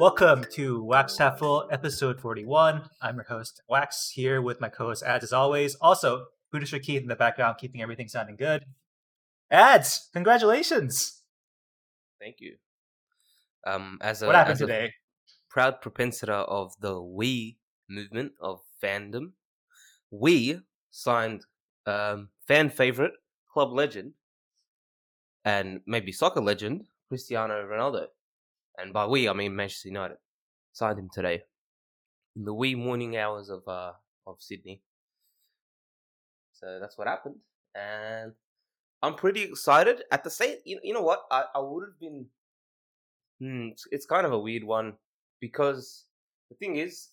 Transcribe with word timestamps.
Welcome 0.00 0.46
to 0.52 0.82
Wax 0.82 1.18
Half 1.18 1.40
Full, 1.40 1.68
episode 1.70 2.22
41. 2.22 2.88
I'm 3.02 3.16
your 3.16 3.24
host, 3.24 3.60
Wax, 3.68 4.12
here 4.14 4.40
with 4.40 4.58
my 4.58 4.70
co 4.70 4.86
host, 4.86 5.02
Ads, 5.02 5.24
as 5.24 5.32
always. 5.34 5.74
Also, 5.74 6.28
producer 6.50 6.78
Keith 6.78 7.02
in 7.02 7.08
the 7.08 7.14
background, 7.14 7.58
keeping 7.58 7.82
everything 7.82 8.08
sounding 8.08 8.36
good. 8.36 8.64
Ads, 9.50 10.08
congratulations. 10.14 11.20
Thank 12.18 12.36
you. 12.38 12.54
Um, 13.66 13.98
as 14.00 14.22
a, 14.22 14.26
what 14.26 14.36
happened 14.36 14.54
as 14.54 14.62
a 14.62 14.66
today? 14.68 14.92
proud 15.50 15.82
propensor 15.82 16.32
of 16.32 16.72
the 16.80 16.98
We 16.98 17.58
movement 17.86 18.32
of 18.40 18.62
fandom, 18.82 19.32
we 20.10 20.60
signed 20.90 21.44
um, 21.84 22.30
fan 22.48 22.70
favorite, 22.70 23.12
club 23.52 23.70
legend, 23.74 24.14
and 25.44 25.82
maybe 25.86 26.10
soccer 26.10 26.40
legend, 26.40 26.86
Cristiano 27.10 27.62
Ronaldo. 27.66 28.06
And 28.80 28.92
by 28.92 29.06
we, 29.06 29.28
I 29.28 29.32
mean 29.32 29.54
Manchester 29.54 29.88
United. 29.88 30.18
Signed 30.72 30.98
him 30.98 31.10
today 31.12 31.42
in 32.36 32.44
the 32.44 32.54
wee 32.54 32.74
morning 32.74 33.16
hours 33.16 33.50
of 33.50 33.66
uh, 33.66 33.92
of 34.26 34.36
Sydney. 34.38 34.82
So 36.52 36.78
that's 36.80 36.96
what 36.96 37.08
happened, 37.08 37.36
and 37.74 38.32
I'm 39.02 39.14
pretty 39.14 39.42
excited. 39.42 40.02
At 40.12 40.22
the 40.24 40.30
same, 40.30 40.58
you, 40.64 40.78
you 40.82 40.94
know 40.94 41.02
what? 41.02 41.22
I, 41.30 41.44
I 41.54 41.58
would 41.58 41.84
have 41.88 41.98
been. 41.98 42.26
Hmm, 43.40 43.68
it's, 43.72 43.86
it's 43.90 44.06
kind 44.06 44.26
of 44.26 44.32
a 44.32 44.38
weird 44.38 44.62
one 44.62 44.94
because 45.40 46.04
the 46.50 46.56
thing 46.56 46.76
is, 46.76 47.08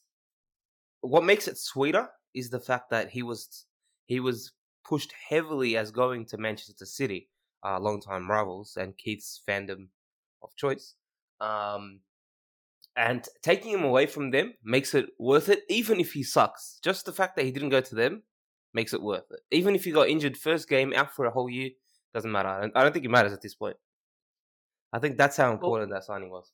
what 1.01 1.23
makes 1.23 1.47
it 1.47 1.57
sweeter 1.57 2.09
is 2.33 2.49
the 2.49 2.59
fact 2.59 2.89
that 2.91 3.09
he 3.09 3.23
was 3.23 3.65
he 4.05 4.19
was 4.19 4.51
pushed 4.87 5.13
heavily 5.29 5.77
as 5.77 5.91
going 5.91 6.25
to 6.25 6.37
Manchester 6.37 6.85
City, 6.85 7.29
uh, 7.65 7.79
long-time 7.79 8.29
rivals 8.29 8.77
and 8.77 8.97
Keith's 8.97 9.41
fandom 9.47 9.87
of 10.43 10.55
choice. 10.55 10.95
Um, 11.39 12.01
and 12.95 13.27
taking 13.43 13.71
him 13.71 13.83
away 13.83 14.07
from 14.07 14.31
them 14.31 14.55
makes 14.63 14.95
it 14.95 15.09
worth 15.19 15.49
it, 15.49 15.63
even 15.69 15.99
if 15.99 16.13
he 16.13 16.23
sucks. 16.23 16.79
Just 16.83 17.05
the 17.05 17.13
fact 17.13 17.35
that 17.35 17.45
he 17.45 17.51
didn't 17.51 17.69
go 17.69 17.81
to 17.81 17.95
them 17.95 18.23
makes 18.73 18.93
it 18.93 19.03
worth 19.03 19.29
it. 19.29 19.39
Even 19.51 19.75
if 19.75 19.83
he 19.83 19.91
got 19.91 20.09
injured 20.09 20.35
first 20.35 20.67
game, 20.67 20.93
out 20.93 21.13
for 21.13 21.25
a 21.25 21.31
whole 21.31 21.49
year, 21.49 21.69
doesn't 22.13 22.31
matter. 22.31 22.49
I 22.49 22.61
don't, 22.61 22.75
I 22.75 22.83
don't 22.83 22.93
think 22.93 23.05
it 23.05 23.11
matters 23.11 23.33
at 23.33 23.41
this 23.41 23.53
point. 23.53 23.77
I 24.91 24.99
think 24.99 25.17
that's 25.17 25.37
how 25.37 25.51
important 25.51 25.91
well, 25.91 25.99
that 25.99 26.05
signing 26.05 26.31
was. 26.31 26.51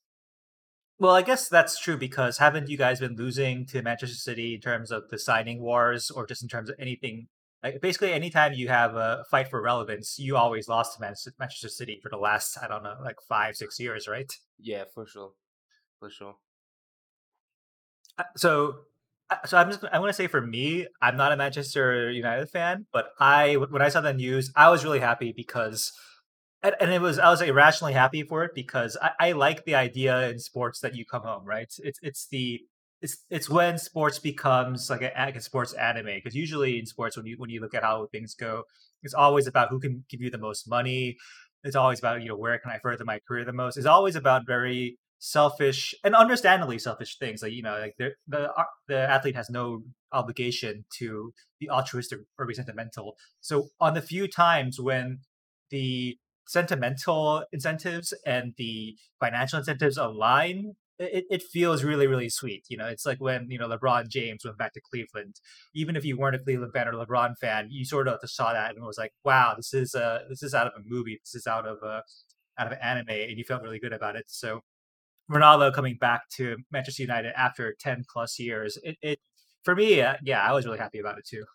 Well, 0.99 1.15
I 1.15 1.21
guess 1.21 1.47
that's 1.47 1.79
true 1.79 1.97
because 1.97 2.39
haven't 2.39 2.69
you 2.69 2.77
guys 2.77 2.99
been 2.99 3.15
losing 3.15 3.65
to 3.67 3.81
Manchester 3.81 4.15
City 4.15 4.55
in 4.55 4.61
terms 4.61 4.91
of 4.91 5.09
the 5.09 5.19
signing 5.19 5.61
wars 5.61 6.11
or 6.11 6.25
just 6.25 6.43
in 6.43 6.49
terms 6.49 6.69
of 6.69 6.75
anything? 6.77 7.27
Like 7.63 7.79
basically, 7.81 8.11
anytime 8.11 8.53
you 8.53 8.67
have 8.67 8.95
a 8.95 9.23
fight 9.31 9.47
for 9.47 9.61
relevance, 9.61 10.19
you 10.19 10.35
always 10.35 10.67
lost 10.67 10.97
to 10.97 11.01
Manchester 11.39 11.69
City 11.69 11.97
for 12.03 12.09
the 12.09 12.17
last, 12.17 12.57
I 12.61 12.67
don't 12.67 12.83
know, 12.83 12.95
like 13.01 13.15
five, 13.27 13.55
six 13.55 13.79
years, 13.79 14.07
right? 14.07 14.31
Yeah, 14.59 14.83
for 14.93 15.07
sure. 15.07 15.31
For 15.99 16.09
sure. 16.09 16.35
Uh, 18.17 18.23
so 18.35 18.75
uh, 19.29 19.37
so 19.45 19.57
I'm 19.57 19.69
just 19.71 19.83
I 19.91 19.99
want 19.99 20.09
to 20.09 20.13
say 20.13 20.27
for 20.27 20.41
me, 20.41 20.87
I'm 21.01 21.15
not 21.15 21.31
a 21.31 21.37
Manchester 21.37 22.11
United 22.11 22.49
fan, 22.49 22.85
but 22.91 23.11
I 23.19 23.55
when 23.55 23.81
I 23.81 23.89
saw 23.89 24.01
the 24.01 24.13
news, 24.13 24.51
I 24.55 24.69
was 24.69 24.83
really 24.83 24.99
happy 24.99 25.31
because 25.31 25.93
and, 26.61 26.75
and 26.81 26.91
it 26.91 27.01
was 27.01 27.17
I 27.17 27.29
was 27.29 27.41
irrationally 27.41 27.93
happy 27.93 28.23
for 28.23 28.43
it 28.43 28.51
because 28.53 28.97
I, 29.01 29.11
I 29.19 29.31
like 29.31 29.63
the 29.63 29.75
idea 29.75 30.29
in 30.29 30.39
sports 30.39 30.81
that 30.81 30.95
you 30.95 31.05
come 31.05 31.23
home, 31.23 31.45
right? 31.45 31.73
It's 31.79 31.99
it's 32.01 32.27
the 32.27 32.61
it's 33.03 33.17
it's 33.29 33.49
when 33.49 33.77
sports 33.77 34.17
becomes 34.17 34.89
like 34.89 35.01
a, 35.01 35.11
a 35.13 35.41
sports 35.41 35.73
anime 35.73 36.05
because 36.15 36.35
usually 36.35 36.79
in 36.79 36.85
sports 36.85 37.17
when 37.17 37.25
you 37.25 37.35
when 37.37 37.49
you 37.49 37.59
look 37.59 37.75
at 37.75 37.83
how 37.83 38.07
things 38.07 38.33
go, 38.33 38.63
it's 39.03 39.13
always 39.13 39.45
about 39.45 39.69
who 39.69 39.79
can 39.79 40.05
give 40.09 40.21
you 40.21 40.31
the 40.31 40.37
most 40.37 40.69
money. 40.69 41.17
It's 41.65 41.75
always 41.75 41.99
about 41.99 42.21
you 42.21 42.29
know 42.29 42.37
where 42.37 42.57
can 42.57 42.71
I 42.71 42.79
further 42.79 43.03
my 43.03 43.19
career 43.27 43.43
the 43.43 43.51
most. 43.51 43.75
It's 43.75 43.85
always 43.85 44.15
about 44.15 44.47
very 44.47 44.97
selfish 45.19 45.93
and 46.03 46.15
understandably 46.15 46.79
selfish 46.79 47.17
things 47.17 47.41
like 47.41 47.53
you 47.53 47.61
know 47.61 47.77
like 47.79 47.95
the 47.97 48.11
the 48.27 48.49
the 48.87 48.97
athlete 48.97 49.35
has 49.35 49.49
no 49.49 49.81
obligation 50.11 50.83
to 50.91 51.33
be 51.61 51.69
altruistic 51.69 52.19
or 52.37 52.45
be 52.45 52.53
sentimental 52.53 53.15
so 53.39 53.69
on 53.79 53.93
the 53.93 54.01
few 54.01 54.27
times 54.27 54.81
when 54.81 55.19
the 55.69 56.17
sentimental 56.45 57.41
incentives 57.53 58.13
and 58.25 58.53
the 58.57 58.97
financial 59.17 59.59
incentives 59.59 59.95
align 59.95 60.73
it, 60.99 61.25
it 61.29 61.41
feels 61.41 61.83
really 61.83 62.07
really 62.07 62.29
sweet 62.29 62.63
you 62.69 62.77
know 62.77 62.85
it's 62.85 63.05
like 63.05 63.19
when 63.19 63.47
you 63.49 63.57
know 63.57 63.67
lebron 63.67 64.07
james 64.07 64.45
went 64.45 64.57
back 64.57 64.73
to 64.73 64.81
cleveland 64.81 65.35
even 65.73 65.95
if 65.95 66.05
you 66.05 66.17
weren't 66.17 66.35
a 66.35 66.39
cleveland 66.39 66.71
fan 66.73 66.87
or 66.87 66.93
lebron 66.93 67.35
fan 67.39 67.67
you 67.69 67.83
sort 67.83 68.07
of 68.07 68.19
saw 68.25 68.53
that 68.53 68.75
and 68.75 68.85
was 68.85 68.97
like 68.97 69.11
wow 69.25 69.53
this 69.55 69.73
is 69.73 69.95
uh 69.95 70.19
this 70.29 70.43
is 70.43 70.53
out 70.53 70.67
of 70.67 70.73
a 70.77 70.83
movie 70.85 71.19
this 71.23 71.35
is 71.35 71.47
out 71.47 71.67
of 71.67 71.77
a 71.83 72.03
out 72.59 72.71
of 72.71 72.77
anime 72.81 73.09
and 73.09 73.37
you 73.37 73.43
felt 73.43 73.63
really 73.63 73.79
good 73.79 73.93
about 73.93 74.15
it 74.15 74.25
so 74.27 74.61
Ronaldo 75.31 75.73
coming 75.73 75.97
back 75.99 76.29
to 76.35 76.57
Manchester 76.71 77.03
United 77.03 77.33
after 77.37 77.73
10 77.79 78.03
plus 78.11 78.39
years, 78.39 78.77
it, 78.83 78.97
it 79.01 79.19
for 79.63 79.75
me, 79.75 80.01
uh, 80.01 80.15
yeah, 80.23 80.41
I 80.41 80.51
was 80.51 80.65
really 80.65 80.77
happy 80.77 80.99
about 80.99 81.17
it 81.17 81.25
too. 81.25 81.45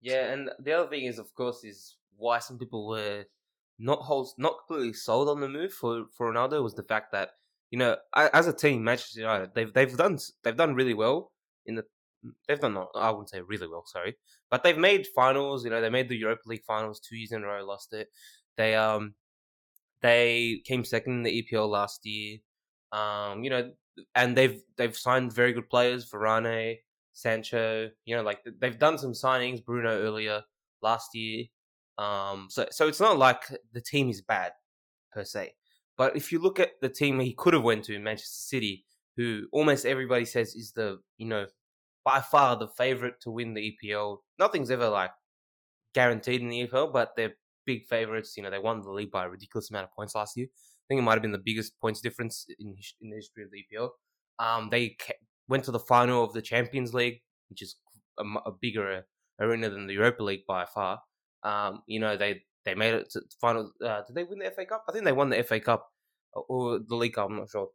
Yeah, 0.00 0.32
and 0.32 0.50
the 0.58 0.72
other 0.72 0.88
thing 0.88 1.04
is, 1.04 1.18
of 1.18 1.32
course, 1.34 1.64
is 1.64 1.96
why 2.16 2.38
some 2.40 2.58
people 2.58 2.88
were 2.88 3.24
not 3.78 4.00
whole, 4.00 4.28
not 4.38 4.56
completely 4.66 4.92
sold 4.92 5.28
on 5.28 5.40
the 5.40 5.48
move 5.48 5.72
for 5.72 6.06
for 6.16 6.32
Ronaldo 6.32 6.62
was 6.62 6.74
the 6.74 6.82
fact 6.82 7.12
that 7.12 7.30
you 7.70 7.78
know, 7.78 7.96
as 8.14 8.46
a 8.46 8.52
team, 8.52 8.84
Manchester 8.84 9.20
United, 9.20 9.50
they've 9.54 9.72
they've 9.72 9.96
done 9.96 10.18
they've 10.42 10.56
done 10.56 10.74
really 10.74 10.94
well 10.94 11.32
in 11.66 11.74
the 11.74 11.84
they've 12.46 12.60
done 12.60 12.74
not 12.74 12.88
I 12.94 13.10
wouldn't 13.10 13.30
say 13.30 13.40
really 13.40 13.68
well, 13.68 13.84
sorry, 13.86 14.16
but 14.50 14.62
they've 14.62 14.78
made 14.78 15.06
finals. 15.14 15.64
You 15.64 15.70
know, 15.70 15.80
they 15.80 15.90
made 15.90 16.08
the 16.08 16.16
Europa 16.16 16.42
League 16.46 16.64
finals 16.66 17.00
two 17.00 17.16
years 17.16 17.32
in 17.32 17.42
a 17.44 17.46
row, 17.46 17.64
lost 17.64 17.92
it. 17.92 18.08
They 18.56 18.74
um 18.74 19.14
they 20.02 20.62
came 20.64 20.84
second 20.84 21.14
in 21.14 21.22
the 21.24 21.42
EPL 21.42 21.68
last 21.68 22.04
year. 22.06 22.38
Um, 22.92 23.44
you 23.44 23.50
know, 23.50 23.72
and 24.14 24.36
they've 24.36 24.60
they've 24.76 24.96
signed 24.96 25.32
very 25.32 25.52
good 25.52 25.68
players, 25.68 26.10
Varane, 26.10 26.78
Sancho. 27.12 27.90
You 28.04 28.16
know, 28.16 28.22
like 28.22 28.40
they've 28.60 28.78
done 28.78 28.98
some 28.98 29.12
signings, 29.12 29.64
Bruno 29.64 29.90
earlier 29.90 30.42
last 30.82 31.14
year. 31.14 31.44
Um, 31.98 32.46
so 32.50 32.66
so 32.70 32.88
it's 32.88 33.00
not 33.00 33.18
like 33.18 33.42
the 33.72 33.80
team 33.80 34.08
is 34.08 34.22
bad 34.22 34.52
per 35.12 35.24
se. 35.24 35.52
But 35.98 36.16
if 36.16 36.32
you 36.32 36.38
look 36.38 36.58
at 36.58 36.80
the 36.80 36.88
team 36.88 37.20
he 37.20 37.34
could 37.34 37.54
have 37.54 37.64
went 37.64 37.84
to, 37.86 37.98
Manchester 37.98 38.30
City, 38.30 38.84
who 39.16 39.48
almost 39.52 39.84
everybody 39.84 40.24
says 40.24 40.54
is 40.54 40.72
the 40.72 41.00
you 41.18 41.26
know 41.26 41.46
by 42.04 42.20
far 42.20 42.56
the 42.56 42.68
favorite 42.68 43.20
to 43.22 43.30
win 43.30 43.54
the 43.54 43.74
EPL. 43.84 44.18
Nothing's 44.38 44.70
ever 44.70 44.88
like 44.88 45.10
guaranteed 45.94 46.40
in 46.40 46.48
the 46.48 46.66
EPL, 46.66 46.92
but 46.92 47.10
they're 47.16 47.34
big 47.66 47.86
favorites. 47.86 48.34
You 48.36 48.44
know, 48.44 48.50
they 48.50 48.58
won 48.58 48.80
the 48.80 48.90
league 48.90 49.10
by 49.10 49.26
a 49.26 49.28
ridiculous 49.28 49.68
amount 49.68 49.84
of 49.84 49.92
points 49.92 50.14
last 50.14 50.36
year 50.36 50.46
I 50.88 50.94
think 50.94 51.00
it 51.00 51.02
might 51.02 51.14
have 51.14 51.22
been 51.22 51.32
the 51.32 51.38
biggest 51.38 51.78
points 51.80 52.00
difference 52.00 52.46
in 52.58 52.74
in 53.02 53.10
the 53.10 53.16
history 53.16 53.44
of 53.44 53.50
the 53.50 53.62
EPL. 53.62 53.90
Um, 54.38 54.70
they 54.70 54.96
went 55.46 55.64
to 55.64 55.70
the 55.70 55.78
final 55.78 56.24
of 56.24 56.32
the 56.32 56.40
Champions 56.40 56.94
League, 56.94 57.20
which 57.50 57.60
is 57.60 57.76
a, 58.18 58.24
a 58.46 58.52
bigger 58.52 59.04
arena 59.38 59.68
than 59.68 59.86
the 59.86 59.94
Europa 59.94 60.22
League 60.22 60.46
by 60.48 60.64
far. 60.64 61.00
Um, 61.42 61.82
you 61.86 62.00
know, 62.00 62.16
they 62.16 62.42
they 62.68 62.74
made 62.74 62.94
it 62.94 63.10
to 63.10 63.20
the 63.20 63.26
final. 63.40 63.72
Uh, 63.84 64.02
did 64.06 64.14
they 64.14 64.24
win 64.24 64.38
the 64.38 64.50
FA 64.50 64.66
Cup? 64.66 64.84
I 64.88 64.92
think 64.92 65.04
they 65.04 65.12
won 65.12 65.30
the 65.30 65.42
FA 65.42 65.60
Cup 65.60 65.88
or 66.32 66.78
the 66.86 66.96
League 66.96 67.14
Cup. 67.14 67.30
I'm 67.30 67.36
not 67.36 67.50
sure. 67.50 67.68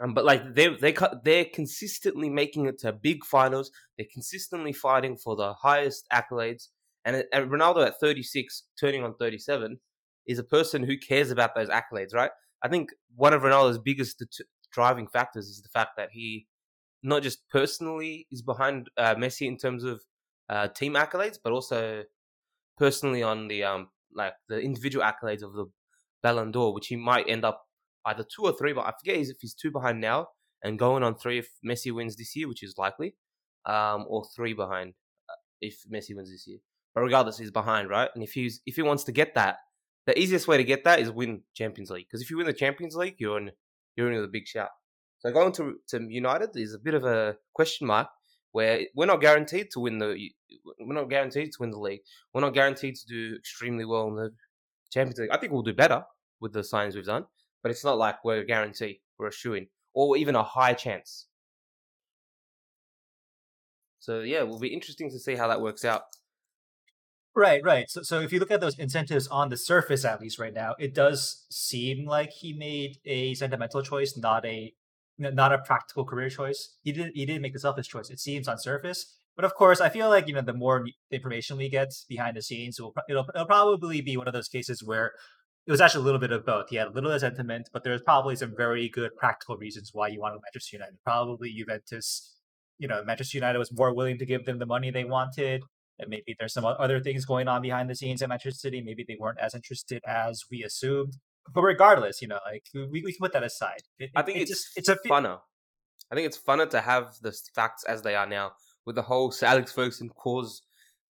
Um, 0.00 0.14
but 0.14 0.24
like 0.24 0.54
they 0.54 0.68
they 0.68 0.96
they're 1.22 1.44
consistently 1.44 2.28
making 2.30 2.66
it 2.66 2.78
to 2.80 2.92
big 2.92 3.24
finals. 3.24 3.70
They're 3.96 4.06
consistently 4.12 4.72
fighting 4.72 5.16
for 5.16 5.36
the 5.36 5.54
highest 5.54 6.06
accolades. 6.12 6.68
And, 7.04 7.22
and 7.34 7.50
Ronaldo 7.50 7.86
at 7.86 8.00
36, 8.00 8.62
turning 8.80 9.04
on 9.04 9.14
37, 9.16 9.78
is 10.26 10.38
a 10.38 10.44
person 10.44 10.82
who 10.82 10.96
cares 10.96 11.30
about 11.30 11.54
those 11.54 11.68
accolades, 11.68 12.14
right? 12.14 12.30
I 12.62 12.68
think 12.68 12.92
one 13.14 13.34
of 13.34 13.42
Ronaldo's 13.42 13.78
biggest 13.78 14.24
driving 14.72 15.06
factors 15.06 15.48
is 15.48 15.60
the 15.60 15.68
fact 15.68 15.90
that 15.98 16.08
he 16.12 16.46
not 17.02 17.22
just 17.22 17.46
personally 17.50 18.26
is 18.32 18.40
behind 18.40 18.88
uh, 18.96 19.14
Messi 19.16 19.46
in 19.46 19.58
terms 19.58 19.84
of 19.84 20.00
uh, 20.48 20.68
team 20.68 20.94
accolades, 20.94 21.38
but 21.44 21.52
also 21.52 22.04
personally 22.76 23.22
on 23.22 23.48
the 23.48 23.62
um 23.62 23.88
like 24.14 24.34
the 24.48 24.60
individual 24.60 25.04
accolades 25.04 25.42
of 25.42 25.52
the 25.52 25.66
Ballon 26.22 26.52
d'Or, 26.52 26.72
which 26.74 26.88
he 26.88 26.96
might 26.96 27.28
end 27.28 27.44
up 27.44 27.62
either 28.06 28.24
two 28.24 28.42
or 28.42 28.52
three, 28.52 28.72
but 28.72 28.86
I 28.86 28.92
forget 28.98 29.16
if 29.16 29.36
he's 29.40 29.54
two 29.54 29.70
behind 29.70 30.00
now 30.00 30.28
and 30.62 30.78
going 30.78 31.02
on 31.02 31.14
three 31.14 31.38
if 31.38 31.50
Messi 31.66 31.92
wins 31.92 32.16
this 32.16 32.34
year, 32.34 32.48
which 32.48 32.62
is 32.62 32.74
likely, 32.78 33.14
um, 33.66 34.04
or 34.08 34.24
three 34.34 34.54
behind 34.54 34.94
uh, 35.28 35.34
if 35.60 35.82
Messi 35.92 36.14
wins 36.14 36.30
this 36.30 36.46
year. 36.46 36.58
But 36.94 37.02
regardless, 37.02 37.38
he's 37.38 37.50
behind, 37.50 37.90
right? 37.90 38.08
And 38.14 38.22
if 38.22 38.32
he's 38.32 38.60
if 38.66 38.76
he 38.76 38.82
wants 38.82 39.04
to 39.04 39.12
get 39.12 39.34
that, 39.34 39.56
the 40.06 40.18
easiest 40.18 40.46
way 40.46 40.56
to 40.56 40.64
get 40.64 40.84
that 40.84 41.00
is 41.00 41.10
win 41.10 41.42
Champions 41.54 41.90
League. 41.90 42.06
Because 42.08 42.22
if 42.22 42.30
you 42.30 42.36
win 42.36 42.46
the 42.46 42.52
Champions 42.52 42.94
League, 42.94 43.16
you're 43.18 43.38
in 43.38 43.50
you're 43.96 44.10
in 44.10 44.16
with 44.16 44.24
a 44.24 44.32
big 44.32 44.46
shout. 44.46 44.70
So 45.18 45.32
going 45.32 45.52
to 45.52 45.76
to 45.88 46.06
United 46.08 46.50
is 46.54 46.74
a 46.74 46.78
bit 46.78 46.94
of 46.94 47.04
a 47.04 47.36
question 47.54 47.86
mark 47.86 48.08
where 48.54 48.82
we're 48.94 49.04
not 49.04 49.20
guaranteed 49.20 49.68
to 49.72 49.80
win 49.80 49.98
the 49.98 50.30
we're 50.78 50.94
not 50.94 51.10
guaranteed 51.10 51.50
to 51.50 51.58
win 51.58 51.72
the 51.72 51.78
league. 51.78 52.02
We're 52.32 52.40
not 52.40 52.54
guaranteed 52.54 52.94
to 52.94 53.06
do 53.06 53.34
extremely 53.36 53.84
well 53.84 54.06
in 54.06 54.14
the 54.14 54.30
Champions 54.92 55.18
League. 55.18 55.30
I 55.32 55.38
think 55.38 55.52
we'll 55.52 55.62
do 55.62 55.74
better 55.74 56.04
with 56.40 56.52
the 56.52 56.62
signs 56.62 56.94
we've 56.94 57.04
done, 57.04 57.24
but 57.64 57.72
it's 57.72 57.82
not 57.82 57.98
like 57.98 58.24
we're 58.24 58.44
guaranteed 58.44 59.00
we're 59.18 59.26
a 59.26 59.32
shoe 59.32 59.54
in 59.54 59.66
or 59.92 60.16
even 60.16 60.36
a 60.36 60.44
high 60.44 60.72
chance. 60.72 61.26
So 63.98 64.20
yeah, 64.20 64.38
it 64.38 64.48
will 64.48 64.60
be 64.60 64.72
interesting 64.72 65.10
to 65.10 65.18
see 65.18 65.34
how 65.34 65.48
that 65.48 65.60
works 65.60 65.84
out. 65.84 66.02
Right, 67.34 67.60
right. 67.64 67.90
So, 67.90 68.02
so 68.02 68.20
if 68.20 68.32
you 68.32 68.38
look 68.38 68.52
at 68.52 68.60
those 68.60 68.78
incentives 68.78 69.26
on 69.26 69.48
the 69.48 69.56
surface, 69.56 70.04
at 70.04 70.20
least 70.20 70.38
right 70.38 70.54
now, 70.54 70.76
it 70.78 70.94
does 70.94 71.44
seem 71.50 72.06
like 72.06 72.30
he 72.30 72.52
made 72.52 72.98
a 73.04 73.34
sentimental 73.34 73.82
choice, 73.82 74.16
not 74.16 74.46
a 74.46 74.72
not 75.18 75.52
a 75.52 75.58
practical 75.58 76.04
career 76.04 76.28
choice. 76.28 76.76
He 76.82 76.92
didn't 76.92 77.12
he 77.14 77.26
didn't 77.26 77.42
make 77.42 77.52
the 77.52 77.58
selfish 77.60 77.88
choice. 77.88 78.10
It 78.10 78.20
seems 78.20 78.48
on 78.48 78.58
surface, 78.58 79.16
but 79.36 79.44
of 79.44 79.54
course, 79.54 79.80
I 79.80 79.88
feel 79.88 80.08
like 80.08 80.28
you 80.28 80.34
know 80.34 80.42
the 80.42 80.52
more 80.52 80.84
information 81.10 81.56
we 81.56 81.68
get 81.68 81.92
behind 82.08 82.36
the 82.36 82.42
scenes, 82.42 82.78
it'll 82.78 82.94
it'll, 83.08 83.26
it'll 83.34 83.46
probably 83.46 84.00
be 84.00 84.16
one 84.16 84.28
of 84.28 84.34
those 84.34 84.48
cases 84.48 84.82
where 84.84 85.12
it 85.66 85.70
was 85.70 85.80
actually 85.80 86.02
a 86.02 86.04
little 86.04 86.20
bit 86.20 86.32
of 86.32 86.44
both. 86.44 86.66
He 86.68 86.76
had 86.76 86.88
a 86.88 86.90
little 86.90 87.10
of 87.10 87.20
sentiment, 87.20 87.70
but 87.72 87.84
there's 87.84 88.02
probably 88.02 88.36
some 88.36 88.54
very 88.56 88.88
good 88.88 89.16
practical 89.16 89.56
reasons 89.56 89.90
why 89.92 90.08
you 90.08 90.20
wanted 90.20 90.40
Manchester 90.44 90.76
United. 90.76 90.98
Probably 91.04 91.52
Juventus, 91.52 92.36
you 92.78 92.86
know, 92.86 93.02
Manchester 93.04 93.38
United 93.38 93.58
was 93.58 93.72
more 93.72 93.94
willing 93.94 94.18
to 94.18 94.26
give 94.26 94.44
them 94.44 94.58
the 94.58 94.66
money 94.66 94.90
they 94.90 95.04
wanted. 95.04 95.62
And 95.98 96.10
maybe 96.10 96.36
there's 96.38 96.52
some 96.52 96.64
other 96.64 97.00
things 97.00 97.24
going 97.24 97.48
on 97.48 97.62
behind 97.62 97.88
the 97.88 97.94
scenes 97.94 98.20
at 98.20 98.28
Manchester 98.28 98.58
City. 98.58 98.82
Maybe 98.82 99.04
they 99.06 99.16
weren't 99.18 99.38
as 99.40 99.54
interested 99.54 100.02
as 100.06 100.42
we 100.50 100.62
assumed. 100.62 101.14
But 101.52 101.62
regardless, 101.62 102.22
you 102.22 102.28
know, 102.28 102.38
like 102.46 102.64
we, 102.74 103.02
we 103.02 103.12
can 103.12 103.18
put 103.20 103.32
that 103.32 103.42
aside. 103.42 103.82
It, 103.98 104.10
I 104.16 104.22
think 104.22 104.38
it's 104.38 104.50
just, 104.50 104.68
it's 104.76 104.88
a 104.88 104.96
funner. 105.08 105.38
I 106.10 106.14
think 106.14 106.26
it's 106.26 106.38
funner 106.38 106.68
to 106.70 106.80
have 106.80 107.14
the 107.22 107.36
facts 107.54 107.84
as 107.84 108.02
they 108.02 108.14
are 108.14 108.26
now 108.26 108.52
with 108.86 108.96
the 108.96 109.02
whole 109.02 109.30
Sir 109.30 109.46
Alex 109.46 109.72
Ferguson 109.72 110.08
cause. 110.10 110.62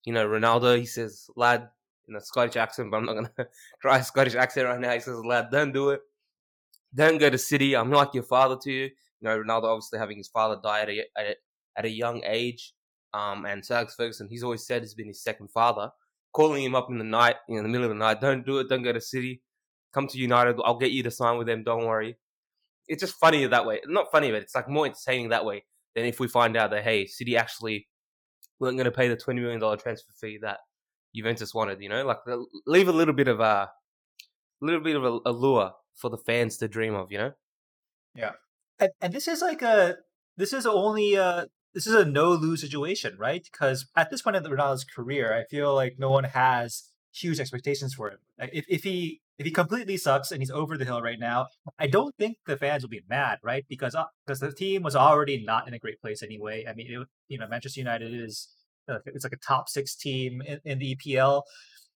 You 0.05 0.13
know, 0.13 0.27
Ronaldo. 0.27 0.79
He 0.79 0.87
says, 0.87 1.29
"Lad, 1.37 1.69
in 2.09 2.17
a 2.17 2.21
Scottish 2.21 2.57
accent, 2.57 2.91
but 2.91 2.99
I'm 2.99 3.07
not 3.07 3.15
gonna 3.15 3.33
try 3.83 3.99
a 3.99 4.05
Scottish 4.05 4.35
accent 4.35 4.67
right 4.67 4.81
now. 4.81 4.93
He 4.93 5.01
says, 5.01 5.19
"Lad, 5.25 5.51
don't 5.51 5.73
do 5.73 5.91
it. 5.91 6.01
Don't 6.95 7.19
go 7.19 7.31
to 7.31 7.39
City. 7.39 7.75
I'm 7.75 7.91
like 7.91 8.15
your 8.15 8.23
father 8.23 8.57
to 8.63 8.73
you." 8.73 8.83
You 8.85 8.91
know, 9.23 9.39
Ronaldo 9.39 9.65
obviously 9.65 9.99
having 9.99 10.19
his 10.19 10.29
father 10.29 10.61
die 10.63 10.81
at 10.81 10.89
a, 10.91 10.99
at 11.17 11.27
a, 11.27 11.35
at 11.79 11.85
a 11.87 11.91
young 11.91 12.23
age, 12.25 12.75
um, 13.15 13.47
and 13.47 13.65
Sir 13.65 13.77
Alex 13.77 13.95
Ferguson, 13.95 14.29
he's 14.29 14.43
always 14.43 14.67
said 14.67 14.83
has 14.83 14.95
been 14.95 15.09
his 15.09 15.23
second 15.23 15.51
father. 15.51 15.91
Calling 16.35 16.65
him 16.65 16.75
up 16.75 16.91
in 16.91 16.99
the 16.99 17.05
night, 17.05 17.37
you 17.49 17.55
know, 17.55 17.61
in 17.61 17.65
the 17.65 17.69
middle 17.71 17.85
of 17.85 17.91
the 17.91 17.99
night, 17.99 18.21
don't 18.21 18.45
do 18.45 18.59
it. 18.59 18.69
Don't 18.69 18.83
go 18.83 18.93
to 18.93 19.01
City. 19.01 19.41
Come 19.95 20.09
to 20.09 20.19
United. 20.19 20.57
I'll 20.65 20.79
get 20.79 20.91
you 20.91 21.05
to 21.05 21.11
sign 21.11 21.39
with 21.39 21.47
them. 21.47 21.63
Don't 21.63 21.87
worry. 21.87 22.17
It's 22.89 23.01
just 23.01 23.15
funny 23.15 23.47
that 23.47 23.65
way. 23.65 23.81
Not 23.87 24.11
funny, 24.11 24.33
but 24.33 24.43
it's 24.43 24.55
like 24.55 24.69
more 24.69 24.87
entertaining 24.87 25.29
that 25.29 25.45
way 25.45 25.65
than 25.95 26.05
if 26.05 26.19
we 26.19 26.27
find 26.27 26.57
out 26.57 26.71
that 26.73 26.83
hey, 26.83 27.07
City 27.07 27.37
actually 27.37 27.87
weren't 28.59 28.77
going 28.77 28.87
to 28.87 28.91
pay 28.91 29.09
the 29.09 29.17
twenty 29.17 29.41
million 29.41 29.61
dollar 29.61 29.77
transfer 29.77 30.13
fee 30.21 30.39
that 30.43 30.59
Juventus 31.15 31.55
wanted. 31.55 31.81
You 31.81 31.89
know, 31.89 32.05
like 32.05 32.19
leave 32.67 32.89
a 32.89 32.93
little 32.93 33.15
bit 33.15 33.29
of 33.29 33.41
a, 33.41 33.71
little 34.61 34.81
bit 34.81 34.97
of 34.97 35.05
a, 35.05 35.19
a 35.27 35.33
lure 35.33 35.73
for 35.95 36.11
the 36.11 36.19
fans 36.19 36.57
to 36.59 36.69
dream 36.69 36.95
of. 36.95 37.13
You 37.13 37.19
know. 37.19 37.33
Yeah, 38.15 38.33
and, 38.79 38.91
and 39.01 39.13
this 39.13 39.29
is 39.29 39.41
like 39.41 39.63
a 39.63 39.97
this 40.37 40.53
is 40.53 40.67
only 40.67 41.15
a 41.15 41.47
this 41.73 41.87
is 41.87 41.95
a 41.95 42.05
no 42.05 42.31
lose 42.33 42.61
situation, 42.61 43.17
right? 43.19 43.47
Because 43.51 43.87
at 43.97 44.11
this 44.11 44.23
point 44.23 44.37
in 44.37 44.45
Ronaldo's 44.45 44.85
career, 44.85 45.33
I 45.33 45.45
feel 45.45 45.75
like 45.75 45.97
no 45.99 46.11
one 46.11 46.25
has 46.25 46.91
huge 47.13 47.41
expectations 47.41 47.95
for 47.95 48.11
him. 48.11 48.19
If 48.39 48.67
if 48.69 48.85
he 48.85 49.21
if 49.39 49.47
he 49.47 49.51
completely 49.51 49.97
sucks 49.97 50.31
and 50.31 50.41
he's 50.41 50.51
over 50.51 50.79
the 50.79 50.85
hill 50.85 51.03
right 51.03 51.19
now, 51.19 51.47
I 51.79 51.87
don't 51.89 52.15
think 52.17 52.37
the 52.47 52.57
fans 52.57 52.83
will 52.83 52.91
be 52.91 53.03
mad, 53.09 53.39
right? 53.43 53.65
Because 53.69 53.97
because 54.27 54.43
uh, 54.43 54.47
the 54.47 54.53
team 54.53 54.83
was 54.83 54.95
already 54.95 55.45
not 55.45 55.67
in 55.67 55.75
a 55.75 55.79
great 55.79 56.01
place 56.01 56.23
anyway. 56.23 56.65
I 56.69 56.75
mean, 56.75 56.87
it, 56.89 57.09
you 57.29 57.39
know, 57.39 57.49
Manchester 57.49 57.81
United 57.81 58.15
is 58.15 58.49
uh, 58.89 58.99
it's 59.07 59.25
like 59.25 59.33
a 59.33 59.47
top 59.47 59.69
six 59.69 59.97
team 59.97 60.41
in, 60.47 60.61
in 60.65 60.79
the 60.79 60.97
EPL. 60.97 61.43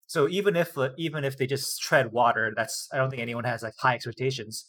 So 0.07 0.29
even 0.29 0.57
if 0.57 0.77
even 0.97 1.25
if 1.25 1.37
they 1.37 1.47
just 1.47 1.81
tread 1.81 2.13
water, 2.13 2.53
that's 2.57 2.89
I 2.93 2.97
don't 2.97 3.11
think 3.11 3.23
anyone 3.23 3.45
has 3.45 3.63
like 3.63 3.75
high 3.79 3.95
expectations. 3.95 4.67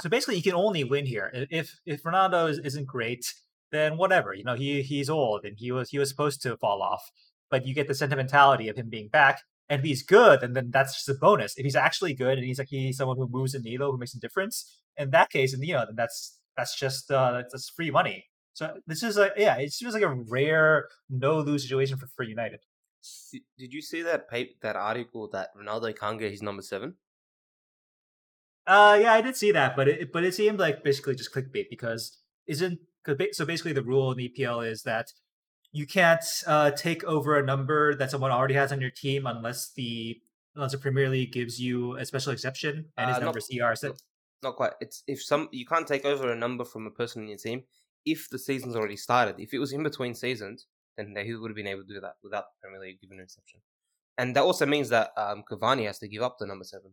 So 0.00 0.08
basically, 0.08 0.36
you 0.36 0.42
can 0.42 0.54
only 0.54 0.82
win 0.82 1.06
here. 1.06 1.30
If 1.50 1.70
if 1.86 2.02
Ronaldo 2.02 2.50
is, 2.50 2.58
isn't 2.58 2.86
great, 2.86 3.24
then 3.70 3.96
whatever. 3.96 4.34
You 4.34 4.42
know, 4.42 4.54
he 4.54 4.82
he's 4.82 5.08
old 5.08 5.44
and 5.44 5.54
he 5.58 5.70
was 5.70 5.90
he 5.90 5.98
was 5.98 6.08
supposed 6.08 6.42
to 6.42 6.56
fall 6.56 6.82
off. 6.82 7.02
But 7.50 7.66
you 7.66 7.74
get 7.74 7.86
the 7.86 7.94
sentimentality 7.94 8.68
of 8.68 8.76
him 8.76 8.88
being 8.88 9.08
back, 9.08 9.42
and 9.68 9.80
if 9.80 9.84
he's 9.84 10.02
good, 10.02 10.42
and 10.42 10.54
then 10.54 10.70
that's 10.70 10.94
just 10.94 11.08
a 11.08 11.14
bonus. 11.14 11.56
If 11.56 11.64
he's 11.64 11.76
actually 11.76 12.14
good 12.14 12.38
and 12.38 12.46
he's 12.46 12.58
like 12.58 12.68
he's 12.68 12.96
someone 12.96 13.16
who 13.16 13.28
moves 13.30 13.52
the 13.52 13.60
needle, 13.60 13.92
who 13.92 13.98
makes 13.98 14.14
a 14.14 14.20
difference, 14.20 14.80
in 14.96 15.10
that 15.10 15.30
case, 15.30 15.54
and 15.54 15.64
you 15.64 15.74
know, 15.74 15.84
then 15.86 15.96
that's 15.96 16.38
that's 16.56 16.78
just 16.78 17.10
uh 17.10 17.42
that's 17.50 17.70
free 17.70 17.90
money. 17.90 18.26
So 18.52 18.74
this 18.86 19.02
is 19.02 19.16
like 19.16 19.32
yeah, 19.36 19.56
it 19.56 19.72
seems 19.72 19.94
like 19.94 20.02
a 20.02 20.14
rare 20.28 20.88
no 21.08 21.38
lose 21.40 21.62
situation 21.62 21.96
for, 21.96 22.06
for 22.14 22.22
United. 22.22 22.60
Did 23.58 23.72
you 23.72 23.82
see 23.82 24.02
that 24.02 24.30
paper, 24.30 24.52
that 24.62 24.76
article 24.76 25.28
that 25.32 25.50
Ronaldo 25.54 25.98
can't 25.98 26.18
get 26.18 26.30
his 26.30 26.40
number 26.40 26.62
seven? 26.62 26.94
Uh, 28.66 28.98
yeah, 29.02 29.12
I 29.12 29.20
did 29.20 29.36
see 29.36 29.52
that, 29.52 29.76
but 29.76 29.88
it 29.88 30.12
but 30.12 30.24
it 30.24 30.34
seemed 30.34 30.58
like 30.58 30.82
basically 30.82 31.14
just 31.14 31.34
clickbait 31.34 31.66
because 31.68 32.18
isn't 32.46 32.78
so 33.32 33.44
basically 33.44 33.72
the 33.74 33.82
rule 33.82 34.12
in 34.12 34.18
EPL 34.18 34.66
is 34.66 34.82
that 34.82 35.08
you 35.74 35.86
can't 35.88 36.24
uh, 36.46 36.70
take 36.70 37.02
over 37.02 37.36
a 37.36 37.44
number 37.44 37.96
that 37.96 38.08
someone 38.08 38.30
already 38.30 38.54
has 38.54 38.70
on 38.70 38.80
your 38.80 38.90
team 38.90 39.26
unless 39.26 39.72
the 39.72 40.20
unless 40.54 40.70
the 40.70 40.78
Premier 40.78 41.08
League 41.08 41.32
gives 41.32 41.60
you 41.60 41.96
a 41.96 42.06
special 42.06 42.32
exception 42.32 42.86
and 42.96 43.08
his 43.08 43.16
uh, 43.16 43.20
number 43.20 43.40
CR. 43.40 43.74
Not, 43.82 44.02
not 44.44 44.56
quite. 44.56 44.72
It's 44.80 45.02
if 45.08 45.20
some 45.20 45.48
you 45.50 45.66
can't 45.66 45.86
take 45.86 46.04
over 46.04 46.30
a 46.30 46.36
number 46.36 46.64
from 46.64 46.86
a 46.86 46.90
person 46.90 47.22
in 47.22 47.28
your 47.28 47.38
team 47.38 47.64
if 48.06 48.30
the 48.30 48.38
season's 48.38 48.76
already 48.76 48.96
started. 48.96 49.34
If 49.38 49.52
it 49.52 49.58
was 49.58 49.72
in 49.72 49.82
between 49.82 50.14
seasons, 50.14 50.66
then 50.96 51.12
they 51.12 51.34
would 51.34 51.50
have 51.50 51.56
been 51.56 51.66
able 51.66 51.82
to 51.82 51.94
do 51.94 52.00
that 52.00 52.14
without 52.22 52.44
the 52.44 52.68
Premier 52.68 52.80
League 52.80 53.00
giving 53.00 53.18
an 53.18 53.24
exception. 53.24 53.60
And 54.16 54.36
that 54.36 54.44
also 54.44 54.66
means 54.66 54.90
that 54.90 55.10
um, 55.16 55.42
Cavani 55.50 55.86
has 55.86 55.98
to 55.98 56.08
give 56.08 56.22
up 56.22 56.36
the 56.38 56.46
number 56.46 56.64
seven. 56.64 56.92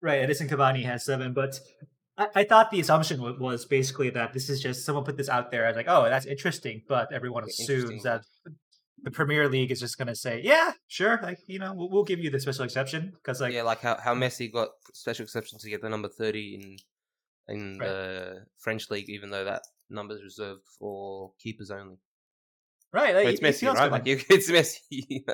Right, 0.00 0.28
Edinson 0.28 0.48
Cavani 0.48 0.84
has 0.84 1.04
seven, 1.04 1.34
but 1.34 1.60
I, 2.18 2.28
I 2.34 2.44
thought 2.44 2.70
the 2.70 2.80
assumption 2.80 3.18
w- 3.18 3.38
was 3.38 3.64
basically 3.64 4.10
that 4.10 4.32
this 4.32 4.48
is 4.50 4.60
just 4.60 4.84
someone 4.84 5.04
put 5.04 5.16
this 5.16 5.28
out 5.28 5.50
there 5.50 5.64
as 5.66 5.76
like, 5.76 5.86
oh, 5.88 6.04
that's 6.04 6.26
interesting, 6.26 6.82
but 6.88 7.12
everyone 7.12 7.44
assumes 7.44 8.02
that 8.02 8.22
the 9.02 9.10
Premier 9.10 9.48
League 9.48 9.70
is 9.70 9.80
just 9.80 9.98
going 9.98 10.08
to 10.08 10.14
say, 10.14 10.40
yeah, 10.44 10.72
sure, 10.86 11.18
like 11.22 11.38
you 11.46 11.58
know, 11.58 11.72
we'll, 11.74 11.90
we'll 11.90 12.04
give 12.04 12.20
you 12.20 12.30
the 12.30 12.40
special 12.40 12.64
exception 12.64 13.12
because 13.14 13.40
like 13.40 13.52
yeah, 13.52 13.62
like 13.62 13.80
how 13.80 13.98
how 13.98 14.14
Messi 14.14 14.52
got 14.52 14.68
special 14.94 15.24
exception 15.24 15.58
to 15.58 15.70
get 15.70 15.82
the 15.82 15.88
number 15.88 16.08
thirty 16.08 16.54
in 17.48 17.54
in 17.54 17.78
right. 17.78 17.88
the 17.88 18.46
French 18.58 18.90
league, 18.90 19.08
even 19.08 19.30
though 19.30 19.44
that 19.44 19.62
number 19.90 20.14
is 20.14 20.22
reserved 20.22 20.62
for 20.78 21.32
keepers 21.40 21.70
only. 21.70 21.98
Right, 22.92 23.14
like, 23.14 23.26
it's 23.28 23.40
Messi, 23.40 23.72
right? 23.72 23.90
Like 23.90 24.02
it's 24.06 24.50
Messi. 24.50 25.24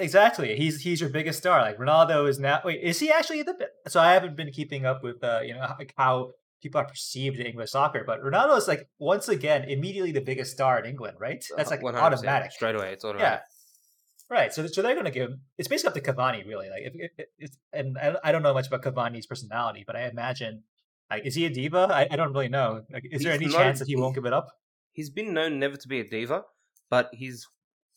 Exactly. 0.00 0.56
He's 0.56 0.80
he's 0.80 1.00
your 1.00 1.10
biggest 1.10 1.38
star. 1.38 1.60
Like 1.60 1.78
Ronaldo 1.78 2.28
is 2.28 2.38
now. 2.38 2.60
Wait, 2.64 2.80
is 2.82 2.98
he 2.98 3.10
actually 3.10 3.42
the? 3.42 3.68
So 3.88 4.00
I 4.00 4.12
haven't 4.12 4.36
been 4.36 4.50
keeping 4.50 4.86
up 4.86 5.02
with 5.02 5.22
uh, 5.22 5.40
you 5.44 5.54
know 5.54 5.74
like 5.78 5.94
how 5.96 6.32
people 6.62 6.80
are 6.80 6.86
perceived 6.86 7.38
in 7.38 7.46
English 7.46 7.70
soccer, 7.70 8.02
but 8.06 8.20
Ronaldo 8.22 8.56
is 8.56 8.66
like 8.66 8.88
once 8.98 9.28
again 9.28 9.64
immediately 9.64 10.12
the 10.12 10.20
biggest 10.20 10.52
star 10.52 10.78
in 10.78 10.86
England, 10.86 11.18
right? 11.20 11.44
That's 11.56 11.70
like 11.70 11.82
automatic 11.84 12.52
straight 12.52 12.74
away. 12.74 12.92
It's 12.92 13.04
automatic. 13.04 13.40
Yeah. 13.40 14.34
Right. 14.34 14.54
So 14.54 14.66
so 14.66 14.80
they're 14.80 14.94
going 14.94 15.06
to 15.06 15.10
give. 15.10 15.30
It's 15.58 15.68
basically 15.68 16.00
up 16.00 16.04
to 16.04 16.12
Cavani, 16.12 16.46
really. 16.46 16.70
Like, 16.70 16.82
if, 16.84 17.10
if, 17.18 17.26
if, 17.38 17.50
and 17.72 17.98
I 18.24 18.32
don't 18.32 18.42
know 18.42 18.54
much 18.54 18.68
about 18.68 18.82
Cavani's 18.82 19.26
personality, 19.26 19.84
but 19.86 19.96
I 19.96 20.08
imagine 20.08 20.62
like 21.10 21.26
is 21.26 21.34
he 21.34 21.44
a 21.46 21.50
diva? 21.50 21.88
I, 21.90 22.08
I 22.10 22.16
don't 22.16 22.32
really 22.32 22.48
know. 22.48 22.82
Like, 22.92 23.04
is 23.04 23.20
he's 23.20 23.22
there 23.24 23.32
any 23.32 23.48
chance 23.48 23.80
that 23.80 23.88
he 23.88 23.96
won't 23.96 24.14
give 24.14 24.24
it 24.24 24.32
up? 24.32 24.48
He's 24.92 25.10
been 25.10 25.34
known 25.34 25.58
never 25.58 25.76
to 25.76 25.88
be 25.88 26.00
a 26.00 26.08
diva, 26.08 26.44
but 26.88 27.10
he's 27.12 27.46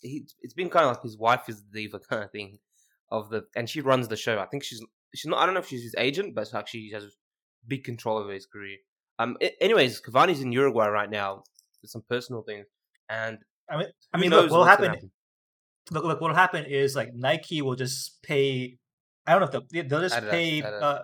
he 0.03 0.27
it's 0.41 0.53
been 0.53 0.69
kind 0.69 0.85
of 0.85 0.95
like 0.95 1.03
his 1.03 1.17
wife 1.17 1.49
is 1.49 1.63
the 1.63 1.81
diva 1.81 1.99
kind 2.09 2.23
of 2.23 2.31
thing 2.31 2.59
of 3.09 3.29
the 3.29 3.45
and 3.55 3.69
she 3.69 3.81
runs 3.81 4.07
the 4.07 4.15
show. 4.15 4.39
I 4.39 4.45
think 4.45 4.63
she's 4.63 4.83
she's 5.15 5.29
not 5.29 5.39
I 5.39 5.45
don't 5.45 5.53
know 5.53 5.61
if 5.61 5.67
she's 5.67 5.83
his 5.83 5.95
agent, 5.97 6.35
but 6.35 6.51
like 6.53 6.67
she 6.67 6.91
has 6.93 7.15
big 7.67 7.83
control 7.83 8.17
over 8.17 8.31
his 8.31 8.45
career. 8.45 8.77
Um. 9.19 9.37
Anyways, 9.61 10.01
Cavani's 10.01 10.41
in 10.41 10.51
Uruguay 10.51 10.87
right 10.87 11.09
now 11.09 11.43
with 11.81 11.91
some 11.91 12.03
personal 12.09 12.41
things, 12.41 12.65
and 13.09 13.37
I 13.69 13.77
mean, 13.77 13.87
I 14.13 14.17
mean, 14.17 14.31
look, 14.31 14.49
what'll 14.49 14.65
happen, 14.65 14.89
happen? 14.89 15.11
Look, 15.91 16.03
look, 16.03 16.21
what'll 16.21 16.35
happen 16.35 16.65
is 16.65 16.95
like 16.95 17.13
Nike 17.13 17.61
will 17.61 17.75
just 17.75 18.23
pay. 18.23 18.79
I 19.25 19.31
don't 19.31 19.41
know 19.41 19.59
if 19.59 19.69
they'll, 19.69 19.83
they'll 19.87 20.01
just 20.01 20.15
Adidas, 20.15 20.29
pay. 20.31 20.61
Adidas. 20.61 20.81
Uh, 20.81 21.01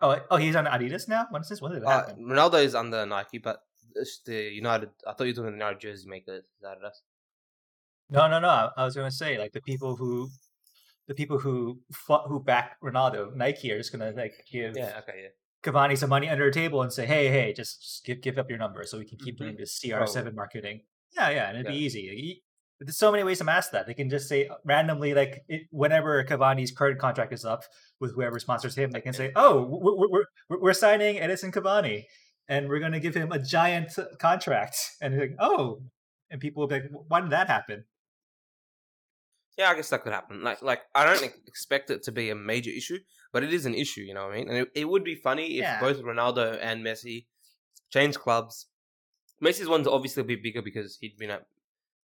oh, 0.00 0.16
oh, 0.32 0.36
he's 0.36 0.56
on 0.56 0.66
Adidas 0.66 1.08
now. 1.08 1.26
When 1.30 1.42
is 1.42 1.48
this? 1.48 1.62
When 1.62 1.72
did 1.72 1.82
it 1.82 1.86
uh. 1.86 2.06
Ronaldo 2.20 2.64
is 2.64 2.74
under 2.74 3.06
Nike, 3.06 3.38
but 3.38 3.60
the 4.26 4.50
United. 4.52 4.90
I 5.06 5.12
thought 5.12 5.24
you 5.24 5.30
were 5.30 5.42
doing 5.42 5.52
the 5.52 5.64
United 5.64 5.80
jersey 5.80 6.08
maker. 6.08 6.40
Adidas. 6.64 7.00
No, 8.14 8.28
no, 8.28 8.40
no. 8.40 8.70
I 8.76 8.84
was 8.84 8.94
gonna 8.94 9.10
say 9.10 9.38
like 9.38 9.52
the 9.52 9.60
people 9.60 9.96
who, 9.96 10.30
the 11.08 11.14
people 11.14 11.38
who 11.38 11.80
fought, 11.92 12.24
who 12.28 12.42
back 12.42 12.76
Ronaldo, 12.82 13.34
Nike 13.34 13.70
are 13.72 13.78
just 13.78 13.92
gonna 13.92 14.12
like 14.12 14.34
give 14.50 14.76
yeah, 14.76 15.00
okay, 15.00 15.20
yeah. 15.22 15.28
Cavani 15.64 15.96
some 15.96 16.10
money 16.10 16.28
under 16.28 16.44
the 16.44 16.52
table 16.52 16.82
and 16.82 16.92
say, 16.92 17.06
hey, 17.06 17.28
hey, 17.28 17.52
just, 17.52 17.82
just 17.82 18.04
give 18.04 18.20
give 18.20 18.38
up 18.38 18.48
your 18.48 18.58
number 18.58 18.84
so 18.84 18.98
we 18.98 19.04
can 19.04 19.18
keep 19.18 19.36
mm-hmm. 19.36 19.44
doing 19.44 19.56
this 19.56 19.80
CR7 19.80 20.12
Probably. 20.12 20.32
marketing. 20.32 20.80
Yeah, 21.16 21.30
yeah, 21.30 21.48
and 21.48 21.58
it'd 21.58 21.66
yeah. 21.66 21.78
be 21.78 21.84
easy. 21.84 22.42
There's 22.80 22.98
so 22.98 23.10
many 23.10 23.22
ways 23.24 23.38
to 23.38 23.44
mask 23.44 23.70
that. 23.70 23.86
They 23.86 23.94
can 23.94 24.10
just 24.10 24.28
say 24.28 24.48
uh, 24.48 24.56
randomly, 24.64 25.14
like 25.14 25.42
it, 25.48 25.62
whenever 25.70 26.22
Cavani's 26.24 26.72
current 26.72 26.98
contract 26.98 27.32
is 27.32 27.44
up 27.44 27.62
with 28.00 28.14
whoever 28.14 28.38
sponsors 28.38 28.74
him, 28.74 28.90
they 28.90 29.00
can 29.00 29.12
say, 29.12 29.32
"Oh, 29.36 29.64
we're 29.70 30.26
we're, 30.50 30.60
we're 30.60 30.72
signing 30.74 31.16
Edinson 31.16 31.52
Cavani, 31.52 32.04
and 32.48 32.68
we're 32.68 32.80
going 32.80 32.92
to 32.92 33.00
give 33.00 33.14
him 33.14 33.32
a 33.32 33.38
giant 33.38 33.96
contract." 34.18 34.76
And 35.00 35.16
like, 35.16 35.36
"Oh," 35.38 35.82
and 36.30 36.40
people 36.40 36.60
will 36.60 36.68
be 36.68 36.74
like, 36.76 36.90
"Why 37.08 37.20
did 37.20 37.30
that 37.30 37.48
happen?" 37.48 37.84
Yeah, 39.56 39.70
I 39.70 39.74
guess 39.74 39.90
that 39.90 40.02
could 40.02 40.12
happen. 40.12 40.42
Like, 40.42 40.62
like 40.62 40.80
I 40.94 41.04
don't 41.04 41.22
expect 41.46 41.90
it 41.90 42.02
to 42.04 42.12
be 42.12 42.30
a 42.30 42.34
major 42.34 42.70
issue, 42.70 42.98
but 43.32 43.44
it 43.44 43.52
is 43.52 43.66
an 43.66 43.74
issue. 43.74 44.00
You 44.00 44.14
know 44.14 44.26
what 44.26 44.34
I 44.34 44.38
mean? 44.38 44.48
And 44.48 44.58
it, 44.58 44.68
it 44.74 44.88
would 44.88 45.04
be 45.04 45.14
funny 45.14 45.58
if 45.58 45.62
yeah. 45.62 45.80
both 45.80 46.02
Ronaldo 46.02 46.58
and 46.60 46.84
Messi 46.84 47.26
change 47.90 48.16
clubs. 48.16 48.66
Messi's 49.42 49.68
one's 49.68 49.86
obviously 49.86 50.22
be 50.22 50.36
bigger 50.36 50.62
because 50.62 50.98
he'd 51.00 51.16
been 51.16 51.30
at 51.30 51.46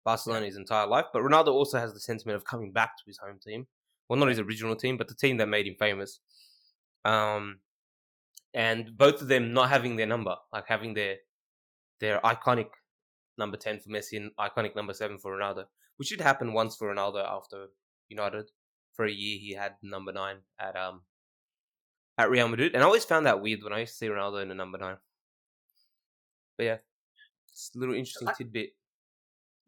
Barcelona 0.04 0.46
his 0.46 0.56
entire 0.56 0.86
life, 0.86 1.06
but 1.12 1.22
Ronaldo 1.22 1.48
also 1.48 1.78
has 1.78 1.92
the 1.92 2.00
sentiment 2.00 2.36
of 2.36 2.44
coming 2.44 2.72
back 2.72 2.96
to 2.98 3.04
his 3.06 3.18
home 3.18 3.38
team. 3.44 3.66
Well, 4.08 4.18
not 4.18 4.28
his 4.28 4.38
original 4.38 4.74
team, 4.74 4.96
but 4.96 5.08
the 5.08 5.14
team 5.14 5.36
that 5.36 5.48
made 5.48 5.66
him 5.66 5.76
famous. 5.78 6.20
Um, 7.04 7.60
and 8.54 8.96
both 8.96 9.20
of 9.20 9.28
them 9.28 9.52
not 9.52 9.68
having 9.68 9.96
their 9.96 10.06
number, 10.06 10.36
like 10.52 10.64
having 10.66 10.94
their 10.94 11.16
their 12.00 12.20
iconic 12.20 12.68
number 13.36 13.56
ten 13.56 13.80
for 13.80 13.90
Messi 13.90 14.16
and 14.16 14.30
iconic 14.38 14.74
number 14.74 14.94
seven 14.94 15.18
for 15.18 15.36
Ronaldo, 15.36 15.64
which 15.98 16.08
did 16.08 16.20
happen 16.20 16.54
once 16.54 16.76
for 16.76 16.92
Ronaldo 16.92 17.24
after 17.24 17.66
United. 18.08 18.50
For 18.94 19.04
a 19.04 19.12
year, 19.12 19.38
he 19.38 19.52
had 19.52 19.74
number 19.82 20.12
nine 20.12 20.38
at 20.58 20.74
um 20.74 21.02
at 22.16 22.30
Real 22.30 22.48
Madrid, 22.48 22.74
and 22.74 22.82
I 22.82 22.86
always 22.86 23.04
found 23.04 23.26
that 23.26 23.40
weird 23.40 23.62
when 23.62 23.72
I 23.72 23.80
used 23.80 23.92
to 23.92 23.98
see 23.98 24.08
Ronaldo 24.08 24.42
in 24.42 24.50
a 24.50 24.54
number 24.54 24.78
nine. 24.78 24.96
But 26.56 26.64
yeah, 26.64 26.76
it's 27.52 27.70
a 27.76 27.78
little 27.78 27.94
interesting 27.94 28.28
tidbit. 28.36 28.70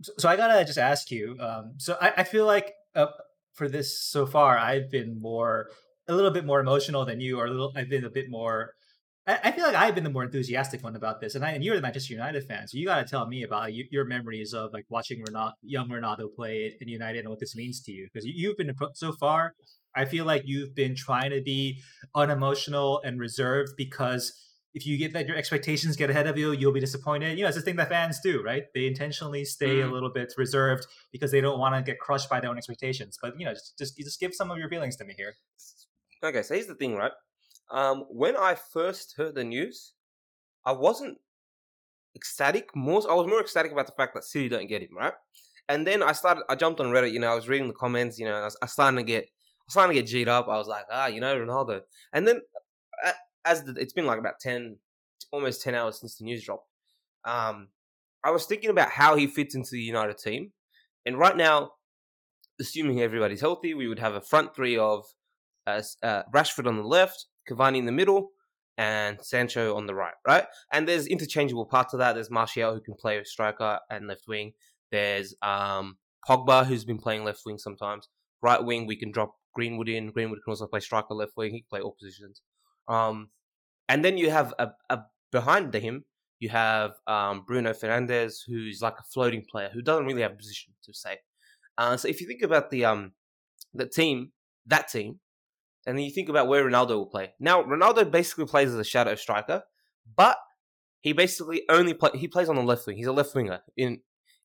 So, 0.03 0.13
so 0.19 0.29
I 0.29 0.37
gotta 0.37 0.65
just 0.65 0.79
ask 0.79 1.11
you. 1.11 1.37
Um, 1.39 1.75
so 1.77 1.97
I, 2.01 2.13
I 2.19 2.25
feel 2.25 2.47
like 2.47 2.75
uh, 2.97 3.07
for 3.55 3.69
this 3.69 4.01
so 4.01 4.27
far, 4.27 4.59
I've 4.59 4.91
been 4.91 5.21
more 5.21 5.71
a 6.09 6.15
little 6.15 6.33
bit 6.33 6.45
more 6.45 6.61
emotional 6.61 7.05
than 7.05 7.21
you, 7.21 7.39
or 7.39 7.47
a 7.47 7.51
little. 7.51 7.73
I've 7.77 7.89
been 7.89 8.05
a 8.05 8.11
bit 8.11 8.29
more. 8.29 8.75
I, 9.27 9.39
I 9.45 9.53
feel 9.53 9.65
like 9.65 9.77
I've 9.77 9.95
been 9.95 10.05
the 10.05 10.11
more 10.11 10.25
enthusiastic 10.25 10.83
one 10.83 10.97
about 10.97 11.21
this, 11.21 11.35
and 11.35 11.45
I 11.45 11.53
and 11.53 11.63
you're 11.63 11.77
the 11.77 11.83
Manchester 11.83 12.13
United 12.13 12.45
fan, 12.45 12.69
so 12.69 12.79
you 12.79 12.87
got 12.87 13.05
to 13.05 13.11
tell 13.11 13.27
me 13.27 13.43
about 13.43 13.63
like, 13.63 13.75
your 13.91 14.05
memories 14.05 14.53
of 14.55 14.73
like 14.73 14.87
watching 14.89 15.23
Ronaldo, 15.25 15.53
young 15.63 15.89
Ronaldo 15.89 16.35
play 16.35 16.77
in 16.81 16.89
United 16.89 17.21
and 17.21 17.29
what 17.29 17.41
this 17.41 17.55
means 17.55 17.83
to 17.83 17.93
you, 17.93 18.09
because 18.13 18.27
you've 18.27 18.57
been 18.57 18.75
so 18.95 19.13
far. 19.13 19.55
I 19.95 20.05
feel 20.05 20.25
like 20.25 20.43
you've 20.47 20.75
been 20.75 20.95
trying 20.95 21.31
to 21.31 21.43
be 21.43 21.81
unemotional 22.15 23.01
and 23.05 23.19
reserved 23.19 23.73
because 23.77 24.33
if 24.73 24.87
you 24.87 24.97
get 24.97 25.13
that 25.15 25.27
your 25.27 25.37
expectations 25.37 25.97
get 25.97 26.11
ahead 26.11 26.29
of 26.29 26.39
you, 26.39 26.53
you'll 26.53 26.73
be 26.73 26.81
disappointed. 26.81 27.37
You 27.37 27.43
know, 27.43 27.49
it's 27.49 27.57
the 27.57 27.63
thing 27.63 27.77
that 27.77 27.89
fans 27.89 28.21
do, 28.23 28.41
right? 28.43 28.65
They 28.73 28.87
intentionally 28.87 29.45
stay 29.45 29.79
mm. 29.79 29.89
a 29.89 29.93
little 29.93 30.13
bit 30.13 30.33
reserved 30.37 30.87
because 31.11 31.33
they 31.33 31.41
don't 31.41 31.59
want 31.59 31.75
to 31.75 31.83
get 31.83 31.99
crushed 31.99 32.31
by 32.31 32.39
their 32.39 32.51
own 32.51 32.57
expectations. 32.57 33.19
But 33.21 33.35
you 33.39 33.47
know, 33.47 33.53
just 33.53 33.77
just, 33.79 33.97
just 33.97 34.21
give 34.21 34.33
some 34.33 34.51
of 34.51 34.59
your 34.59 34.69
feelings 34.69 34.97
to 34.97 35.05
me 35.05 35.15
here. 35.17 35.35
Okay, 36.23 36.43
so 36.43 36.55
here's 36.55 36.67
the 36.67 36.75
thing, 36.75 36.95
right? 36.95 37.13
Um, 37.71 38.05
when 38.09 38.37
I 38.37 38.55
first 38.55 39.15
heard 39.17 39.35
the 39.35 39.45
news, 39.45 39.93
I 40.65 40.73
wasn't 40.73 41.19
ecstatic. 42.17 42.75
More, 42.75 43.03
I 43.09 43.15
was 43.15 43.27
more 43.27 43.41
ecstatic 43.41 43.73
about 43.73 43.87
the 43.87 43.93
fact 43.93 44.15
that 44.15 44.25
City 44.25 44.49
don't 44.49 44.67
get 44.67 44.83
him, 44.83 44.97
right? 44.97 45.13
And 45.69 45.87
then 45.87 46.03
I 46.03 46.13
started. 46.13 46.45
I 46.49 46.57
jumped 46.57 46.81
on 46.81 46.87
Reddit. 46.87 47.13
You 47.13 47.21
know, 47.21 47.31
I 47.31 47.35
was 47.35 47.49
reading 47.49 47.69
the 47.69 47.75
comments. 47.75 48.19
You 48.19 48.27
know, 48.27 48.35
I 48.35 48.45
was, 48.45 48.57
I 48.61 48.67
starting 48.67 48.97
to 48.97 49.05
get, 49.05 49.25
I 49.25 49.63
was 49.67 49.73
starting 49.73 49.95
to 49.95 50.03
get 50.03 50.11
G'd 50.11 50.29
up. 50.29 50.49
I 50.49 50.59
was 50.59 50.67
like, 50.67 50.85
ah, 50.91 51.07
you 51.07 51.21
know, 51.21 51.37
Ronaldo. 51.37 51.83
And 52.13 52.27
then, 52.27 52.41
as 53.45 53.63
the, 53.63 53.75
it's 53.79 53.93
been 53.93 54.07
like 54.07 54.19
about 54.19 54.41
ten, 54.41 54.77
almost 55.31 55.63
ten 55.63 55.77
hours 55.77 56.01
since 56.01 56.17
the 56.17 56.25
news 56.25 56.45
dropped. 56.45 56.67
Um, 57.25 57.69
I 58.25 58.33
was 58.33 58.47
thinking 58.47 58.71
about 58.71 58.91
how 58.91 59.17
he 59.17 59.27
fits 59.27 59.55
into 59.55 59.71
the 59.73 59.81
United 59.81 60.19
team, 60.19 60.53
and 61.07 61.19
right 61.19 61.37
now, 61.37 61.73
assuming 62.59 63.01
everybody's 63.01 63.41
healthy, 63.41 63.75
we 63.75 63.87
would 63.87 64.01
have 64.01 64.15
a 64.15 64.21
front 64.21 64.55
three 64.55 64.77
of 64.77 65.05
as 65.67 65.97
uh, 66.03 66.25
Rashford 66.35 66.67
on 66.67 66.77
the 66.77 66.83
left, 66.83 67.27
Cavani 67.49 67.79
in 67.79 67.87
the 67.87 67.93
middle, 67.93 68.31
and 68.77 69.19
Sancho 69.21 69.77
on 69.77 69.87
the 69.87 69.95
right, 69.95 70.15
right? 70.27 70.47
And 70.73 70.89
there's 70.89 71.07
interchangeable 71.07 71.67
parts 71.67 71.93
of 71.93 71.99
that. 71.99 72.15
There's 72.15 72.31
Martial 72.31 72.75
who 72.75 72.81
can 72.81 72.95
play 72.95 73.23
striker 73.25 73.79
and 73.91 74.07
left 74.07 74.25
wing. 74.27 74.53
There's 74.91 75.35
um, 75.43 75.99
Pogba 76.29 76.67
who's 76.67 76.85
been 76.85 76.99
playing 76.99 77.25
left 77.25 77.43
wing 77.45 77.59
sometimes. 77.59 78.09
Right 78.43 78.63
wing 78.63 78.87
we 78.87 78.97
can 78.97 79.13
drop 79.13 79.35
Greenwood 79.55 79.89
in. 79.89 80.11
Greenwood 80.11 80.39
can 80.45 80.53
also 80.53 80.67
play 80.67 80.81
striker 80.81 81.15
left 81.15 81.33
wing. 81.37 81.53
He 81.53 81.61
can 81.61 81.67
play 81.69 81.81
all 81.81 81.97
positions. 81.99 82.41
Um, 82.89 83.31
and 83.89 84.05
then 84.05 84.17
you 84.17 84.31
have 84.31 84.55
a, 84.59 84.71
a 84.89 85.01
behind 85.31 85.75
him 85.75 86.05
you 86.41 86.49
have 86.49 86.93
um, 87.07 87.45
Bruno 87.47 87.73
Fernandes 87.73 88.39
who's 88.47 88.81
like 88.83 88.95
a 88.99 89.05
floating 89.13 89.45
player 89.49 89.71
who 89.73 89.83
doesn't 89.83 90.07
really 90.07 90.23
have 90.23 90.33
a 90.33 90.37
position 90.37 90.73
to 90.85 90.95
say. 90.95 91.19
Uh, 91.79 91.97
so 91.97 92.09
if 92.09 92.21
you 92.21 92.27
think 92.27 92.43
about 92.43 92.71
the 92.71 92.85
um 92.85 93.13
the 93.75 93.87
team, 93.87 94.33
that 94.67 94.89
team, 94.89 95.21
and 95.87 95.97
then 95.97 96.05
you 96.05 96.11
think 96.11 96.29
about 96.29 96.49
where 96.49 96.65
Ronaldo 96.65 96.91
will 96.91 97.07
play. 97.07 97.33
Now, 97.41 97.63
Ronaldo 97.63 98.11
basically 98.11 98.47
plays 98.47 98.69
as 98.69 98.77
a 98.77 98.85
shadow 98.85 99.15
striker, 99.15 99.63
but 100.17 100.37
he 101.01 101.13
basically 101.13 101.63
only 101.69 101.95
play 101.95 102.11
he 102.15 102.29
plays 102.29 102.49
on 102.49 102.57
the 102.57 102.63
left 102.63 102.87
wing. 102.87 102.97
He's 102.97 103.07
a 103.07 103.13
left 103.13 103.35
winger. 103.35 103.61
In 103.77 104.01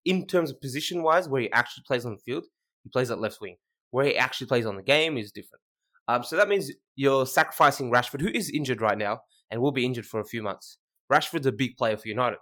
in 0.06 0.28
terms 0.28 0.52
of 0.52 0.62
position 0.62 1.04
wise, 1.04 1.28
where 1.28 1.42
he 1.42 1.52
actually 1.52 1.84
plays 1.86 2.06
on 2.06 2.14
the 2.14 2.20
field, 2.20 2.46
he 2.84 2.90
plays 2.90 3.12
at 3.12 3.20
left 3.20 3.42
wing. 3.42 3.58
Where 3.92 4.06
he 4.06 4.18
actually 4.18 4.48
plays 4.48 4.66
on 4.66 4.76
the 4.76 4.84
game 4.84 5.18
is 5.18 5.32
different. 5.32 5.62
Um, 6.08 6.24
so 6.24 6.36
that 6.36 6.48
means 6.48 6.72
you're 6.96 7.26
sacrificing 7.26 7.92
Rashford, 7.92 8.22
who 8.22 8.30
is 8.30 8.50
injured 8.50 8.82
right 8.82 8.98
now 8.98 9.22
and 9.50 9.62
will 9.62 9.72
be 9.72 9.86
injured 9.86 10.06
for 10.06 10.20
a 10.20 10.26
few 10.26 10.44
months. 10.44 10.78
Rashford's 11.12 11.48
a 11.48 11.52
big 11.52 11.78
player 11.78 11.98
for 11.98 12.08
United. 12.08 12.40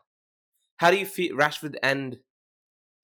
How 0.77 0.91
do 0.91 0.97
you 0.97 1.05
fit 1.05 1.31
Rashford 1.33 1.75
and 1.81 2.17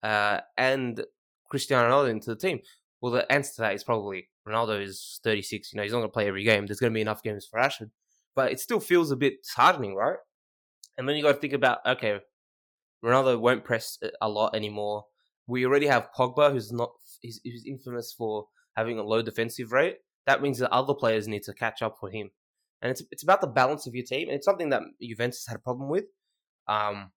uh, 0.03 0.41
and 0.57 1.03
Cristiano 1.49 1.89
Ronaldo 1.89 2.09
into 2.09 2.29
the 2.29 2.35
team? 2.35 2.59
Well, 3.01 3.11
the 3.11 3.31
answer 3.31 3.53
to 3.55 3.61
that 3.61 3.75
is 3.75 3.83
probably 3.83 4.29
Ronaldo 4.47 4.81
is 4.81 5.19
36. 5.23 5.73
You 5.73 5.77
know, 5.77 5.83
he's 5.83 5.91
not 5.91 5.99
going 5.99 6.09
to 6.09 6.13
play 6.13 6.27
every 6.27 6.43
game. 6.43 6.65
There's 6.65 6.79
going 6.79 6.91
to 6.91 6.95
be 6.95 7.01
enough 7.01 7.23
games 7.23 7.47
for 7.49 7.59
Rashford. 7.59 7.91
But 8.35 8.51
it 8.51 8.59
still 8.59 8.79
feels 8.79 9.11
a 9.11 9.15
bit 9.15 9.43
disheartening, 9.43 9.95
right? 9.95 10.17
And 10.97 11.07
then 11.07 11.15
you 11.15 11.23
got 11.23 11.33
to 11.33 11.39
think 11.39 11.53
about, 11.53 11.79
okay, 11.85 12.19
Ronaldo 13.03 13.39
won't 13.39 13.63
press 13.63 13.97
a 14.21 14.29
lot 14.29 14.55
anymore. 14.55 15.05
We 15.47 15.65
already 15.65 15.87
have 15.87 16.09
Pogba, 16.17 16.51
who's 16.51 16.71
not, 16.71 16.91
he's, 17.21 17.39
he's 17.43 17.65
infamous 17.65 18.13
for 18.17 18.47
having 18.75 18.99
a 18.99 19.03
low 19.03 19.21
defensive 19.21 19.71
rate. 19.71 19.97
That 20.25 20.41
means 20.41 20.59
that 20.59 20.71
other 20.71 20.93
players 20.93 21.27
need 21.27 21.43
to 21.43 21.53
catch 21.53 21.81
up 21.81 21.97
for 21.99 22.09
him. 22.09 22.31
And 22.81 22.91
it's, 22.91 23.03
it's 23.11 23.23
about 23.23 23.41
the 23.41 23.47
balance 23.47 23.87
of 23.87 23.95
your 23.95 24.05
team. 24.05 24.27
And 24.27 24.35
it's 24.35 24.45
something 24.45 24.69
that 24.69 24.81
Juventus 25.01 25.45
had 25.47 25.57
a 25.57 25.59
problem 25.59 25.89
with. 25.89 26.05
Um, 26.67 27.11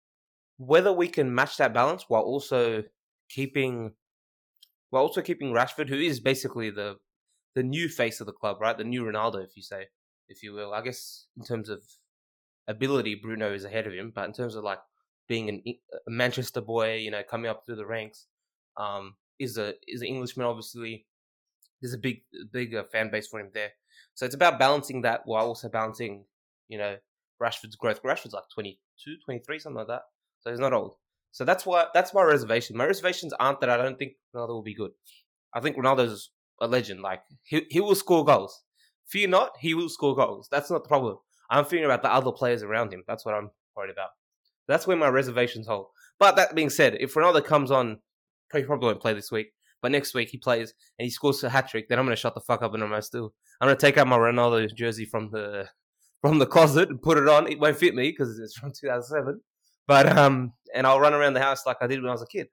whether 0.58 0.92
we 0.92 1.08
can 1.08 1.34
match 1.34 1.56
that 1.56 1.72
balance 1.72 2.04
while 2.08 2.22
also 2.22 2.82
keeping 3.28 3.92
while 4.90 5.02
also 5.02 5.20
keeping 5.20 5.52
Rashford, 5.52 5.88
who 5.88 5.96
is 5.96 6.20
basically 6.20 6.70
the 6.70 6.96
the 7.54 7.62
new 7.62 7.88
face 7.88 8.20
of 8.20 8.26
the 8.26 8.32
club, 8.32 8.58
right? 8.60 8.76
The 8.76 8.84
new 8.84 9.04
Ronaldo, 9.04 9.44
if 9.44 9.56
you 9.56 9.62
say, 9.62 9.86
if 10.28 10.42
you 10.42 10.52
will. 10.52 10.72
I 10.72 10.82
guess 10.82 11.26
in 11.36 11.44
terms 11.44 11.68
of 11.68 11.82
ability, 12.66 13.16
Bruno 13.16 13.52
is 13.52 13.64
ahead 13.64 13.86
of 13.86 13.92
him, 13.92 14.12
but 14.14 14.26
in 14.26 14.32
terms 14.32 14.54
of 14.54 14.64
like 14.64 14.80
being 15.28 15.48
an, 15.48 15.62
a 15.66 16.10
Manchester 16.10 16.60
boy, 16.60 16.96
you 16.96 17.10
know, 17.10 17.22
coming 17.28 17.50
up 17.50 17.64
through 17.64 17.76
the 17.76 17.86
ranks, 17.86 18.26
um, 18.76 19.14
is 19.38 19.58
a 19.58 19.74
is 19.86 20.00
an 20.00 20.08
Englishman. 20.08 20.46
Obviously, 20.46 21.06
there's 21.80 21.94
a 21.94 21.98
big 21.98 22.22
big 22.52 22.74
fan 22.90 23.10
base 23.10 23.28
for 23.28 23.40
him 23.40 23.50
there. 23.54 23.72
So 24.14 24.26
it's 24.26 24.34
about 24.34 24.58
balancing 24.58 25.02
that 25.02 25.22
while 25.24 25.46
also 25.46 25.68
balancing, 25.68 26.24
you 26.68 26.78
know, 26.78 26.96
Rashford's 27.40 27.76
growth. 27.76 28.02
Rashford's 28.02 28.34
like 28.34 28.48
22, 28.52 29.16
23, 29.24 29.58
something 29.58 29.78
like 29.78 29.86
that. 29.88 30.02
So 30.40 30.50
he's 30.50 30.60
not 30.60 30.72
old. 30.72 30.94
So 31.30 31.44
that's 31.44 31.64
why 31.66 31.86
that's 31.94 32.14
my 32.14 32.22
reservation. 32.22 32.76
My 32.76 32.86
reservations 32.86 33.32
aren't 33.34 33.60
that 33.60 33.70
I 33.70 33.76
don't 33.76 33.98
think 33.98 34.14
Ronaldo 34.34 34.48
will 34.48 34.62
be 34.62 34.74
good. 34.74 34.92
I 35.54 35.60
think 35.60 35.76
Ronaldo's 35.76 36.30
a 36.60 36.66
legend. 36.66 37.00
Like 37.00 37.22
he 37.42 37.66
he 37.70 37.80
will 37.80 37.94
score 37.94 38.24
goals. 38.24 38.62
Fear 39.06 39.28
not, 39.28 39.52
he 39.60 39.74
will 39.74 39.88
score 39.88 40.14
goals. 40.14 40.48
That's 40.50 40.70
not 40.70 40.82
the 40.82 40.88
problem. 40.88 41.16
I'm 41.50 41.64
thinking 41.64 41.86
about 41.86 42.02
the 42.02 42.12
other 42.12 42.30
players 42.30 42.62
around 42.62 42.92
him. 42.92 43.04
That's 43.06 43.24
what 43.24 43.34
I'm 43.34 43.50
worried 43.74 43.90
about. 43.90 44.10
That's 44.66 44.86
where 44.86 44.96
my 44.98 45.08
reservations 45.08 45.66
hold. 45.66 45.86
But 46.18 46.36
that 46.36 46.54
being 46.54 46.68
said, 46.68 46.96
if 47.00 47.14
Ronaldo 47.14 47.42
comes 47.42 47.70
on, 47.70 48.00
he 48.52 48.62
probably 48.62 48.88
won't 48.88 49.00
play 49.00 49.14
this 49.14 49.30
week. 49.32 49.48
But 49.80 49.92
next 49.92 50.12
week 50.12 50.28
he 50.28 50.36
plays 50.36 50.74
and 50.98 51.04
he 51.04 51.10
scores 51.10 51.42
a 51.44 51.48
hat 51.48 51.68
trick, 51.68 51.88
then 51.88 51.98
I'm 51.98 52.04
gonna 52.04 52.16
shut 52.16 52.34
the 52.34 52.40
fuck 52.40 52.62
up 52.62 52.74
and 52.74 52.82
I'm 52.82 52.90
gonna 52.90 53.00
still 53.00 53.32
I'm 53.60 53.68
gonna 53.68 53.78
take 53.78 53.96
out 53.96 54.08
my 54.08 54.18
Ronaldo 54.18 54.74
jersey 54.74 55.04
from 55.04 55.30
the 55.30 55.68
from 56.20 56.38
the 56.38 56.46
closet 56.46 56.90
and 56.90 57.00
put 57.00 57.18
it 57.18 57.28
on. 57.28 57.50
It 57.50 57.60
won't 57.60 57.78
fit 57.78 57.94
me 57.94 58.10
because 58.10 58.38
it's 58.38 58.58
from 58.58 58.72
2007. 58.72 59.40
But 59.86 60.16
um, 60.18 60.52
and 60.74 60.86
I'll 60.86 61.00
run 61.00 61.14
around 61.14 61.34
the 61.34 61.40
house 61.40 61.64
like 61.64 61.78
I 61.80 61.86
did 61.86 62.02
when 62.02 62.10
I 62.10 62.12
was 62.12 62.22
a 62.22 62.26
kid. 62.26 62.48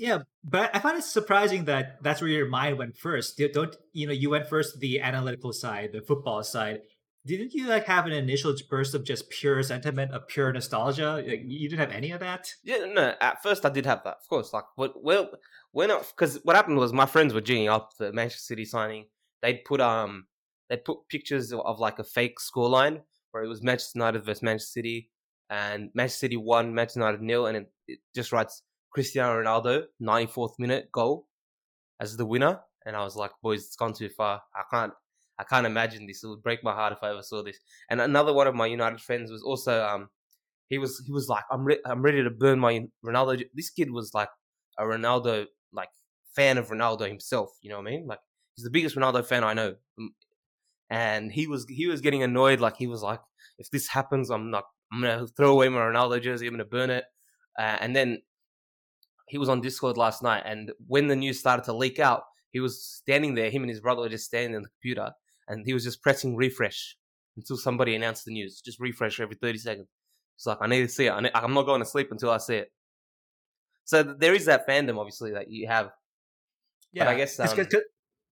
Yeah, 0.00 0.20
but 0.42 0.74
I 0.74 0.78
find 0.78 0.96
it 0.96 1.04
surprising 1.04 1.66
that 1.66 2.02
that's 2.02 2.22
where 2.22 2.30
your 2.30 2.48
mind 2.48 2.78
went 2.78 2.96
first. 2.96 3.38
You 3.38 3.52
Don't 3.52 3.76
you 3.92 4.06
know? 4.06 4.14
You 4.14 4.30
went 4.30 4.48
first 4.48 4.80
the 4.80 4.98
analytical 4.98 5.52
side, 5.52 5.90
the 5.92 6.00
football 6.00 6.42
side. 6.42 6.80
Didn't 7.26 7.52
you 7.52 7.66
like 7.66 7.84
have 7.84 8.06
an 8.06 8.12
initial 8.12 8.54
burst 8.70 8.94
of 8.94 9.04
just 9.04 9.28
pure 9.28 9.62
sentiment, 9.62 10.12
of 10.12 10.26
pure 10.26 10.50
nostalgia? 10.54 11.22
Like, 11.26 11.42
you 11.44 11.68
didn't 11.68 11.80
have 11.80 11.92
any 11.92 12.12
of 12.12 12.20
that. 12.20 12.54
Yeah, 12.64 12.86
no. 12.86 13.12
At 13.20 13.42
first, 13.42 13.66
I 13.66 13.68
did 13.68 13.84
have 13.84 14.02
that, 14.04 14.16
of 14.22 14.26
course. 14.26 14.54
Like, 14.54 14.64
well, 14.78 15.30
when 15.72 15.90
because 15.90 16.40
what 16.44 16.56
happened 16.56 16.78
was 16.78 16.94
my 16.94 17.04
friends 17.04 17.34
were 17.34 17.42
geeing 17.42 17.70
up 17.70 17.90
the 17.98 18.10
Manchester 18.10 18.40
City 18.40 18.64
signing. 18.64 19.04
They'd 19.42 19.66
put 19.66 19.82
um, 19.82 20.28
they'd 20.70 20.82
put 20.82 21.08
pictures 21.10 21.52
of, 21.52 21.60
of 21.60 21.78
like 21.78 21.98
a 21.98 22.04
fake 22.04 22.38
scoreline 22.40 23.02
where 23.32 23.44
it 23.44 23.48
was 23.48 23.62
Manchester 23.62 23.98
United 23.98 24.24
versus 24.24 24.42
Manchester 24.42 24.70
City, 24.70 25.10
and 25.50 25.90
Manchester 25.94 26.20
City 26.20 26.38
won, 26.38 26.74
Manchester 26.74 27.00
United 27.00 27.20
nil, 27.20 27.44
and 27.44 27.58
it, 27.58 27.72
it 27.86 27.98
just 28.14 28.32
writes 28.32 28.62
Cristiano 28.90 29.40
Ronaldo, 29.40 29.84
94th 30.02 30.58
minute 30.58 30.90
goal 30.92 31.26
as 32.00 32.16
the 32.16 32.26
winner. 32.26 32.60
And 32.86 32.96
I 32.96 33.04
was 33.04 33.16
like, 33.16 33.30
boys, 33.42 33.66
it's 33.66 33.76
gone 33.76 33.92
too 33.92 34.08
far. 34.08 34.42
I 34.54 34.62
can't, 34.70 34.92
I 35.38 35.44
can't 35.44 35.66
imagine 35.66 36.06
this. 36.06 36.24
It 36.24 36.28
would 36.28 36.42
break 36.42 36.64
my 36.64 36.72
heart 36.72 36.92
if 36.92 36.98
I 37.02 37.10
ever 37.10 37.22
saw 37.22 37.42
this. 37.42 37.58
And 37.88 38.00
another 38.00 38.32
one 38.32 38.46
of 38.46 38.54
my 38.54 38.66
United 38.66 39.00
friends 39.00 39.30
was 39.30 39.42
also, 39.42 39.84
um, 39.84 40.08
he 40.68 40.78
was, 40.78 41.02
he 41.04 41.12
was 41.12 41.28
like, 41.28 41.44
I'm, 41.50 41.64
re- 41.64 41.80
I'm 41.84 42.02
ready 42.02 42.22
to 42.22 42.30
burn 42.30 42.58
my 42.58 42.86
Ronaldo. 43.04 43.44
This 43.54 43.70
kid 43.70 43.90
was 43.90 44.12
like 44.14 44.30
a 44.78 44.84
Ronaldo, 44.84 45.46
like 45.72 45.90
fan 46.34 46.58
of 46.58 46.68
Ronaldo 46.68 47.06
himself. 47.06 47.50
You 47.60 47.70
know 47.70 47.76
what 47.78 47.88
I 47.88 47.90
mean? 47.90 48.06
Like 48.06 48.20
he's 48.56 48.64
the 48.64 48.70
biggest 48.70 48.96
Ronaldo 48.96 49.24
fan 49.24 49.44
I 49.44 49.54
know. 49.54 49.74
And 50.88 51.30
he 51.30 51.46
was, 51.46 51.66
he 51.68 51.86
was 51.86 52.00
getting 52.00 52.22
annoyed. 52.22 52.60
Like 52.60 52.76
he 52.76 52.86
was 52.86 53.02
like, 53.02 53.20
if 53.58 53.70
this 53.70 53.88
happens, 53.88 54.30
I'm 54.30 54.50
not, 54.50 54.64
I'm 54.92 55.02
gonna 55.02 55.26
throw 55.28 55.52
away 55.52 55.68
my 55.68 55.80
Ronaldo 55.80 56.20
jersey. 56.20 56.46
I'm 56.46 56.54
gonna 56.54 56.64
burn 56.64 56.90
it. 56.90 57.04
Uh, 57.58 57.76
and 57.80 57.94
then 57.94 58.22
he 59.30 59.38
was 59.38 59.48
on 59.48 59.60
Discord 59.60 59.96
last 59.96 60.24
night, 60.24 60.42
and 60.44 60.72
when 60.88 61.06
the 61.06 61.14
news 61.14 61.38
started 61.38 61.64
to 61.66 61.72
leak 61.72 62.00
out, 62.00 62.24
he 62.50 62.58
was 62.58 62.82
standing 62.84 63.36
there. 63.36 63.48
Him 63.48 63.62
and 63.62 63.70
his 63.70 63.80
brother 63.80 64.02
were 64.02 64.08
just 64.08 64.24
standing 64.26 64.54
in 64.54 64.62
the 64.62 64.68
computer, 64.68 65.12
and 65.46 65.64
he 65.64 65.72
was 65.72 65.84
just 65.84 66.02
pressing 66.02 66.34
refresh 66.34 66.96
until 67.36 67.56
somebody 67.56 67.94
announced 67.94 68.24
the 68.24 68.32
news. 68.32 68.60
Just 68.60 68.80
refresh 68.80 69.20
every 69.20 69.36
30 69.36 69.58
seconds. 69.58 69.88
It's 70.36 70.46
like, 70.46 70.58
I 70.60 70.66
need 70.66 70.80
to 70.80 70.88
see 70.88 71.06
it. 71.06 71.12
I 71.12 71.30
I'm 71.32 71.54
not 71.54 71.64
going 71.64 71.80
to 71.80 71.86
sleep 71.86 72.10
until 72.10 72.30
I 72.30 72.38
see 72.38 72.56
it. 72.56 72.72
So 73.84 74.02
there 74.02 74.34
is 74.34 74.46
that 74.46 74.66
fandom, 74.66 74.98
obviously, 74.98 75.30
that 75.32 75.48
you 75.48 75.68
have. 75.68 75.90
Yeah, 76.92 77.04
but 77.04 77.10
I 77.10 77.16
guess 77.16 77.38
um, 77.38 77.48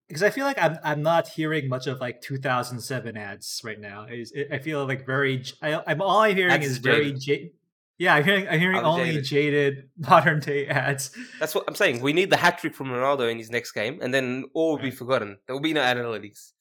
because 0.09 0.23
I 0.25 0.31
feel 0.31 0.47
like 0.47 0.59
I'm 0.61 0.79
I'm 0.83 1.03
not 1.03 1.29
hearing 1.29 1.69
much 1.69 1.87
of 1.87 2.01
like 2.01 2.23
2007 2.23 3.17
ads 3.17 3.61
right 3.63 3.79
now. 3.79 4.07
I 4.51 4.59
feel 4.59 4.85
like 4.85 5.07
very. 5.07 5.45
I, 5.63 5.81
am 5.87 6.03
all 6.03 6.19
I'm 6.19 6.35
hearing 6.35 6.61
is 6.63 6.79
very. 6.79 7.13
J- 7.13 7.53
yeah, 7.99 8.15
I'm 8.15 8.25
hearing 8.25 8.49
I'm 8.49 8.61
hearing 8.61 8.79
only 8.79 9.21
jaded. 9.21 9.25
jaded. 9.25 9.91
modern 9.99 10.41
day 10.41 10.67
ads. 10.67 11.11
That's 11.41 11.55
what 11.55 11.65
I'm 11.67 11.75
saying. 11.75 12.01
We 12.01 12.13
need 12.13 12.31
the 12.31 12.37
hat 12.37 12.59
trick 12.59 12.75
from 12.75 12.89
Ronaldo 12.89 13.31
in 13.31 13.39
his 13.39 13.51
next 13.51 13.73
game, 13.73 13.99
and 14.01 14.15
then 14.15 14.45
all 14.55 14.73
will 14.73 14.83
be 14.83 14.93
forgotten. 14.93 15.39
There 15.47 15.55
will 15.55 15.61
be 15.61 15.73
no 15.73 15.83
analytics. 15.83 16.53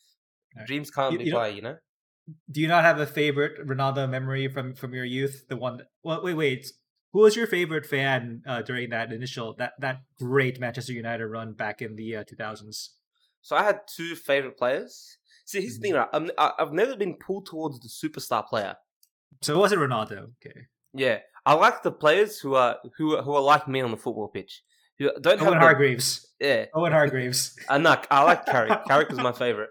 Right. 0.56 0.66
Dreams 0.66 0.90
can't 0.90 1.14
you, 1.14 1.20
be 1.20 1.26
you 1.26 1.34
by, 1.34 1.50
you 1.50 1.62
know. 1.62 1.78
Do 2.52 2.60
you 2.60 2.68
not 2.68 2.84
have 2.84 3.00
a 3.00 3.06
favorite 3.06 3.66
Ronaldo 3.66 4.10
memory 4.10 4.48
from 4.48 4.74
from 4.74 4.94
your 4.94 5.06
youth? 5.06 5.46
The 5.48 5.56
one. 5.56 5.78
That, 5.78 5.88
well, 6.04 6.24
wait, 6.24 6.34
wait. 6.34 6.72
Who 7.14 7.20
was 7.20 7.36
your 7.36 7.48
favorite 7.48 7.86
fan 7.86 8.42
uh, 8.46 8.64
during 8.64 8.90
that 8.90 9.14
initial 9.14 9.56
that 9.60 9.74
that 9.80 10.02
great 10.18 10.60
Manchester 10.60 10.94
United 10.94 11.26
run 11.28 11.54
back 11.54 11.82
in 11.82 11.96
the 11.96 12.18
uh, 12.18 12.24
2000s? 12.24 12.90
So 13.42 13.56
I 13.56 13.64
had 13.64 13.82
two 13.88 14.16
favorite 14.16 14.58
players. 14.58 15.18
See, 15.46 15.62
here's 15.62 15.76
the 15.76 15.82
thing, 15.82 15.94
mm-hmm. 15.94 16.24
right? 16.24 16.32
I'm, 16.38 16.54
I've 16.60 16.74
never 16.74 16.98
been 16.98 17.16
pulled 17.16 17.46
towards 17.46 17.80
the 17.80 17.88
superstar 17.88 18.46
player. 18.46 18.76
So 19.42 19.56
it 19.56 19.58
wasn't 19.58 19.82
Ronaldo. 19.82 20.32
Okay. 20.46 20.68
Yeah, 20.94 21.20
I 21.46 21.54
like 21.54 21.84
the 21.84 21.92
players 21.92 22.40
who 22.40 22.56
are 22.56 22.78
who 22.98 23.22
who 23.22 23.34
are 23.34 23.42
like 23.42 23.68
me 23.68 23.82
on 23.82 23.92
the 23.92 23.98
football 23.98 24.28
pitch. 24.28 24.64
Who 25.00 25.12
don't 25.22 25.42
Owen 25.42 25.54
have 25.54 25.62
Hargreaves. 25.62 26.28
The, 26.40 26.48
yeah. 26.48 26.66
Owen 26.74 26.92
Hargreaves. 26.92 27.56
I 27.70 27.78
know. 27.78 27.96
I 28.10 28.24
like 28.24 28.46
Carrick. 28.46 28.80
Carrick 28.88 29.10
was 29.10 29.20
my 29.20 29.32
favorite. 29.32 29.70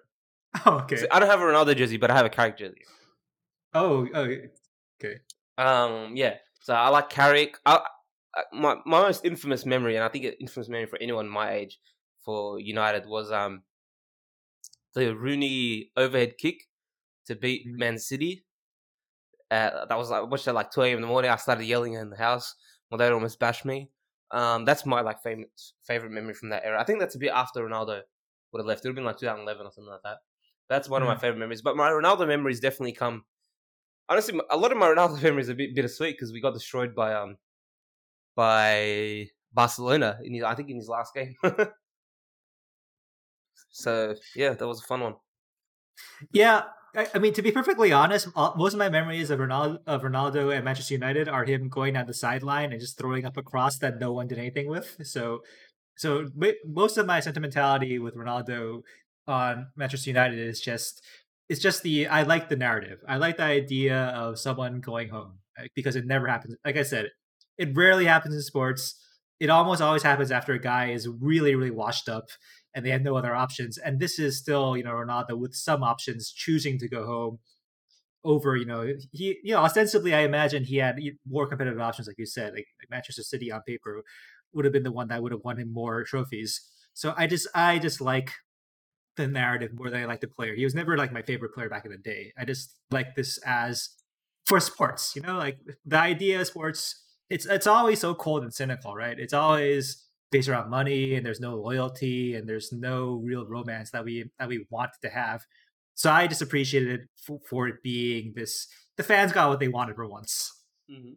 Oh, 0.65 0.79
okay. 0.79 0.97
So 0.97 1.07
I 1.11 1.19
don't 1.19 1.29
have 1.29 1.41
a 1.41 1.45
Ronaldo 1.45 1.77
jersey, 1.77 1.97
but 1.97 2.11
I 2.11 2.17
have 2.17 2.27
a 2.27 2.31
Carrick 2.31 2.59
jersey. 2.59 2.83
Oh, 3.75 4.09
oh, 4.15 4.37
okay. 5.01 5.17
Um, 5.59 6.13
yeah. 6.15 6.37
So 6.61 6.75
I 6.75 6.89
like 6.89 7.11
Carrick. 7.11 7.59
I, 7.67 7.81
my 8.53 8.77
my 8.87 9.03
most 9.03 9.25
infamous 9.25 9.67
memory, 9.67 9.97
and 9.97 10.05
I 10.05 10.09
think 10.09 10.25
an 10.25 10.35
infamous 10.41 10.69
memory 10.69 10.87
for 10.87 10.99
anyone 11.01 11.29
my 11.29 11.53
age 11.53 11.79
for 12.25 12.59
United 12.59 13.07
was 13.07 13.31
um 13.31 13.63
the 14.95 15.15
Rooney 15.15 15.91
overhead 15.97 16.39
kick 16.39 16.63
to 17.27 17.37
beat 17.37 17.67
mm-hmm. 17.67 17.79
Man 17.79 17.99
City. 17.99 18.45
Uh, 19.51 19.87
that 19.87 19.97
was 19.97 20.11
like 20.11 20.29
watched 20.29 20.49
it 20.49 20.53
like 20.53 20.71
two 20.71 20.83
a.m. 20.83 20.97
in 20.97 21.03
the 21.03 21.07
morning. 21.07 21.31
I 21.31 21.37
started 21.37 21.65
yelling 21.65 21.95
in 21.95 22.11
the 22.11 22.17
house. 22.17 22.55
My 22.91 22.99
dad 22.99 23.13
almost 23.13 23.39
bashed 23.39 23.65
me. 23.65 23.91
Um, 24.31 24.65
that's 24.65 24.85
my 24.85 25.01
like 25.03 25.23
favorite 25.23 25.51
favorite 25.87 26.11
memory 26.11 26.35
from 26.35 26.51
that 26.51 26.65
era. 26.65 26.81
I 26.81 26.85
think 26.85 26.99
that's 27.01 27.15
a 27.15 27.19
bit 27.19 27.31
after 27.33 27.61
Ronaldo 27.61 28.01
would 28.53 28.59
have 28.59 28.67
left. 28.67 28.85
It 28.85 28.89
would 28.89 28.91
have 28.91 28.97
been 28.97 29.05
like 29.05 29.19
2011 29.19 29.67
or 29.67 29.71
something 29.71 29.91
like 29.91 30.03
that. 30.03 30.19
That's 30.69 30.89
one 30.89 31.03
mm-hmm. 31.03 31.11
of 31.11 31.17
my 31.17 31.19
mm. 31.19 31.21
favorite 31.21 31.39
memories. 31.39 31.63
But 31.63 31.77
my 31.77 31.91
Ronaldo 31.91 32.27
memories 32.27 32.61
definitely 32.61 32.93
come. 32.93 33.25
Honestly, 34.09 34.39
a 34.51 34.57
lot 34.57 34.73
of 34.73 34.79
my 34.79 34.89
Ronaldo 34.89 35.23
memories 35.23 35.49
are 35.49 35.53
a 35.53 35.57
bit 35.57 35.75
bittersweet 35.75 36.17
because 36.17 36.33
we 36.33 36.41
got 36.41 36.55
destroyed 36.55 36.95
by 36.95 37.15
um 37.15 37.37
by 38.35 39.29
Barcelona 39.53 40.19
in 40.25 40.35
his, 40.35 40.43
I 40.43 40.55
think 40.55 40.71
in 40.71 40.77
his 40.77 40.89
last 40.89 41.15
game. 41.15 41.35
So 43.77 44.15
yeah, 44.35 44.55
that 44.55 44.67
was 44.67 44.81
a 44.81 44.87
fun 44.87 45.03
one. 45.03 45.17
Yeah, 46.33 46.63
I, 46.97 47.19
mean 47.19 47.35
to 47.35 47.43
be 47.43 47.53
perfectly 47.53 47.93
honest, 47.93 48.29
uh, 48.35 48.53
most 48.57 48.73
of 48.73 48.79
my 48.79 48.89
memories 48.89 49.31
of 49.31 49.39
Ronaldo, 49.39 49.81
of 49.87 50.03
Ronaldo 50.03 50.57
at 50.57 50.65
Manchester 50.65 50.95
United 50.95 51.29
are 51.29 51.45
him 51.45 51.69
going 51.69 51.95
down 51.95 52.07
the 52.07 52.15
sideline 52.15 52.73
and 52.73 52.81
just 52.81 52.97
throwing 52.97 53.27
up 53.27 53.37
a 53.37 53.43
cross 53.43 53.79
that 53.79 54.01
no 54.01 54.13
one 54.13 54.27
did 54.29 54.39
anything 54.39 54.69
with. 54.69 54.97
So, 55.03 55.41
so 55.97 56.27
most 56.65 56.97
of 56.97 57.07
my 57.07 57.21
sentimentality 57.21 57.99
with 57.99 58.17
Ronaldo 58.17 58.83
on 59.27 59.67
Manchester 59.77 60.11
United 60.11 60.39
is 60.39 60.61
just 60.61 61.03
it's 61.49 61.61
just 61.61 61.83
the 61.83 62.09
I 62.09 62.23
like 62.23 62.49
the 62.49 62.57
narrative. 62.57 62.99
I 63.07 63.17
like 63.17 63.37
the 63.37 63.45
idea 63.45 64.07
of 64.07 64.39
someone 64.39 64.81
going 64.81 65.11
home 65.11 65.39
because 65.75 65.97
it 65.97 66.07
never 66.07 66.27
happens. 66.27 66.57
Like 66.65 66.77
I 66.77 66.83
said, 66.83 67.11
it 67.59 67.77
rarely 67.77 68.07
happens 68.07 68.35
in 68.35 68.43
sports. 68.43 68.95
It 69.39 69.51
almost 69.51 69.83
always 69.83 70.03
happens 70.03 70.31
after 70.31 70.55
a 70.55 70.59
guy 70.59 70.91
is 70.91 71.09
really, 71.09 71.55
really 71.55 71.71
washed 71.71 72.09
up 72.09 72.29
and 72.77 72.85
they 72.85 72.91
had 72.91 73.03
no 73.03 73.17
other 73.17 73.35
options. 73.35 73.79
And 73.79 73.99
this 73.99 74.19
is 74.19 74.37
still, 74.37 74.77
you 74.77 74.85
know, 74.85 74.93
Ronaldo 74.93 75.39
with 75.39 75.55
some 75.55 75.83
options 75.83 76.31
choosing 76.31 76.79
to 76.79 76.89
go 76.89 77.07
home 77.07 77.39
over, 78.23 78.55
you 78.55 78.67
know, 78.67 78.87
he, 79.13 79.39
you 79.43 79.55
know, 79.55 79.61
ostensibly, 79.61 80.15
I 80.15 80.21
imagine 80.21 80.63
he 80.63 80.77
had 80.77 81.01
more 81.27 81.47
competitive 81.47 81.81
options, 81.81 82.07
like 82.07 82.19
you 82.19 82.27
said, 82.27 82.53
like, 82.53 82.67
like 82.79 82.91
Manchester 82.91 83.23
City 83.23 83.51
on 83.51 83.63
paper 83.67 84.03
would 84.53 84.67
have 84.67 84.73
been 84.75 84.83
the 84.83 84.93
one 84.93 85.09
that 85.09 85.23
would 85.23 85.33
have 85.33 85.41
won 85.43 85.59
him 85.59 85.73
more 85.73 86.05
trophies. 86.05 86.61
So 86.93 87.15
I 87.17 87.27
just, 87.27 87.49
I 87.55 87.79
just 87.79 88.03
like 88.03 88.33
the 89.17 89.27
narrative 89.27 89.71
more 89.75 89.89
than 89.89 90.03
I 90.03 90.05
like 90.05 90.21
the 90.21 90.29
player. 90.29 90.55
He 90.55 90.65
was 90.65 90.75
never 90.75 90.99
like 90.99 91.13
my 91.13 91.23
favorite 91.23 91.55
player 91.55 91.71
back 91.71 91.87
in 91.87 91.91
the 91.91 91.97
day. 91.97 92.35
I 92.39 92.45
just 92.45 92.77
like 92.91 93.15
this 93.15 93.39
as 93.47 93.89
for 94.45 94.61
sports, 94.61 95.17
you 95.17 95.23
know, 95.23 95.39
like 95.39 95.59
the 95.87 95.99
idea 95.99 96.43
of 96.43 96.47
sports. 96.47 97.03
It's 97.31 97.47
it's 97.47 97.67
always 97.67 98.01
so 98.01 98.15
cold 98.15 98.45
and 98.45 98.55
cynical, 98.55 98.95
right? 98.95 99.19
It's 99.19 99.33
always 99.33 100.06
based 100.31 100.49
around 100.49 100.71
money 100.71 101.15
and 101.15 101.25
there's 101.25 101.41
no 101.41 101.57
loyalty 101.57 102.35
and 102.35 102.49
there's 102.49 102.73
no 102.73 103.21
real 103.25 103.47
romance 103.47 103.91
that 103.91 104.05
we 104.05 104.31
that 104.39 104.49
we 104.49 104.67
want 104.71 104.91
to 105.03 105.09
have. 105.09 105.45
So 105.95 106.11
I 106.11 106.27
just 106.27 106.43
appreciated 106.43 107.01
it 107.01 107.09
for, 107.17 107.41
for 107.49 107.69
it 107.69 107.83
being 107.83 108.35
this. 108.37 108.67
The 108.97 109.03
fans 109.03 109.33
got 109.33 109.49
what 109.49 109.61
they 109.61 109.69
wanted 109.69 109.97
for 109.97 110.07
once. 110.07 110.53
Mm-hmm. 110.91 111.15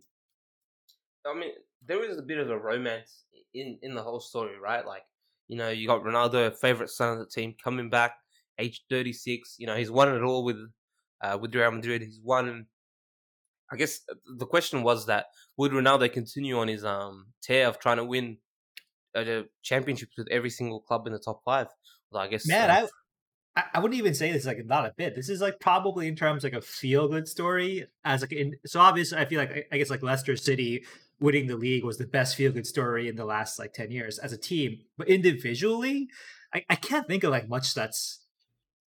I 1.30 1.39
mean, 1.39 1.52
there 1.86 2.04
is 2.10 2.17
a 2.17 2.22
bit 2.22 2.38
of 2.38 2.50
a 2.50 2.58
romance 2.58 3.26
in 3.54 3.78
in 3.82 3.95
the 3.95 4.02
whole 4.02 4.19
story, 4.19 4.58
right? 4.62 4.86
Like, 4.86 5.04
you 5.48 5.58
know, 5.58 5.69
you 5.69 5.88
got 5.88 6.04
Ronaldo, 6.04 6.56
favorite 6.56 6.89
son 6.89 7.13
of 7.13 7.19
the 7.19 7.26
team, 7.26 7.56
coming 7.62 7.89
back, 7.89 8.13
age 8.58 8.84
thirty 8.89 9.13
six. 9.13 9.56
You 9.58 9.67
know, 9.67 9.76
he's 9.76 9.91
won 9.91 10.13
it 10.13 10.22
all 10.22 10.43
with 10.43 10.58
uh, 11.22 11.38
with 11.39 11.54
Real 11.56 11.72
Madrid. 11.72 12.02
He's 12.02 12.19
won. 12.24 12.67
I 13.72 13.76
guess 13.76 14.02
uh, 14.12 14.15
the 14.38 14.48
question 14.48 14.82
was 14.82 15.06
that 15.06 15.28
would 15.58 15.72
Ronaldo 15.72 16.12
continue 16.12 16.58
on 16.58 16.67
his 16.67 16.84
um 16.84 17.28
tear 17.41 17.67
of 17.67 17.80
trying 17.80 17.98
to 17.98 18.06
win 18.06 18.38
uh, 19.15 19.43
championships 19.63 20.17
with 20.17 20.28
every 20.30 20.50
single 20.50 20.82
club 20.82 21.08
in 21.08 21.13
the 21.13 21.19
top 21.19 21.41
five. 21.43 21.67
Well, 22.12 22.24
I 22.24 22.28
guess. 22.28 22.48
Man, 22.48 22.69
uh, 22.69 22.88
I 23.56 23.63
I 23.74 23.80
wouldn't 23.80 23.98
even 23.98 24.13
say 24.13 24.32
this 24.32 24.41
is 24.41 24.48
like 24.48 24.65
not 24.65 24.86
a 24.86 24.93
bit. 24.95 25.15
This 25.15 25.30
is 25.30 25.41
like 25.41 25.60
probably 25.60 26.08
in 26.08 26.15
terms 26.15 26.43
like 26.43 26.54
a 26.54 26.62
feel 26.62 27.08
good 27.08 27.28
story 27.28 27.88
as 28.04 28.22
like 28.22 28.32
in, 28.32 28.56
so 28.65 28.80
obviously 28.80 29.17
I 29.17 29.26
feel 29.26 29.39
like 29.39 29.67
I 29.72 29.78
guess 29.78 29.89
like 29.89 30.04
Leicester 30.04 30.36
City 30.36 30.84
winning 31.19 31.48
the 31.48 31.56
league 31.56 31.84
was 31.84 31.98
the 31.98 32.08
best 32.08 32.36
feel 32.36 32.52
good 32.52 32.67
story 32.67 33.08
in 33.08 33.15
the 33.15 33.26
last 33.26 33.60
like 33.60 33.74
10 33.74 33.91
years 33.91 34.17
as 34.19 34.32
a 34.32 34.38
team 34.38 34.80
but 34.98 35.08
individually 35.08 36.08
I, 36.54 36.63
I 36.69 36.76
can't 36.76 37.08
think 37.08 37.24
of 37.24 37.32
like 37.32 37.50
much 37.50 37.74
that's 37.74 38.22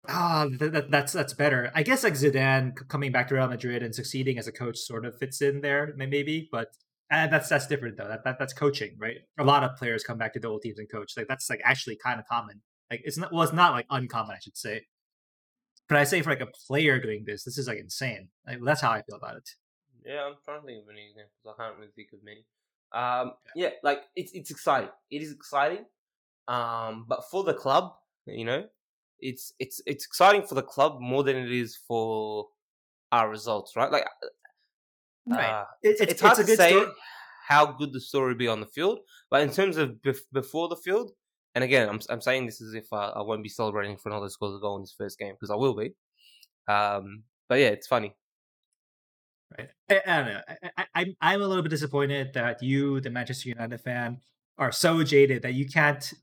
ah 0.10 0.48
that, 0.60 0.72
that, 0.72 0.92
that's 0.92 1.14
that's 1.14 1.34
better 1.34 1.72
I 1.76 1.84
guess 1.84 2.04
like 2.04 2.14
Zidane 2.14 2.76
coming 2.88 3.12
back 3.12 3.28
to 3.28 3.36
Real 3.36 3.48
Madrid 3.48 3.84
and 3.84 3.94
succeeding 3.94 4.38
as 4.38 4.48
a 4.48 4.52
coach 4.52 4.78
sort 4.78 5.06
of 5.06 5.18
fits 5.18 5.42
in 5.42 5.62
there 5.62 5.94
maybe 5.96 6.50
but 6.52 6.70
and 7.12 7.32
that's 7.32 7.50
that's 7.50 7.68
different 7.68 7.98
though. 7.98 8.08
That, 8.08 8.24
that 8.24 8.40
that's 8.40 8.54
coaching, 8.54 8.96
right? 8.98 9.18
A 9.40 9.44
lot 9.44 9.64
of 9.64 9.76
players 9.78 10.04
come 10.04 10.18
back 10.18 10.34
to 10.34 10.40
the 10.40 10.48
old 10.48 10.62
teams 10.62 10.80
and 10.80 10.90
coach. 10.90 11.14
Like 11.16 11.28
that's 11.28 11.50
like 11.50 11.62
actually 11.64 11.98
kind 11.98 12.20
of 12.20 12.26
common. 12.28 12.62
Like 12.90 13.02
it's 13.04 13.18
not 13.18 13.32
well, 13.32 13.44
it's 13.44 13.54
not 13.54 13.74
like 13.74 13.86
uncommon, 13.90 14.36
I 14.36 14.40
should 14.40 14.58
say. 14.58 14.82
But 15.88 16.00
I 16.00 16.04
say 16.04 16.22
for 16.22 16.32
like 16.32 16.42
a 16.42 16.48
player 16.68 17.00
doing 17.00 17.24
this, 17.26 17.44
this 17.44 17.58
is 17.58 17.68
like 17.68 17.78
insane. 17.78 18.30
Like 18.48 18.60
that's 18.64 18.82
how 18.82 18.92
I 18.92 19.04
feel 19.04 19.18
about 19.18 19.38
it. 19.38 19.50
Yeah, 20.04 20.24
I'm 20.26 20.36
trying 20.44 20.62
to 20.62 20.66
think 20.66 20.84
of 20.84 20.90
any 20.90 21.10
examples. 21.10 21.32
I 21.46 21.64
can't 21.64 21.78
really 21.78 21.92
think 21.96 22.10
of 22.14 22.24
many. 22.24 22.46
Um, 22.92 23.34
yeah, 23.56 23.70
like 23.84 24.02
it's 24.16 24.32
it's 24.34 24.52
exciting. 24.52 24.90
It 25.12 25.22
is 25.22 25.32
exciting. 25.32 25.86
Um, 26.48 27.06
but 27.08 27.24
for 27.30 27.44
the 27.44 27.54
club, 27.54 27.94
you 28.26 28.46
know, 28.46 28.66
it's 29.20 29.54
it's 29.60 29.82
it's 29.86 30.06
exciting 30.06 30.44
for 30.44 30.56
the 30.56 30.64
club 30.64 31.00
more 31.02 31.24
than 31.24 31.36
it 31.36 31.52
is 31.52 31.78
for 31.88 32.48
our 33.12 33.30
results, 33.30 33.76
right? 33.76 33.92
Like 33.92 34.06
Right. 35.28 35.50
Uh, 35.50 35.66
it's, 35.82 36.02
it's, 36.02 36.22
hard 36.22 36.40
it's 36.40 36.50
to 36.50 36.56
say 36.56 36.70
story. 36.70 36.92
how 37.48 37.72
good 37.72 37.94
the 37.94 38.02
story 38.02 38.34
will 38.34 38.38
be 38.38 38.48
on 38.48 38.60
the 38.60 38.68
field, 38.68 39.00
but 39.32 39.42
in 39.42 39.52
terms 39.52 39.78
of 39.78 39.96
bef- 40.06 40.20
before 40.32 40.68
the 40.68 40.76
field, 40.76 41.12
and 41.56 41.64
again, 41.64 41.90
I'm 41.90 42.00
I'm 42.10 42.22
saying 42.22 42.46
this 42.46 42.62
as 42.62 42.74
if 42.74 42.92
I, 42.92 43.08
I 43.08 43.22
won't 43.22 43.42
be 43.42 43.50
celebrating 43.50 43.98
for 43.98 44.10
another 44.10 44.30
scores 44.30 44.56
a 44.56 44.60
goal 44.60 44.76
in 44.76 44.84
his 44.84 44.94
first 44.98 45.18
game 45.18 45.34
because 45.34 45.50
I 45.50 45.56
will 45.56 45.74
be. 45.74 45.94
Um, 46.68 47.24
but 47.48 47.60
yeah, 47.60 47.68
it's 47.68 47.88
funny. 47.88 48.16
Right. 49.58 49.70
I, 49.90 50.02
I 50.06 50.18
don't 50.18 50.28
know. 50.28 50.42
I, 50.78 50.86
I, 50.96 51.16
I'm 51.22 51.42
a 51.42 51.48
little 51.48 51.64
bit 51.64 51.70
disappointed 51.70 52.34
that 52.34 52.62
you, 52.62 53.00
the 53.00 53.10
Manchester 53.10 53.50
United 53.50 53.80
fan, 53.80 54.20
are 54.58 54.72
so 54.72 55.04
jaded 55.04 55.44
that 55.44 55.54
you 55.54 55.68
can't 55.68 56.14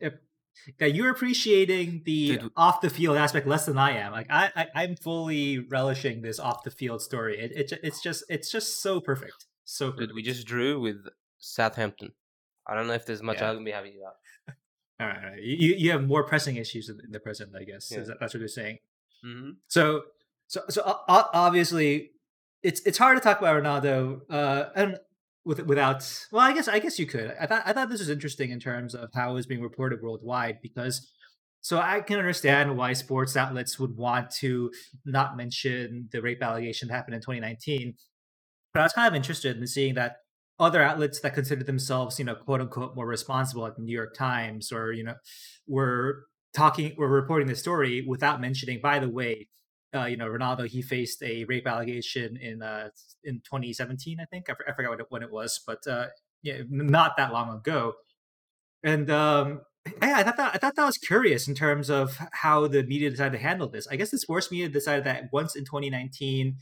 that 0.78 0.94
you're 0.94 1.10
appreciating 1.10 2.02
the 2.04 2.40
off 2.56 2.80
the 2.80 2.90
field 2.90 3.16
aspect 3.16 3.46
less 3.46 3.66
than 3.66 3.78
I 3.78 3.96
am. 3.98 4.12
Like 4.12 4.26
I, 4.30 4.66
I 4.74 4.84
am 4.84 4.96
fully 4.96 5.58
relishing 5.58 6.22
this 6.22 6.38
off 6.38 6.62
the 6.64 6.70
field 6.70 7.02
story. 7.02 7.38
It, 7.38 7.72
it 7.72 7.80
it's 7.82 8.02
just 8.02 8.24
it's 8.28 8.50
just 8.50 8.80
so 8.80 9.00
perfect. 9.00 9.46
So 9.64 9.90
perfect. 9.90 10.08
Dude, 10.08 10.14
we 10.14 10.22
just 10.22 10.46
drew 10.46 10.80
with 10.80 11.06
Southampton. 11.38 12.12
I 12.66 12.74
don't 12.74 12.86
know 12.86 12.94
if 12.94 13.06
there's 13.06 13.22
much 13.22 13.40
yeah. 13.40 13.50
I 13.50 13.54
can 13.54 13.64
be 13.64 13.72
happy 13.72 13.94
about. 14.00 14.56
all 15.00 15.06
right, 15.06 15.24
all 15.24 15.30
right, 15.30 15.42
you 15.42 15.74
you 15.74 15.90
have 15.90 16.06
more 16.06 16.24
pressing 16.24 16.56
issues 16.56 16.88
in 16.88 17.10
the 17.10 17.20
present, 17.20 17.52
I 17.58 17.64
guess. 17.64 17.90
Yeah. 17.90 18.00
That, 18.00 18.20
that's 18.20 18.34
what 18.34 18.40
you're 18.40 18.48
saying. 18.48 18.78
Mm-hmm. 19.26 19.50
So 19.68 20.02
so 20.46 20.62
so 20.68 20.82
obviously, 21.08 22.10
it's 22.62 22.80
it's 22.82 22.98
hard 22.98 23.16
to 23.16 23.22
talk 23.22 23.40
about 23.40 23.62
Ronaldo. 23.62 24.20
Uh, 24.30 24.66
and 24.76 24.98
with 25.44 25.60
without 25.66 26.26
well 26.30 26.42
i 26.42 26.52
guess 26.52 26.68
i 26.68 26.78
guess 26.78 26.98
you 26.98 27.06
could 27.06 27.34
i 27.40 27.46
thought 27.46 27.62
i 27.66 27.72
thought 27.72 27.88
this 27.88 27.98
was 27.98 28.08
interesting 28.08 28.50
in 28.50 28.60
terms 28.60 28.94
of 28.94 29.10
how 29.14 29.30
it 29.30 29.34
was 29.34 29.46
being 29.46 29.60
reported 29.60 30.00
worldwide 30.00 30.58
because 30.62 31.12
so 31.62 31.78
I 31.78 32.00
can 32.00 32.18
understand 32.18 32.76
why 32.76 32.92
sports 32.92 33.36
outlets 33.36 33.78
would 33.78 33.96
want 33.96 34.30
to 34.40 34.72
not 35.06 35.36
mention 35.36 36.08
the 36.10 36.20
rape 36.20 36.42
allegation 36.42 36.88
that 36.88 36.94
happened 36.94 37.14
in 37.14 37.20
2019. 37.20 37.94
But 38.74 38.80
I 38.80 38.82
was 38.82 38.92
kind 38.92 39.06
of 39.06 39.14
interested 39.14 39.56
in 39.56 39.66
seeing 39.68 39.94
that 39.94 40.16
other 40.58 40.82
outlets 40.82 41.20
that 41.20 41.34
consider 41.34 41.62
themselves, 41.62 42.18
you 42.18 42.24
know, 42.24 42.34
quote 42.34 42.60
unquote, 42.60 42.96
more 42.96 43.06
responsible, 43.06 43.62
like 43.62 43.76
the 43.76 43.82
New 43.82 43.94
York 43.94 44.14
Times, 44.14 44.72
or 44.72 44.92
you 44.92 45.04
know, 45.04 45.14
were 45.68 46.24
talking, 46.52 46.94
were 46.98 47.08
reporting 47.08 47.46
the 47.46 47.54
story 47.54 48.04
without 48.08 48.40
mentioning. 48.40 48.80
By 48.82 48.98
the 48.98 49.08
way, 49.08 49.48
uh, 49.94 50.06
you 50.06 50.16
know, 50.16 50.26
Ronaldo 50.26 50.66
he 50.66 50.82
faced 50.82 51.22
a 51.22 51.44
rape 51.44 51.66
allegation 51.66 52.36
in 52.36 52.62
uh, 52.62 52.88
in 53.24 53.40
2017, 53.40 54.20
I 54.20 54.24
think. 54.24 54.48
I, 54.48 54.72
forgot 54.72 54.90
what 54.90 55.00
it, 55.00 55.06
when 55.10 55.22
it 55.22 55.30
was, 55.30 55.60
but 55.66 55.86
uh, 55.86 56.06
yeah, 56.42 56.62
not 56.68 57.16
that 57.16 57.32
long 57.32 57.54
ago. 57.54 57.94
And 58.82 59.10
um, 59.10 59.60
yeah, 60.02 60.16
I 60.16 60.22
thought 60.22 60.36
that 60.38 60.54
I 60.54 60.58
thought 60.58 60.76
that 60.76 60.86
was 60.86 60.98
curious 60.98 61.46
in 61.46 61.54
terms 61.54 61.90
of 61.90 62.18
how 62.32 62.66
the 62.68 62.82
media 62.84 63.10
decided 63.10 63.36
to 63.36 63.42
handle 63.42 63.68
this. 63.68 63.86
I 63.88 63.96
guess 63.96 64.10
the 64.10 64.18
sports 64.18 64.50
media 64.50 64.68
decided 64.68 65.04
that 65.04 65.24
once 65.32 65.56
in 65.56 65.64
2019, 65.64 66.56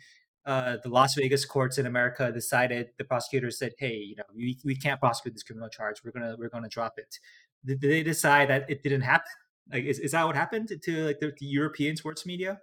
uh, 0.47 0.79
the 0.83 0.89
Las 0.89 1.15
Vegas 1.15 1.45
courts 1.45 1.79
in 1.79 1.87
America 1.87 2.33
decided 2.33 2.89
the 2.99 3.05
prosecutors 3.05 3.59
said, 3.59 3.73
"Hey, 3.79 3.97
you 3.97 4.17
know, 4.17 4.25
we, 4.35 4.59
we 4.65 4.75
can't 4.75 4.99
prosecute 4.99 5.35
this 5.35 5.43
criminal 5.45 5.69
charge. 5.69 6.03
We're 6.05 6.13
gonna 6.13 6.35
we're 6.39 6.49
gonna 6.49 6.69
drop 6.69 6.95
it." 6.97 7.19
Did, 7.65 7.81
did 7.81 7.91
they 7.91 8.03
decide 8.03 8.49
that 8.49 8.69
it 8.69 8.83
didn't 8.83 9.03
happen? 9.03 9.31
Like, 9.73 9.85
is, 9.85 10.01
is 10.01 10.13
that 10.13 10.27
what 10.27 10.35
happened 10.35 10.73
to 10.83 11.07
like 11.07 11.21
the, 11.21 11.33
the 11.39 11.47
European 11.47 11.97
sports 11.97 12.27
media? 12.27 12.59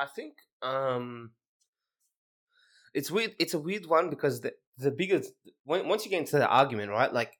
I 0.00 0.06
think 0.06 0.32
um, 0.62 1.32
it's 2.94 3.10
weird. 3.10 3.32
It's 3.38 3.52
a 3.52 3.58
weird 3.58 3.84
one 3.86 4.08
because 4.08 4.40
the 4.40 4.52
the 4.78 4.90
bigger 4.90 5.20
when, 5.64 5.86
once 5.86 6.04
you 6.06 6.10
get 6.10 6.20
into 6.20 6.38
the 6.38 6.48
argument, 6.48 6.90
right? 6.90 7.12
Like 7.12 7.32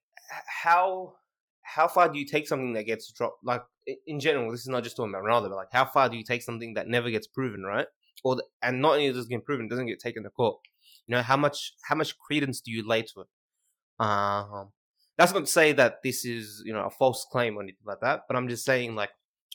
how 0.63 1.15
how 1.63 1.89
far 1.89 2.11
do 2.11 2.19
you 2.19 2.27
take 2.27 2.47
something 2.47 2.75
that 2.75 2.85
gets 2.85 3.11
dropped? 3.13 3.43
Like 3.43 3.63
in 4.07 4.21
general, 4.21 4.51
this 4.51 4.61
is 4.61 4.69
not 4.69 4.85
just 4.85 4.97
talking 4.97 5.15
about 5.15 5.25
Ronaldo, 5.25 5.49
but 5.49 5.57
like 5.57 5.73
how 5.73 5.87
far 5.87 6.11
do 6.11 6.19
you 6.19 6.23
take 6.23 6.43
something 6.43 6.75
that 6.75 6.87
never 6.87 7.11
gets 7.11 7.27
proven, 7.27 7.63
right? 7.63 7.87
Or 8.23 8.37
the, 8.37 8.45
and 8.63 8.83
not 8.83 8.93
only 8.97 9.11
does 9.11 9.25
it 9.25 9.31
get 9.31 9.47
proven, 9.47 9.67
doesn't 9.67 9.87
get 9.87 9.99
taken 9.99 10.23
to 10.25 10.31
court. 10.31 10.59
You 11.07 11.17
know 11.17 11.23
how 11.23 11.39
much 11.39 11.73
how 11.89 11.95
much 11.97 12.19
credence 12.19 12.61
do 12.61 12.71
you 12.71 12.87
lay 12.87 13.03
to 13.03 13.21
it? 13.23 14.05
Um, 14.05 14.73
that's 15.17 15.33
not 15.33 15.41
to 15.41 15.51
say 15.51 15.73
that 15.73 16.03
this 16.05 16.27
is 16.27 16.63
you 16.67 16.75
know 16.75 16.85
a 16.85 16.91
false 16.91 17.27
claim 17.33 17.57
or 17.57 17.63
anything 17.63 17.87
like 17.87 18.01
that, 18.03 18.25
but 18.29 18.37
I'm 18.37 18.49
just 18.49 18.67
saying 18.67 18.97
like 18.97 19.11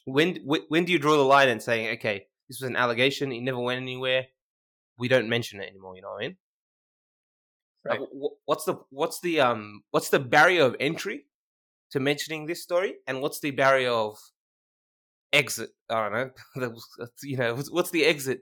when 0.05 0.37
when 0.45 0.85
do 0.85 0.91
you 0.91 0.97
draw 0.97 1.17
the 1.17 1.23
line 1.23 1.49
and 1.49 1.61
saying 1.61 1.97
okay 1.97 2.25
this 2.47 2.61
was 2.61 2.69
an 2.69 2.75
allegation 2.75 3.31
it 3.31 3.41
never 3.41 3.59
went 3.59 3.81
anywhere 3.81 4.25
we 4.97 5.07
don't 5.07 5.29
mention 5.29 5.59
it 5.59 5.69
anymore 5.69 5.95
you 5.95 6.01
know 6.01 6.09
what 6.09 6.23
I 6.23 6.27
mean? 6.27 6.37
Right. 7.85 7.99
Like, 7.99 8.09
what's 8.45 8.65
the 8.65 8.77
what's 8.89 9.19
the 9.21 9.41
um 9.41 9.83
what's 9.91 10.09
the 10.09 10.19
barrier 10.19 10.63
of 10.63 10.75
entry 10.79 11.25
to 11.91 11.99
mentioning 11.99 12.45
this 12.45 12.63
story, 12.63 12.95
and 13.07 13.21
what's 13.21 13.39
the 13.39 13.51
barrier 13.51 13.91
of 13.91 14.17
exit? 15.31 15.69
I 15.89 16.09
don't 16.09 16.13
know. 16.57 17.07
you 17.23 17.37
know, 17.37 17.55
what's 17.69 17.91
the 17.91 18.05
exit 18.05 18.41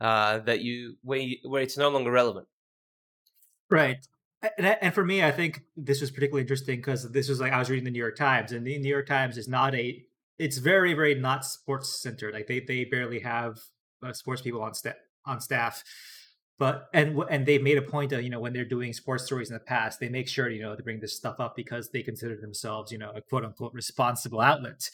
uh, 0.00 0.38
that 0.40 0.60
you 0.60 0.96
where 1.02 1.18
you, 1.18 1.36
where 1.44 1.62
it's 1.62 1.76
no 1.76 1.88
longer 1.88 2.10
relevant? 2.10 2.46
Right. 3.68 4.06
And, 4.58 4.66
and 4.80 4.94
for 4.94 5.04
me, 5.04 5.24
I 5.24 5.32
think 5.32 5.64
this 5.76 6.00
was 6.00 6.12
particularly 6.12 6.42
interesting 6.42 6.76
because 6.76 7.10
this 7.10 7.28
was 7.28 7.40
like 7.40 7.52
I 7.52 7.58
was 7.58 7.68
reading 7.68 7.84
the 7.84 7.90
New 7.90 7.98
York 7.98 8.16
Times, 8.16 8.52
and 8.52 8.66
the 8.66 8.78
New 8.78 8.88
York 8.88 9.06
Times 9.06 9.36
is 9.38 9.48
not 9.48 9.74
a. 9.74 10.05
It's 10.38 10.58
very, 10.58 10.94
very 10.94 11.14
not 11.14 11.44
sports 11.44 12.00
centered. 12.00 12.34
Like 12.34 12.46
they 12.46 12.60
they 12.60 12.84
barely 12.84 13.20
have 13.20 13.58
uh, 14.02 14.12
sports 14.12 14.42
people 14.42 14.62
on 14.62 14.74
staff 14.74 14.96
on 15.24 15.40
staff 15.40 15.82
but 16.58 16.88
and 16.94 17.18
and 17.30 17.46
they 17.46 17.58
made 17.58 17.78
a 17.78 17.82
point 17.82 18.12
of 18.12 18.22
you 18.22 18.30
know 18.30 18.40
when 18.40 18.52
they're 18.52 18.64
doing 18.64 18.92
sports 18.92 19.24
stories 19.24 19.50
in 19.50 19.54
the 19.54 19.60
past 19.60 20.00
they 20.00 20.08
make 20.08 20.28
sure 20.28 20.48
you 20.48 20.62
know 20.62 20.74
to 20.74 20.82
bring 20.82 21.00
this 21.00 21.16
stuff 21.16 21.36
up 21.38 21.54
because 21.56 21.90
they 21.90 22.02
consider 22.02 22.36
themselves 22.36 22.92
you 22.92 22.98
know 22.98 23.10
a 23.14 23.20
quote 23.20 23.44
unquote 23.44 23.72
responsible 23.74 24.40
outlet 24.40 24.88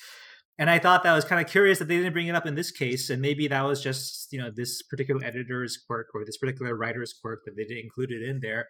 and 0.58 0.68
i 0.70 0.78
thought 0.78 1.02
that 1.02 1.14
was 1.14 1.24
kind 1.24 1.44
of 1.44 1.50
curious 1.50 1.78
that 1.78 1.88
they 1.88 1.96
didn't 1.96 2.12
bring 2.12 2.26
it 2.26 2.34
up 2.34 2.46
in 2.46 2.54
this 2.54 2.70
case 2.70 3.10
and 3.10 3.22
maybe 3.22 3.46
that 3.46 3.62
was 3.62 3.82
just 3.82 4.32
you 4.32 4.40
know 4.40 4.50
this 4.50 4.82
particular 4.82 5.24
editor's 5.24 5.76
quirk 5.76 6.08
or 6.14 6.24
this 6.24 6.38
particular 6.38 6.74
writer's 6.74 7.12
quirk 7.12 7.40
that 7.44 7.56
they 7.56 7.64
didn't 7.64 7.84
include 7.84 8.10
it 8.10 8.22
in 8.22 8.40
there 8.40 8.68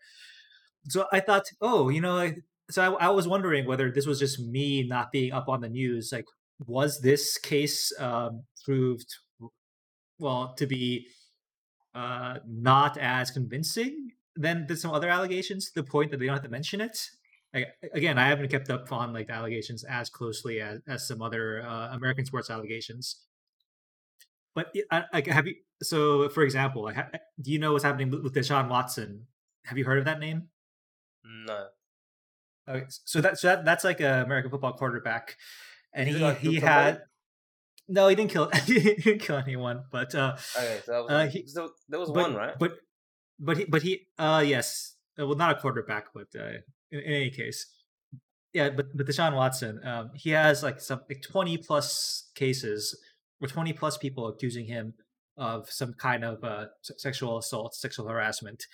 so 0.89 1.07
i 1.13 1.21
thought 1.21 1.49
oh 1.61 1.89
you 1.89 2.01
know 2.01 2.31
so 2.71 2.97
I, 2.97 3.07
I 3.07 3.11
was 3.11 3.27
wondering 3.27 3.67
whether 3.67 3.91
this 3.91 4.07
was 4.07 4.19
just 4.19 4.39
me 4.39 4.87
not 4.87 5.13
being 5.13 5.33
up 5.33 5.49
on 5.49 5.61
the 5.61 5.69
news 5.69 6.11
like 6.13 6.27
was 6.66 7.01
this 7.01 7.38
case 7.38 7.92
um, 7.98 8.42
proved 8.64 9.14
well 10.18 10.55
to 10.57 10.66
be 10.66 11.07
uh, 11.94 12.38
not 12.46 12.96
as 12.98 13.31
convincing 13.31 14.11
than 14.37 14.66
some 14.77 14.92
other 14.92 15.09
allegations 15.11 15.70
to 15.70 15.83
the 15.83 15.88
point 15.88 16.11
that 16.11 16.18
they 16.18 16.27
don't 16.27 16.35
have 16.35 16.44
to 16.44 16.48
mention 16.48 16.81
it. 16.81 17.07
Like, 17.53 17.68
again, 17.92 18.18
I 18.18 18.29
haven't 18.29 18.48
kept 18.48 18.70
up 18.70 18.90
on 18.92 19.12
like 19.12 19.27
the 19.27 19.35
allegations 19.35 19.85
as 19.85 20.09
closely 20.09 20.61
as, 20.61 20.81
as 20.88 21.07
some 21.07 21.20
other 21.20 21.62
uh, 21.62 21.94
American 21.94 22.25
sports 22.25 22.48
allegations. 22.48 23.25
But 24.55 24.75
like, 25.12 25.27
have 25.27 25.46
you? 25.46 25.55
So, 25.83 26.29
for 26.29 26.42
example, 26.42 26.90
do 27.40 27.51
you 27.51 27.59
know 27.59 27.72
what's 27.72 27.85
happening 27.85 28.11
with 28.11 28.35
Deshaun 28.35 28.68
Watson? 28.68 29.27
Have 29.64 29.79
you 29.79 29.85
heard 29.85 29.98
of 29.98 30.05
that 30.05 30.20
name? 30.20 30.48
No. 31.25 31.66
Okay, 32.68 32.85
so 32.88 33.20
that 33.20 33.38
so 33.38 33.48
that, 33.48 33.64
that's 33.64 33.85
like 33.85 34.01
an 34.01 34.20
American 34.20 34.51
football 34.51 34.75
quarterback, 34.75 35.37
and 35.95 36.09
he 36.09 36.35
he 36.35 36.57
had 36.57 37.03
no, 37.89 38.09
he 38.09 38.15
didn't 38.15 38.31
kill. 38.31 38.51
he 38.67 38.81
didn't 38.81 39.19
kill 39.19 39.37
anyone. 39.37 39.85
But 39.91 40.15
uh, 40.15 40.37
okay, 40.57 40.81
so 40.85 41.03
was, 41.03 41.11
uh, 41.11 41.27
he, 41.27 41.47
there 41.89 42.01
was 42.01 42.11
but, 42.11 42.23
one, 42.23 42.35
right? 42.35 42.55
But 42.59 42.79
but 43.39 43.57
he 43.59 43.65
but 43.65 43.83
he 43.83 44.07
uh 44.19 44.43
yes, 44.45 44.97
uh, 45.21 45.27
well 45.27 45.37
not 45.37 45.57
a 45.57 45.61
quarterback, 45.61 46.07
but 46.15 46.29
uh, 46.39 46.59
in, 46.91 47.01
in 47.01 47.13
any 47.13 47.31
case, 47.31 47.67
yeah. 48.53 48.71
But 48.71 48.97
but 48.97 49.07
Deshaun 49.07 49.35
Watson, 49.35 49.81
um, 49.85 50.11
he 50.15 50.31
has 50.31 50.63
like 50.63 50.81
some 50.81 51.01
like 51.09 51.23
twenty 51.23 51.59
plus 51.59 52.31
cases 52.35 52.99
or 53.41 53.49
twenty 53.49 53.73
plus 53.73 53.99
people 53.99 54.29
accusing 54.29 54.67
him 54.67 54.95
of 55.37 55.71
some 55.71 55.95
kind 55.95 56.25
of 56.25 56.45
uh, 56.45 56.67
sexual 56.83 57.39
assault, 57.39 57.75
sexual 57.75 58.09
harassment. 58.09 58.65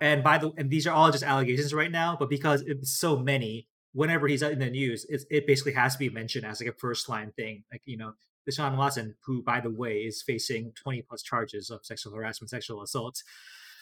And 0.00 0.22
by 0.22 0.38
the 0.38 0.52
and 0.56 0.68
these 0.68 0.86
are 0.86 0.94
all 0.94 1.10
just 1.10 1.24
allegations 1.24 1.72
right 1.72 1.90
now, 1.90 2.16
but 2.18 2.28
because 2.28 2.62
it's 2.62 2.98
so 2.98 3.16
many, 3.16 3.68
whenever 3.92 4.26
he's 4.26 4.42
in 4.42 4.58
the 4.58 4.70
news, 4.70 5.06
it, 5.08 5.46
basically 5.46 5.72
has 5.72 5.94
to 5.94 5.98
be 5.98 6.08
mentioned 6.08 6.46
as 6.46 6.60
like 6.60 6.70
a 6.70 6.78
first 6.78 7.08
line 7.08 7.32
thing. 7.32 7.64
Like, 7.70 7.82
you 7.84 7.96
know, 7.96 8.14
Deshaun 8.48 8.76
Watson, 8.76 9.14
who, 9.24 9.42
by 9.42 9.60
the 9.60 9.70
way, 9.70 9.98
is 9.98 10.22
facing 10.22 10.72
20 10.72 11.02
plus 11.02 11.22
charges 11.22 11.70
of 11.70 11.84
sexual 11.84 12.14
harassment, 12.14 12.50
sexual 12.50 12.82
assault. 12.82 13.22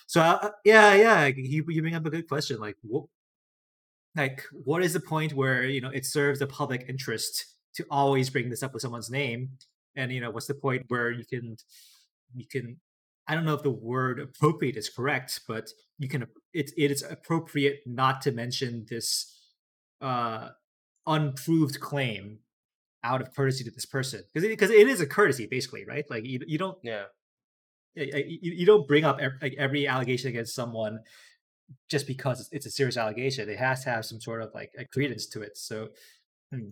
So, 0.07 0.20
uh, 0.20 0.51
yeah, 0.64 0.94
yeah, 0.94 1.27
you, 1.27 1.64
you 1.68 1.83
bring 1.83 1.94
up 1.94 2.05
a 2.05 2.11
good 2.11 2.29
question. 2.29 2.59
Like, 2.59 2.77
what, 2.83 3.05
like, 4.16 4.42
what 4.64 4.83
is 4.83 4.92
the 4.92 5.01
point 5.01 5.35
where, 5.35 5.64
you 5.64 5.81
know, 5.81 5.90
it 5.90 6.05
serves 6.05 6.40
the 6.40 6.46
public 6.46 6.87
interest 6.88 7.46
to 7.75 7.87
always 7.90 8.29
bring 8.29 8.51
this 8.51 8.62
up 8.62 8.75
with 8.75 8.83
someone's 8.83 9.11
name? 9.11 9.51
And, 9.94 10.11
you 10.11 10.20
know, 10.20 10.31
what's 10.31 10.46
the 10.46 10.55
point 10.55 10.87
where 10.88 11.11
you 11.11 11.25
can, 11.25 11.57
you 12.35 12.46
can, 12.46 12.79
I 13.29 13.37
don't 13.37 13.44
know 13.44 13.55
if 13.55 13.62
the 13.62 13.70
word 13.70 14.18
appropriate 14.18 14.77
is 14.77 14.88
correct, 14.88 15.40
but 15.46 15.70
you 15.99 16.09
can, 16.09 16.27
it, 16.53 16.73
it 16.77 16.90
is 16.90 17.05
appropriate 17.09 17.83
not 17.87 18.20
to 18.23 18.33
mention 18.33 18.87
this 18.90 19.39
uh, 20.00 20.48
unproved 21.06 21.80
claim 21.80 22.38
out 23.02 23.20
of 23.20 23.34
courtesy 23.34 23.64
to 23.64 23.70
this 23.70 23.86
person 23.86 24.22
because 24.32 24.46
because 24.48 24.70
it, 24.70 24.78
it 24.80 24.88
is 24.88 25.00
a 25.00 25.06
courtesy 25.06 25.46
basically 25.46 25.84
right? 25.84 26.04
Like 26.10 26.24
you, 26.24 26.40
you 26.46 26.58
don't 26.58 26.78
yeah. 26.82 27.04
You, 27.94 28.38
you 28.40 28.66
don't 28.66 28.86
bring 28.86 29.04
up 29.04 29.18
every, 29.20 29.58
every 29.58 29.88
allegation 29.88 30.28
against 30.28 30.54
someone 30.54 31.00
just 31.88 32.06
because 32.06 32.48
it's, 32.52 32.64
a 32.64 32.70
serious 32.70 32.96
allegation. 32.96 33.48
It 33.48 33.58
has 33.58 33.82
to 33.82 33.90
have 33.90 34.04
some 34.04 34.20
sort 34.20 34.42
of 34.42 34.54
like 34.54 34.70
a 34.78 34.84
credence 34.84 35.26
to 35.26 35.42
it 35.42 35.56
so 35.56 35.88
hmm. 36.52 36.68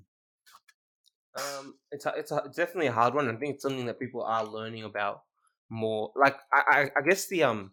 um 1.36 1.74
it's 1.90 2.06
a, 2.06 2.12
it's, 2.16 2.30
a, 2.30 2.42
it's 2.46 2.56
definitely 2.56 2.86
a 2.86 2.92
hard 2.92 3.14
one 3.14 3.28
i 3.28 3.34
think 3.36 3.54
it's 3.54 3.62
something 3.62 3.86
that 3.86 4.00
people 4.00 4.22
are 4.22 4.44
learning 4.44 4.84
about 4.84 5.22
more 5.70 6.10
like 6.16 6.36
I, 6.52 6.62
I 6.70 6.80
i 6.96 7.08
guess 7.08 7.26
the 7.26 7.44
um 7.44 7.72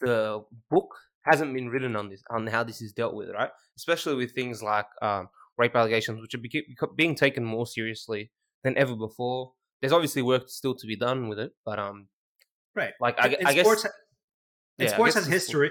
the 0.00 0.44
book 0.70 0.94
hasn't 1.24 1.54
been 1.54 1.68
written 1.68 1.96
on 1.96 2.08
this 2.08 2.22
on 2.30 2.46
how 2.46 2.62
this 2.62 2.80
is 2.82 2.92
dealt 2.92 3.14
with 3.14 3.30
right 3.30 3.50
especially 3.76 4.14
with 4.14 4.34
things 4.34 4.62
like 4.62 4.86
um 5.00 5.28
rape 5.58 5.76
allegations, 5.76 6.20
which 6.20 6.34
are 6.34 6.88
being 6.96 7.14
taken 7.14 7.44
more 7.44 7.66
seriously 7.66 8.30
than 8.64 8.76
ever 8.76 8.96
before. 8.96 9.52
There's 9.80 9.92
obviously 9.92 10.22
work 10.22 10.48
still 10.48 10.74
to 10.76 10.86
be 10.86 10.96
done 10.96 11.28
with 11.28 11.38
it, 11.38 11.52
but 11.64 11.78
um, 11.78 12.08
right. 12.74 12.92
Like 13.00 13.18
I, 13.18 13.36
I 13.44 13.54
guess 13.54 13.66
sports, 13.66 13.86
yeah, 14.78 14.88
sports 14.88 15.14
has 15.14 15.26
history. 15.26 15.70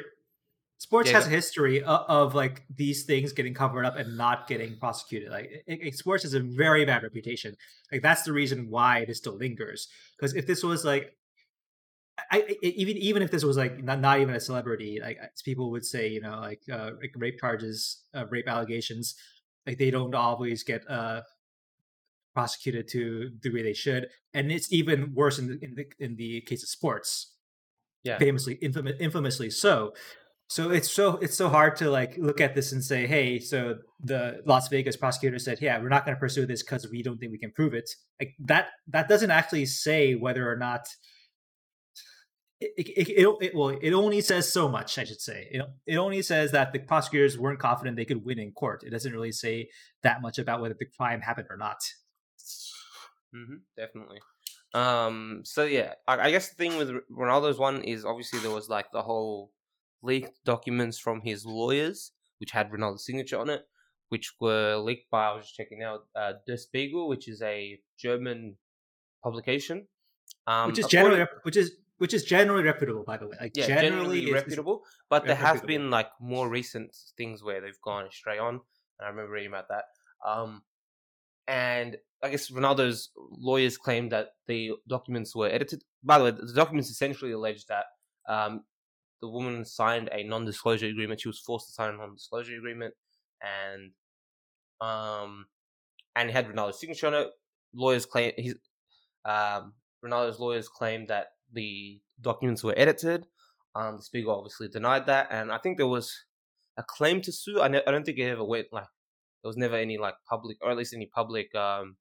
Sports 0.78 1.10
yeah, 1.10 1.18
has 1.18 1.28
a 1.28 1.30
history 1.30 1.84
of, 1.84 2.06
of, 2.10 2.34
like 2.34 2.64
these 2.76 3.04
things 3.04 3.34
getting 3.34 3.54
covered 3.54 3.86
up 3.86 3.98
and 3.98 4.18
not 4.18 4.48
getting 4.48 4.80
prosecuted. 4.80 5.30
Like 5.30 5.64
it, 5.68 5.80
it, 5.80 5.96
sports 5.96 6.24
has 6.24 6.34
a 6.34 6.40
very 6.40 6.86
bad 6.86 7.04
reputation. 7.04 7.56
Like 7.92 8.02
that's 8.02 8.24
the 8.24 8.34
reason 8.34 8.68
why 8.68 9.06
it 9.08 9.16
still 9.16 9.38
lingers. 9.38 9.88
Because 10.18 10.34
if 10.34 10.48
this 10.48 10.64
was 10.64 10.84
like 10.84 11.14
I, 12.30 12.38
I, 12.38 12.56
even 12.62 12.98
even 12.98 13.24
if 13.24 13.32
this 13.32 13.44
was 13.44 13.58
like 13.58 13.84
not, 13.84 14.00
not 14.00 14.20
even 14.20 14.36
a 14.36 14.40
celebrity, 14.40 15.00
like 15.02 15.18
people 15.44 15.72
would 15.72 15.86
say, 15.86 16.10
you 16.10 16.22
know, 16.22 16.40
like, 16.40 16.62
uh, 16.72 16.92
like 17.02 17.14
rape 17.16 17.40
charges, 17.40 18.04
uh, 18.14 18.26
rape 18.30 18.48
allegations 18.48 19.16
like 19.66 19.78
they 19.78 19.92
don't 19.92 20.16
always 20.16 20.64
get 20.64 20.90
uh 20.90 21.22
prosecuted 22.34 22.88
to 22.88 23.30
the 23.44 23.54
way 23.54 23.62
they 23.62 23.74
should 23.74 24.08
and 24.34 24.52
it's 24.52 24.72
even 24.72 25.14
worse 25.14 25.38
in 25.38 25.48
the 25.48 25.60
in 25.62 25.76
the, 25.76 25.86
in 26.00 26.16
the 26.16 26.42
case 26.42 26.64
of 26.64 26.70
sports. 26.70 27.36
Yeah. 28.04 28.18
Famously 28.18 28.58
infam- 28.64 29.00
infamously 29.00 29.50
so. 29.52 29.94
So 30.48 30.70
it's 30.70 30.92
so 30.92 31.18
it's 31.18 31.38
so 31.38 31.50
hard 31.50 31.76
to 31.78 31.90
like 31.90 32.18
look 32.18 32.42
at 32.42 32.56
this 32.56 32.72
and 32.74 32.84
say, 32.84 33.08
hey, 33.08 33.40
so 33.40 33.76
the 34.04 34.42
Las 34.46 34.68
Vegas 34.70 34.98
prosecutor 34.98 35.40
said, 35.40 35.60
yeah, 35.62 35.80
we're 35.80 35.88
not 35.88 36.06
going 36.06 36.16
to 36.16 36.20
pursue 36.20 36.46
this 36.46 36.62
because 36.62 36.90
we 36.90 37.04
don't 37.04 37.20
think 37.20 37.32
we 37.32 37.38
can 37.38 37.52
prove 37.52 37.74
it. 37.74 37.90
Like 38.20 38.34
that 38.40 38.68
that 38.88 39.08
doesn't 39.08 39.32
actually 39.32 39.66
say 39.66 40.16
whether 40.16 40.50
or 40.52 40.58
not 40.58 40.82
it, 42.62 42.74
it, 42.78 43.10
it, 43.10 43.36
it, 43.42 43.56
well 43.56 43.70
it 43.70 43.94
only 43.94 44.22
says 44.22 44.52
so 44.52 44.70
much 44.70 44.98
i 44.98 45.04
should 45.04 45.22
say. 45.22 45.48
It, 45.52 45.62
it 45.86 45.98
only 45.98 46.22
says 46.22 46.52
that 46.52 46.72
the 46.74 46.80
prosecutors 46.80 47.38
weren't 47.38 47.60
confident 47.60 47.98
they 47.98 48.06
could 48.06 48.24
win 48.26 48.40
in 48.40 48.52
court. 48.52 48.84
It 48.84 48.92
doesn't 48.92 49.12
really 49.12 49.32
say 49.32 49.70
that 50.04 50.22
much 50.22 50.38
about 50.40 50.62
whether 50.62 50.76
the 50.78 50.86
crime 50.86 51.22
happened 51.22 51.48
or 51.50 51.58
not. 51.58 51.80
Mm-hmm, 53.36 53.56
definitely. 53.78 54.20
Um 54.74 55.42
so 55.44 55.64
yeah 55.64 55.94
I, 56.08 56.28
I 56.28 56.32
guess 56.32 56.50
the 56.50 56.56
thing 56.56 56.78
with 56.78 56.92
ronaldo's 57.12 57.60
one 57.60 57.84
is 57.84 58.06
obviously 58.06 58.40
there 58.40 58.52
was 58.52 58.70
like 58.70 58.92
the 58.94 59.02
whole 59.02 59.52
leaked 60.02 60.44
documents 60.46 60.98
from 60.98 61.22
his 61.22 61.46
lawyers 61.46 62.12
which 62.40 62.52
had 62.52 62.72
ronaldo's 62.72 63.06
signature 63.06 63.38
on 63.38 63.50
it 63.50 63.64
which 64.10 64.34
were 64.40 64.78
leaked 64.78 65.12
by 65.12 65.28
i 65.28 65.36
was 65.36 65.44
just 65.46 65.56
checking 65.56 65.84
out 65.84 66.08
uh, 66.16 66.34
der 66.48 66.58
spiegel 66.58 67.08
which 67.08 67.28
is 67.28 67.42
a 67.42 67.80
german 68.00 68.56
publication. 69.24 69.88
Um, 70.48 70.68
which 70.68 70.80
is 70.80 70.88
generally 70.88 71.26
which 71.44 71.58
is 71.58 71.72
which 72.02 72.16
is 72.16 72.24
generally 72.24 72.64
reputable, 72.64 73.04
by 73.04 73.16
the 73.16 73.28
way. 73.28 73.38
Like 73.40 73.52
yeah, 73.56 73.68
generally, 73.68 74.22
generally 74.22 74.34
reputable. 74.34 74.82
But 75.08 75.28
there 75.28 75.36
have 75.36 75.68
been 75.68 75.92
like 75.92 76.08
more 76.20 76.50
recent 76.50 76.98
things 77.16 77.44
where 77.44 77.62
they've 77.62 77.80
gone 77.84 78.08
astray 78.08 78.40
on, 78.40 78.56
and 78.56 79.06
I 79.06 79.10
remember 79.10 79.32
reading 79.32 79.50
about 79.50 79.68
that. 79.70 79.84
Um, 80.28 80.64
and 81.48 81.98
I 82.24 82.30
guess 82.32 82.50
Ronaldo's 82.50 83.12
lawyers 83.30 83.78
claim 83.78 84.10
that 84.10 84.30
the 84.48 84.72
documents 84.90 85.36
were 85.36 85.48
edited. 85.48 85.84
By 86.04 86.18
the 86.18 86.24
way, 86.24 86.32
the 86.32 86.54
documents 86.56 86.90
essentially 86.90 87.34
allege 87.34 87.68
that 87.68 87.86
um, 88.28 88.64
the 89.22 89.30
woman 89.30 89.64
signed 89.64 90.10
a 90.12 90.24
non-disclosure 90.24 90.88
agreement. 90.88 91.22
She 91.22 91.30
was 91.30 91.38
forced 91.38 91.68
to 91.68 91.74
sign 91.74 91.94
a 91.94 91.98
non-disclosure 91.98 92.58
agreement, 92.58 92.96
and 93.44 93.92
um, 94.82 95.46
and 96.16 96.32
it 96.32 96.34
had 96.34 96.48
Ronaldo's 96.48 96.80
signature 96.80 97.06
on 97.06 97.14
it. 97.14 97.28
Lawyers 97.76 98.08
claim 98.08 98.32
his 98.38 98.56
um, 99.24 99.74
Ronaldo's 100.04 100.40
lawyers 100.40 100.68
claim 100.68 101.06
that 101.06 101.28
the 101.52 102.02
documents 102.22 102.64
were 102.64 102.74
edited. 102.78 103.28
Um, 103.76 103.98
the 103.98 104.04
Spiegel 104.04 104.36
obviously 104.36 104.68
denied 104.68 105.06
that, 105.06 105.28
and 105.32 105.52
I 105.52 105.58
think 105.58 105.78
there 105.78 105.88
was 105.88 106.26
a 106.78 106.84
claim 106.84 107.22
to 107.22 107.32
sue. 107.32 107.62
I, 107.62 107.68
ne- 107.68 107.84
I 107.86 107.92
don't 107.92 108.06
think 108.06 108.18
it 108.18 108.30
ever 108.30 108.44
went 108.44 108.68
like 108.72 108.88
there 109.44 109.50
was 109.50 109.58
never 109.58 109.76
any 109.76 109.98
like 109.98 110.16
public, 110.30 110.58
or 110.62 110.72
at 110.72 110.78
least 110.78 110.94
any 110.94 111.06
public, 111.08 111.54
um, 111.56 111.96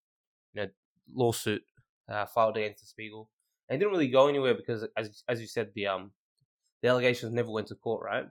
you 0.53 0.63
know, 0.63 0.69
lawsuit 1.15 1.63
uh, 2.09 2.27
filed 2.27 2.57
against 2.57 2.81
the 2.81 2.87
Spiegel. 2.87 3.31
And 3.69 3.77
it 3.77 3.79
didn't 3.79 3.93
really 3.93 4.09
go 4.09 4.29
anywhere 4.29 4.55
because, 4.55 4.87
as 4.97 5.23
as 5.29 5.41
you 5.41 5.47
said, 5.47 5.71
the 5.75 5.87
um 5.87 6.11
the 6.83 6.89
allegations 6.89 7.33
never 7.33 7.51
went 7.51 7.69
to 7.69 7.75
court, 7.75 8.05
right? 8.05 8.27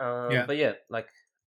Um, 0.00 0.30
yeah. 0.30 0.46
But 0.46 0.56
yeah, 0.56 0.72
like 0.88 1.08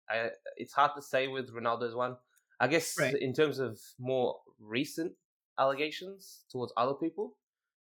I, 0.08 0.30
it's 0.56 0.72
hard 0.72 0.92
to 0.96 1.02
say 1.02 1.28
with 1.28 1.54
Ronaldo's 1.54 1.94
one. 1.94 2.16
I 2.60 2.68
guess 2.68 2.96
right. 2.98 3.14
in 3.14 3.34
terms 3.34 3.58
of 3.58 3.78
more 3.98 4.36
recent 4.60 5.12
allegations 5.58 6.44
towards 6.50 6.72
other 6.76 6.94
people. 6.94 7.36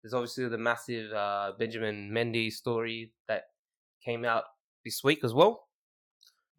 There's 0.03 0.13
obviously 0.13 0.47
the 0.49 0.57
massive 0.57 1.11
uh, 1.11 1.51
Benjamin 1.59 2.11
Mendy 2.11 2.51
story 2.51 3.13
that 3.27 3.43
came 4.03 4.25
out 4.25 4.43
this 4.83 5.03
week 5.03 5.23
as 5.23 5.33
well, 5.33 5.67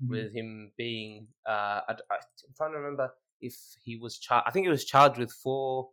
mm-hmm. 0.02 0.12
with 0.12 0.34
him 0.34 0.72
being. 0.78 1.26
Uh, 1.46 1.80
I, 1.88 1.90
am 1.90 2.54
trying 2.56 2.72
to 2.72 2.78
remember 2.78 3.10
if 3.40 3.54
he 3.82 3.96
was 3.96 4.18
charged. 4.18 4.44
I 4.46 4.50
think 4.52 4.66
he 4.66 4.70
was 4.70 4.84
charged 4.84 5.18
with 5.18 5.32
four 5.32 5.90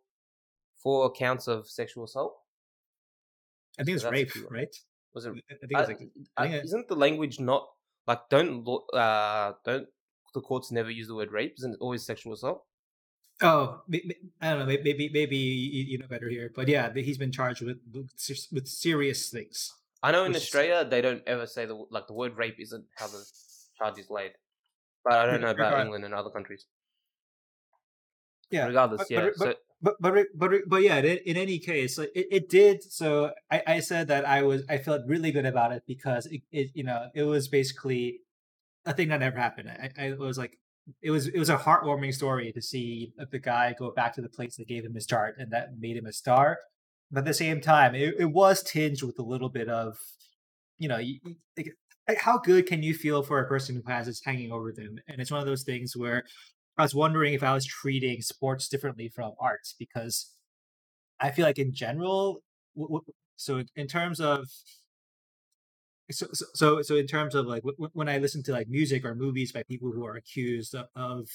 four 0.82 1.12
counts 1.12 1.48
of 1.48 1.68
sexual 1.68 2.04
assault. 2.04 2.36
I 3.80 3.84
think 3.84 3.96
it's 3.96 4.06
rape, 4.06 4.32
right? 4.50 4.76
Was 5.14 5.26
it? 5.26 5.32
I 5.32 5.34
think, 5.34 5.72
it 5.72 5.78
was 5.78 5.88
like, 5.88 6.00
I 6.38 6.48
think 6.48 6.66
isn't 6.66 6.88
the 6.88 6.96
language 6.96 7.40
not 7.40 7.68
like 8.06 8.22
don't 8.30 8.68
uh 8.94 9.54
don't 9.66 9.88
the 10.36 10.42
courts 10.42 10.72
never 10.72 10.92
use 10.92 11.08
the 11.08 11.16
word 11.16 11.32
rape? 11.32 11.56
Isn't 11.58 11.74
it 11.74 11.80
always 11.82 12.06
sexual 12.06 12.34
assault? 12.34 12.64
Oh, 13.42 13.82
I 14.42 14.50
don't 14.50 14.60
know. 14.60 14.66
Maybe 14.66 15.10
maybe 15.14 15.38
you 15.38 15.98
know 15.98 16.08
better 16.08 16.28
here, 16.28 16.52
but 16.54 16.68
yeah, 16.68 16.92
he's 16.94 17.18
been 17.18 17.32
charged 17.32 17.62
with 17.62 17.78
with 18.52 18.68
serious 18.68 19.30
things. 19.30 19.74
I 20.04 20.12
know 20.12 20.26
in 20.26 20.36
Australia 20.36 20.86
they 20.86 21.02
don't 21.02 21.24
ever 21.26 21.46
say 21.46 21.66
the 21.66 21.86
like 21.90 22.08
the 22.08 22.14
word 22.14 22.38
rape 22.38 22.60
isn't 22.60 22.86
how 22.96 23.08
the 23.08 23.24
charge 23.78 23.98
is 23.98 24.10
laid, 24.10 24.32
but 25.04 25.14
I 25.14 25.26
don't 25.26 25.42
know 25.46 25.52
about 25.52 25.80
England 25.80 26.04
and 26.06 26.14
other 26.14 26.30
countries. 26.30 26.66
Yeah, 28.50 28.66
regardless, 28.66 29.00
but, 29.00 29.12
yeah. 29.12 29.30
But, 29.38 29.38
so, 29.38 29.54
but, 29.82 29.96
but 30.02 30.26
but 30.36 30.52
but 30.68 30.82
yeah, 30.82 30.98
in, 30.98 31.38
any 31.38 31.60
case, 31.60 31.98
it, 31.98 32.12
it 32.14 32.50
did. 32.50 32.84
So 32.84 33.32
I, 33.50 33.64
I 33.66 33.80
said 33.80 34.08
that 34.10 34.26
I 34.26 34.42
was 34.42 34.64
I 34.70 34.78
felt 34.78 35.04
really 35.06 35.32
good 35.32 35.46
about 35.46 35.72
it 35.72 35.84
because 35.88 36.26
it, 36.26 36.42
it 36.52 36.72
you 36.74 36.84
know 36.84 37.08
it 37.14 37.24
was 37.24 37.48
basically 37.48 38.20
a 38.86 38.94
thing 38.94 39.10
that 39.10 39.20
never 39.20 39.38
happened. 39.38 39.70
I, 39.70 40.08
I 40.08 40.14
was 40.14 40.38
like 40.38 40.58
it 41.02 41.12
was 41.12 41.28
it 41.28 41.38
was 41.38 41.50
a 41.50 41.58
heartwarming 41.58 42.14
story 42.14 42.52
to 42.54 42.62
see 42.62 43.14
the 43.32 43.40
guy 43.40 43.76
go 43.78 43.92
back 43.92 44.14
to 44.16 44.22
the 44.22 44.30
place 44.30 44.58
that 44.58 44.68
gave 44.68 44.86
him 44.86 44.96
his 44.96 45.04
start 45.04 45.36
and 45.38 45.52
that 45.52 45.70
made 45.80 45.98
him 45.98 46.06
a 46.06 46.14
star. 46.14 46.58
But 47.12 47.20
at 47.20 47.26
the 47.26 47.34
same 47.34 47.62
time, 47.62 47.96
it, 47.96 48.16
it 48.20 48.32
was 48.32 48.62
tinged 48.62 49.02
with 49.02 49.18
a 49.18 49.24
little 49.24 49.50
bit 49.50 49.68
of, 49.68 49.98
you 50.78 50.88
know, 50.88 51.00
like, 52.08 52.18
how 52.20 52.38
good 52.38 52.68
can 52.68 52.84
you 52.84 52.94
feel 52.94 53.24
for 53.24 53.40
a 53.40 53.48
person 53.48 53.76
who 53.76 53.92
has 53.92 54.06
this 54.08 54.22
hanging 54.24 54.52
over 54.52 54.72
them? 54.72 54.98
And 55.08 55.20
it's 55.20 55.32
one 55.32 55.40
of 55.40 55.48
those 55.48 55.64
things 55.64 55.94
where 55.96 56.24
I 56.78 56.84
was 56.84 56.96
wondering 56.96 57.34
if 57.34 57.44
I 57.44 57.54
was 57.54 57.66
treating 57.66 58.22
sports 58.22 58.68
differently 58.68 59.10
from 59.10 59.34
arts 59.40 59.76
because 59.78 60.32
I 61.20 61.32
feel 61.32 61.46
like 61.46 61.60
in 61.60 61.74
general, 61.74 62.42
so 63.36 63.64
in 63.76 63.88
terms 63.88 64.20
of 64.20 64.48
so, 66.12 66.28
so 66.32 66.82
so 66.82 66.96
in 66.96 67.08
terms 67.08 67.36
of 67.36 67.46
like 67.46 67.64
when 67.94 68.10
i 68.10 68.18
listen 68.18 68.44
to 68.44 68.52
like 68.52 68.68
music 68.68 69.06
or 69.06 69.16
movies 69.16 69.52
by 69.52 69.64
people 69.64 69.92
who 69.92 70.06
are 70.06 70.16
accused 70.16 70.76
of, 70.76 70.88
of 70.96 71.30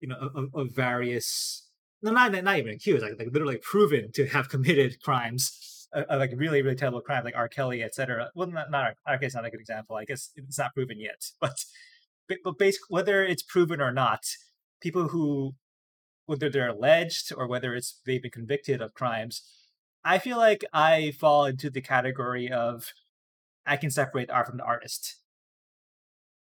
you 0.00 0.08
know 0.08 0.16
of, 0.16 0.48
of, 0.54 0.74
various 0.74 1.68
no 2.02 2.10
not 2.10 2.32
not 2.32 2.58
even 2.58 2.72
accused 2.72 3.02
like, 3.02 3.18
like 3.18 3.28
literally 3.32 3.58
proven 3.58 4.10
to 4.12 4.26
have 4.26 4.48
committed 4.54 5.00
crimes 5.02 5.88
uh, 5.94 6.02
uh 6.10 6.16
like 6.16 6.32
really 6.34 6.62
really 6.62 6.76
terrible 6.76 7.00
crimes 7.00 7.24
like 7.24 7.36
r. 7.36 7.48
Kelly 7.48 7.82
etc 7.82 8.30
well 8.34 8.48
not 8.48 8.70
not 8.70 8.94
r 9.06 9.18
kelly's 9.18 9.34
not 9.34 9.44
a 9.44 9.50
good 9.50 9.60
example 9.60 9.96
i 9.96 10.04
guess 10.04 10.30
it's 10.36 10.58
not 10.58 10.74
proven 10.74 10.98
yet 10.98 11.30
but 11.40 11.64
but 12.42 12.58
basically 12.58 12.86
whether 12.88 13.24
it's 13.24 13.42
proven 13.42 13.80
or 13.80 13.92
not 13.92 14.24
people 14.80 15.08
who 15.08 15.54
whether 16.26 16.50
they're 16.50 16.70
alleged 16.70 17.32
or 17.36 17.46
whether 17.46 17.74
it's 17.74 18.00
they've 18.04 18.22
been 18.22 18.30
convicted 18.30 18.80
of 18.82 18.94
crimes 18.94 19.42
i 20.04 20.18
feel 20.18 20.36
like 20.36 20.64
i 20.72 21.12
fall 21.20 21.44
into 21.44 21.70
the 21.70 21.80
category 21.80 22.50
of 22.50 22.92
I 23.66 23.76
can 23.76 23.90
separate 23.90 24.30
art 24.30 24.46
from 24.46 24.58
the 24.58 24.64
artist. 24.64 25.16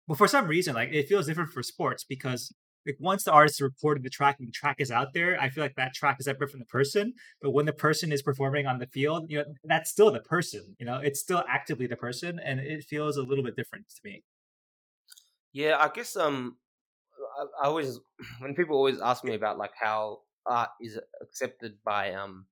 But 0.08 0.18
for 0.18 0.28
some 0.28 0.48
reason, 0.48 0.76
like 0.76 0.90
it 0.92 1.08
feels 1.08 1.26
different 1.26 1.52
for 1.52 1.64
sports 1.64 2.04
because 2.04 2.54
like 2.86 2.98
once 3.00 3.24
the 3.24 3.32
artist 3.32 3.62
reported 3.62 4.04
the 4.04 4.10
track 4.10 4.36
and 4.40 4.48
the 4.48 4.52
track 4.52 4.76
is 4.80 4.92
out 4.92 5.14
there, 5.14 5.40
I 5.42 5.50
feel 5.50 5.64
like 5.64 5.76
that 5.76 5.94
track 5.94 6.18
is 6.20 6.26
separate 6.26 6.52
from 6.52 6.60
the 6.60 6.66
person. 6.68 7.14
But 7.42 7.52
when 7.52 7.66
the 7.66 7.74
person 7.74 8.12
is 8.12 8.22
performing 8.22 8.68
on 8.68 8.78
the 8.78 8.88
field, 8.88 9.26
you 9.30 9.40
know, 9.40 9.46
that's 9.64 9.90
still 9.90 10.12
the 10.12 10.20
person. 10.20 10.76
You 10.80 10.86
know, 10.86 10.98
it's 10.98 11.20
still 11.20 11.44
actively 11.50 11.88
the 11.88 11.96
person, 11.96 12.40
and 12.44 12.60
it 12.60 12.84
feels 12.84 13.18
a 13.18 13.24
little 13.24 13.44
bit 13.44 13.56
different 13.56 13.90
to 13.90 14.02
me. 14.04 14.24
Yeah, 15.54 15.78
I 15.80 15.90
guess 15.90 16.16
um, 16.16 16.58
I, 17.40 17.64
I 17.64 17.68
always 17.68 18.00
when 18.40 18.54
people 18.54 18.78
always 18.78 19.02
ask 19.02 19.24
me 19.24 19.34
about 19.34 19.58
like 19.58 19.74
how 19.80 20.20
art 20.46 20.70
is 20.80 21.00
accepted 21.22 21.78
by 21.84 22.14
um 22.14 22.46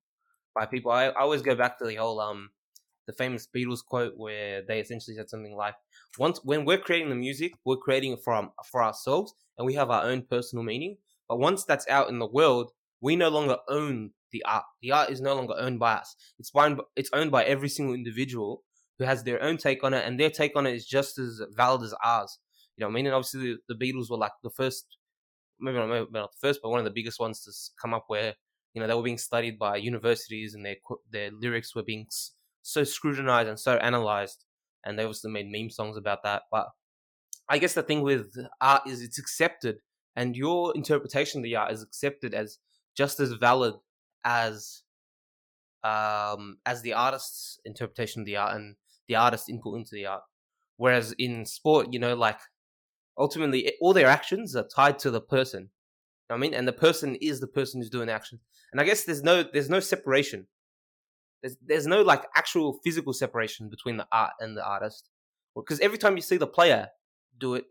by 0.56 0.66
people, 0.66 0.92
I, 0.92 1.06
I 1.06 1.22
always 1.22 1.44
go 1.44 1.56
back 1.56 1.78
to 1.80 1.86
the 1.86 1.96
whole 1.96 2.20
um 2.20 2.50
the 3.06 3.14
famous 3.14 3.48
Beatles 3.48 3.84
quote 3.86 4.18
where 4.18 4.62
they 4.62 4.80
essentially 4.80 5.16
said 5.16 5.30
something 5.30 5.56
like, 5.56 5.76
"Once 6.18 6.40
when 6.44 6.66
we're 6.66 6.78
creating 6.78 7.10
the 7.10 7.16
music, 7.16 7.54
we're 7.66 7.78
creating 7.78 8.14
it 8.14 8.24
for 8.24 8.54
for 8.72 8.84
ourselves, 8.84 9.34
and 9.58 9.66
we 9.66 9.74
have 9.76 9.90
our 9.90 10.04
own 10.04 10.24
personal 10.24 10.64
meaning. 10.64 10.98
But 11.28 11.40
once 11.40 11.64
that's 11.66 11.88
out 11.88 12.10
in 12.10 12.20
the 12.20 12.28
world, 12.28 12.72
we 13.02 13.16
no 13.16 13.30
longer 13.30 13.58
own 13.68 14.12
the 14.32 14.44
art. 14.46 14.66
The 14.82 14.92
art 14.92 15.10
is 15.10 15.22
no 15.22 15.36
longer 15.36 15.54
owned 15.58 15.80
by 15.80 15.94
us. 15.94 16.16
It's 16.40 16.52
owned 16.56 16.82
it's 16.96 17.10
owned 17.14 17.32
by 17.32 17.44
every 17.46 17.70
single 17.70 17.96
individual 17.96 18.64
who 18.98 19.06
has 19.06 19.24
their 19.24 19.42
own 19.42 19.58
take 19.58 19.84
on 19.84 19.94
it, 19.94 20.06
and 20.06 20.20
their 20.20 20.30
take 20.30 20.56
on 20.56 20.68
it 20.68 20.76
is 20.76 20.86
just 20.86 21.18
as 21.20 21.42
valid 21.52 21.84
as 21.84 21.94
ours. 22.04 22.40
You 22.76 22.82
know 22.82 22.88
what 22.88 22.94
I 22.94 22.96
mean? 22.96 23.06
And 23.08 23.16
obviously, 23.16 23.58
the, 23.68 23.76
the 23.76 23.86
Beatles 23.86 24.10
were 24.10 24.18
like 24.18 24.32
the 24.44 24.50
first, 24.50 24.98
maybe 25.60 25.78
not, 25.78 25.88
maybe 25.90 26.08
not 26.12 26.32
the 26.32 26.48
first, 26.48 26.60
but 26.62 26.70
one 26.70 26.80
of 26.80 26.86
the 26.86 26.92
biggest 26.92 27.20
ones 27.20 27.42
to 27.44 27.52
come 27.82 27.94
up 27.94 28.06
where 28.08 28.36
you 28.74 28.82
know 28.82 28.88
they 28.88 28.94
were 28.94 29.04
being 29.04 29.18
studied 29.18 29.60
by 29.60 29.78
universities 29.78 30.54
and 30.54 30.66
their 30.66 30.78
their 31.10 31.32
lyrics 31.32 31.76
were 31.76 31.84
being 31.84 32.08
so 32.64 32.84
scrutinized 32.84 33.50
and 33.50 33.60
so 33.60 33.74
analyzed, 33.76 34.46
and 34.84 34.98
they 34.98 35.06
also 35.06 35.30
made 35.30 35.52
meme 35.52 35.70
songs 35.70 35.98
about 35.98 36.24
that. 36.24 36.44
But 36.52 36.68
I 37.48 37.60
guess 37.60 37.74
the 37.74 37.84
thing 37.84 38.02
with 38.02 38.34
art 38.60 38.88
is 38.88 39.02
it's 39.02 39.20
accepted, 39.20 39.78
and 40.16 40.36
your 40.36 40.74
interpretation 40.76 41.40
of 41.40 41.44
the 41.44 41.56
art 41.56 41.72
is 41.72 41.84
accepted 41.84 42.34
as 42.34 42.58
just 42.98 43.20
as 43.20 43.34
valid 43.34 43.76
as 44.24 44.84
um, 45.84 46.58
as 46.66 46.82
the 46.82 46.94
artist's 46.94 47.60
interpretation 47.66 48.22
of 48.22 48.26
the 48.26 48.38
art 48.38 48.56
and 48.56 48.76
the 49.08 49.16
artist's 49.16 49.50
input 49.50 49.78
into 49.78 49.92
the 49.94 50.06
art. 50.06 50.24
Whereas 50.78 51.14
in 51.20 51.46
sport, 51.46 51.88
you 51.92 52.00
know, 52.00 52.16
like 52.16 52.40
ultimately 53.18 53.74
all 53.82 53.94
their 53.94 54.08
actions 54.08 54.56
are 54.56 54.68
tied 54.74 54.98
to 55.00 55.12
the 55.12 55.22
person. 55.22 55.62
You 55.64 55.68
know 56.30 56.36
I 56.38 56.40
mean, 56.40 56.54
and 56.54 56.68
the 56.68 56.74
person 56.74 57.16
is 57.16 57.42
the 57.42 57.48
person 57.48 57.82
who's 57.82 57.90
doing 57.90 58.08
the 58.08 58.14
action. 58.14 58.40
And 58.72 58.80
I 58.80 58.86
guess 58.86 59.04
there's 59.04 59.22
no 59.22 59.44
there's 59.44 59.70
no 59.70 59.82
separation 59.82 60.48
There's 61.44 61.58
there's 61.62 61.88
no 61.88 62.02
like 62.02 62.24
actual 62.36 62.80
physical 62.84 63.14
separation 63.14 63.70
between 63.70 63.98
the 63.98 64.08
art 64.12 64.32
and 64.40 64.58
the 64.58 64.66
artist, 64.66 65.10
because 65.56 65.80
every 65.82 65.98
time 65.98 66.16
you 66.16 66.24
see 66.24 66.38
the 66.38 66.48
player 66.48 66.88
do 67.38 67.54
it, 67.56 67.66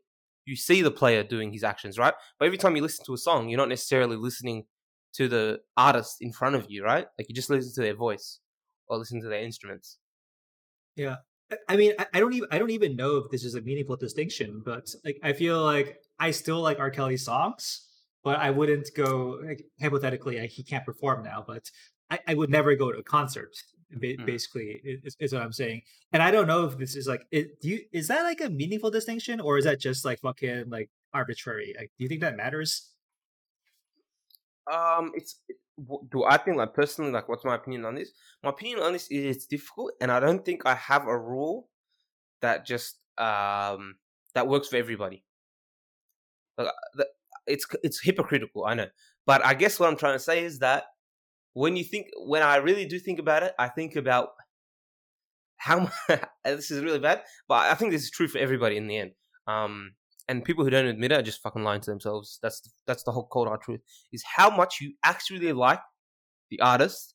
you 0.45 0.57
see 0.57 0.83
the 0.83 0.91
player 0.91 1.25
doing 1.25 1.53
his 1.53 1.65
actions, 1.65 1.99
right? 1.99 2.15
But 2.39 2.47
every 2.47 2.59
time 2.59 2.77
you 2.77 2.83
listen 2.83 3.05
to 3.07 3.15
a 3.15 3.19
song, 3.19 3.49
you're 3.49 3.59
not 3.59 3.69
necessarily 3.69 4.17
listening 4.17 4.67
to 5.15 5.29
the 5.29 5.61
artist 5.77 6.19
in 6.21 6.33
front 6.33 6.55
of 6.55 6.67
you, 6.69 6.85
right? 6.85 7.07
Like 7.19 7.29
you 7.29 7.35
just 7.35 7.51
listen 7.51 7.73
to 7.75 7.81
their 7.81 7.97
voice 7.97 8.41
or 8.89 8.99
listen 8.99 9.21
to 9.23 9.29
their 9.29 9.43
instruments. 9.43 9.99
Yeah. 10.97 11.17
I 11.69 11.77
mean, 11.77 11.93
I 12.15 12.21
don't 12.21 12.33
even 12.33 12.49
I 12.51 12.59
don't 12.59 12.71
even 12.71 12.97
know 12.97 13.17
if 13.17 13.31
this 13.31 13.45
is 13.45 13.55
a 13.55 13.61
meaningful 13.61 13.97
distinction, 13.97 14.63
but 14.65 14.95
like 15.05 15.19
I 15.23 15.33
feel 15.33 15.63
like 15.63 15.99
I 16.19 16.31
still 16.31 16.61
like 16.61 16.79
R. 16.79 16.91
Kelly 16.91 17.19
songs, 17.19 17.87
but 18.25 18.39
I 18.39 18.51
wouldn't 18.51 18.89
go 18.97 19.39
like, 19.45 19.65
hypothetically. 19.81 20.47
he 20.47 20.63
can't 20.63 20.85
perform 20.85 21.23
now, 21.23 21.45
but 21.47 21.71
I, 22.13 22.19
I, 22.29 22.35
would 22.35 22.51
never 22.51 22.75
go 22.77 22.93
to 22.93 22.99
a 22.99 23.03
concert. 23.03 23.57
Mm. 23.97 24.25
Basically, 24.25 24.81
is, 24.85 25.17
is, 25.19 25.33
what 25.33 25.43
I'm 25.43 25.53
saying. 25.53 25.83
And 26.13 26.23
I 26.23 26.31
don't 26.31 26.47
know 26.47 26.65
if 26.65 26.79
this 26.79 26.97
is 26.97 27.07
like, 27.07 27.27
it, 27.31 27.61
do 27.61 27.69
you 27.69 27.81
is 27.93 28.09
that 28.09 28.23
like 28.23 28.41
a 28.41 28.49
meaningful 28.49 28.91
distinction, 28.91 29.41
or 29.41 29.59
is 29.59 29.65
that 29.65 29.81
just 29.81 30.05
like 30.05 30.21
fucking 30.21 30.71
like 30.71 30.89
arbitrary? 31.13 31.75
Like, 31.79 31.91
do 31.99 32.05
you 32.05 32.09
think 32.09 32.23
that 32.23 32.37
matters? 32.37 32.91
Um, 34.73 35.13
it's 35.15 35.41
do 36.11 36.25
I 36.25 36.39
think 36.39 36.57
like 36.57 36.73
personally 36.73 37.13
like 37.13 37.29
what's 37.29 37.45
my 37.45 37.55
opinion 37.55 37.85
on 37.85 37.95
this? 37.95 38.13
My 38.43 38.51
opinion 38.51 38.81
on 38.81 38.95
this 38.95 39.09
is 39.11 39.37
it's 39.37 39.47
difficult, 39.47 39.93
and 40.01 40.11
I 40.11 40.21
don't 40.21 40.43
think 40.43 40.63
I 40.65 40.75
have 40.75 41.07
a 41.07 41.19
rule 41.19 41.69
that 42.41 42.65
just 42.65 42.97
um 43.19 43.97
that 44.35 44.49
works 44.49 44.69
for 44.69 44.77
everybody. 44.77 45.23
Like, 46.57 46.69
uh, 46.99 47.05
it's 47.47 47.67
it's 47.83 48.01
hypocritical, 48.01 48.65
I 48.65 48.73
know, 48.75 48.89
but 49.27 49.45
I 49.45 49.53
guess 49.53 49.79
what 49.79 49.91
I'm 49.91 49.97
trying 49.97 50.15
to 50.15 50.25
say 50.25 50.45
is 50.45 50.61
that 50.61 50.85
when 51.55 51.77
you 51.77 51.85
think 51.85 52.09
when 52.17 52.43
I 52.43 52.57
really 52.57 52.87
do 52.87 52.99
think 52.99 53.19
about 53.19 53.43
it, 53.43 53.55
I 53.59 53.69
think 53.69 53.97
about 53.97 54.31
how 55.57 55.91
this 56.45 56.71
is 56.71 56.83
really 56.83 56.99
bad, 56.99 57.23
but 57.49 57.71
I 57.71 57.75
think 57.75 57.93
this 57.93 58.03
is 58.03 58.11
true 58.11 58.29
for 58.29 58.39
everybody 58.39 58.77
in 58.77 58.87
the 58.87 58.99
end. 58.99 59.13
Um, 59.47 59.93
and 60.29 60.45
people 60.45 60.65
who 60.65 60.71
don't 60.71 60.87
admit 60.87 61.13
it 61.13 61.19
are 61.19 61.23
just 61.23 61.43
fucking 61.43 61.63
lying 61.63 61.81
to 61.83 61.91
themselves. 61.91 62.39
That's 62.43 62.63
that's 62.87 63.03
the 63.03 63.13
whole 63.13 63.27
cold 63.27 63.49
hard 63.49 63.61
truth. 63.61 63.81
Is 64.13 64.25
how 64.37 64.55
much 64.55 64.81
you 64.81 64.95
actually 65.05 65.53
like 65.53 65.81
the 66.51 66.61
artist 66.61 67.15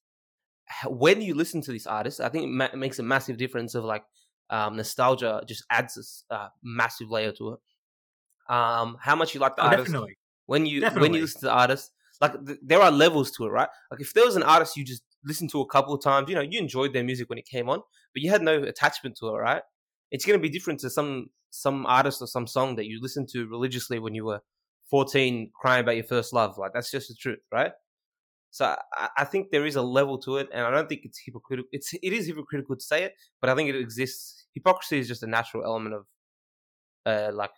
when 0.86 1.22
you 1.22 1.34
listen 1.34 1.62
to 1.62 1.72
this 1.72 1.88
artist. 1.88 2.20
I 2.20 2.30
think 2.30 2.46
it, 2.46 2.50
ma- 2.50 2.76
makes 2.76 3.00
a 3.00 3.04
massive 3.04 3.38
difference. 3.38 3.76
Of 3.76 3.86
like 3.86 4.04
um, 4.50 4.76
nostalgia 4.76 5.42
just 5.48 5.64
adds 5.70 5.96
this 5.96 6.24
uh, 6.30 6.50
massive 6.64 7.10
layer 7.10 7.32
to 7.34 7.54
it. 7.54 8.54
Um, 8.54 8.98
how 9.02 9.16
much 9.16 9.34
you 9.34 9.40
like 9.40 9.56
the 9.56 9.64
oh, 9.64 9.68
artist 9.68 9.88
definitely. 9.88 10.18
when 10.46 10.66
you 10.66 10.82
definitely. 10.82 11.10
when 11.10 11.14
you 11.16 11.22
listen 11.22 11.42
to 11.42 11.46
the 11.48 11.54
artist. 11.54 11.92
Like 12.20 12.46
th- 12.46 12.60
there 12.64 12.82
are 12.82 12.92
levels 12.92 13.32
to 13.32 13.46
it, 13.46 13.50
right? 13.50 13.70
Like 13.92 14.02
if 14.02 14.14
there 14.14 14.26
was 14.26 14.36
an 14.36 14.44
artist 14.44 14.78
you 14.78 14.84
just 14.86 15.04
listened 15.24 15.52
to 15.52 15.62
a 15.62 15.68
couple 15.68 15.94
of 15.94 16.02
times, 16.02 16.30
you 16.30 16.36
know, 16.36 16.42
you 16.42 16.60
enjoyed 16.60 16.94
their 16.94 17.04
music 17.04 17.30
when 17.30 17.38
it 17.38 17.46
came 17.46 17.70
on, 17.70 17.80
but 18.14 18.22
you 18.22 18.30
had 18.30 18.42
no 18.42 18.62
attachment 18.64 19.18
to 19.18 19.28
it, 19.28 19.38
right? 19.38 19.62
It's 20.12 20.26
going 20.26 20.40
to 20.40 20.42
be 20.42 20.50
different 20.50 20.80
to 20.82 20.90
some 20.90 21.28
some 21.50 21.86
artist 21.86 22.22
or 22.22 22.28
some 22.28 22.48
song 22.48 22.76
that 22.76 22.86
you 22.86 23.00
listened 23.02 23.30
to 23.30 23.48
religiously 23.48 24.00
when 24.00 24.14
you 24.14 24.26
were 24.26 24.42
14 24.90 25.52
crying 25.60 25.82
about 25.82 25.96
your 25.96 26.04
first 26.04 26.34
love 26.34 26.58
like 26.58 26.72
that's 26.74 26.92
just 26.92 27.10
the 27.10 27.16
truth 27.16 27.40
right 27.52 27.72
so 28.52 28.76
I, 28.94 29.10
I, 29.18 29.24
think 29.26 29.52
there 29.52 29.66
is 29.66 29.76
a 29.76 29.82
level 29.82 30.18
to 30.20 30.38
it 30.38 30.48
and 30.54 30.66
i 30.66 30.72
don't 30.72 30.88
think 30.88 31.02
it's 31.04 31.20
hypocritical 31.26 31.68
it's 31.72 31.94
it 31.94 32.14
is 32.14 32.28
hypocritical 32.28 32.76
to 32.76 32.82
say 32.82 33.04
it 33.04 33.14
but 33.42 33.50
i 33.50 33.56
think 33.56 33.70
it 33.70 33.76
exists 33.76 34.46
hypocrisy 34.54 35.00
is 35.00 35.08
just 35.08 35.24
a 35.24 35.28
natural 35.28 35.66
element 35.66 35.96
of 35.96 36.06
uh 37.06 37.32
like 37.34 37.52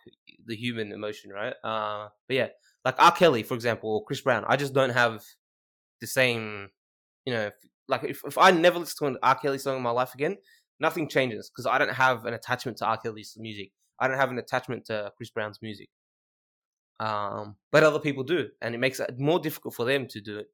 the 0.46 0.56
human 0.56 0.92
emotion 0.92 1.30
right 1.30 1.54
uh 1.64 2.08
but 2.26 2.36
yeah 2.36 2.48
like 2.84 2.94
r 2.98 3.12
kelly 3.12 3.42
for 3.42 3.54
example 3.54 3.90
or 3.90 4.04
chris 4.04 4.20
brown 4.20 4.44
i 4.48 4.56
just 4.56 4.72
don't 4.72 4.90
have 4.90 5.22
the 6.00 6.06
same 6.06 6.68
you 7.24 7.32
know 7.32 7.46
if, 7.46 7.54
like 7.88 8.04
if, 8.04 8.22
if 8.24 8.38
i 8.38 8.50
never 8.50 8.78
listen 8.78 8.96
to 8.98 9.06
an 9.06 9.18
r 9.22 9.34
kelly 9.34 9.58
song 9.58 9.76
in 9.76 9.82
my 9.82 9.90
life 9.90 10.14
again 10.14 10.36
nothing 10.78 11.08
changes 11.08 11.50
because 11.50 11.66
i 11.66 11.78
don't 11.78 11.92
have 11.92 12.24
an 12.24 12.34
attachment 12.34 12.76
to 12.76 12.86
r 12.86 12.96
kelly's 12.96 13.36
music 13.38 13.70
I 14.00 14.08
don't 14.08 14.16
have 14.16 14.30
an 14.30 14.38
attachment 14.38 14.86
to 14.86 15.12
Chris 15.16 15.30
Brown's 15.30 15.60
music. 15.60 15.88
Um, 16.98 17.56
but 17.70 17.84
other 17.84 17.98
people 17.98 18.24
do, 18.24 18.48
and 18.60 18.74
it 18.74 18.78
makes 18.78 18.98
it 18.98 19.18
more 19.18 19.38
difficult 19.38 19.74
for 19.74 19.84
them 19.84 20.06
to 20.08 20.20
do 20.20 20.38
it, 20.38 20.46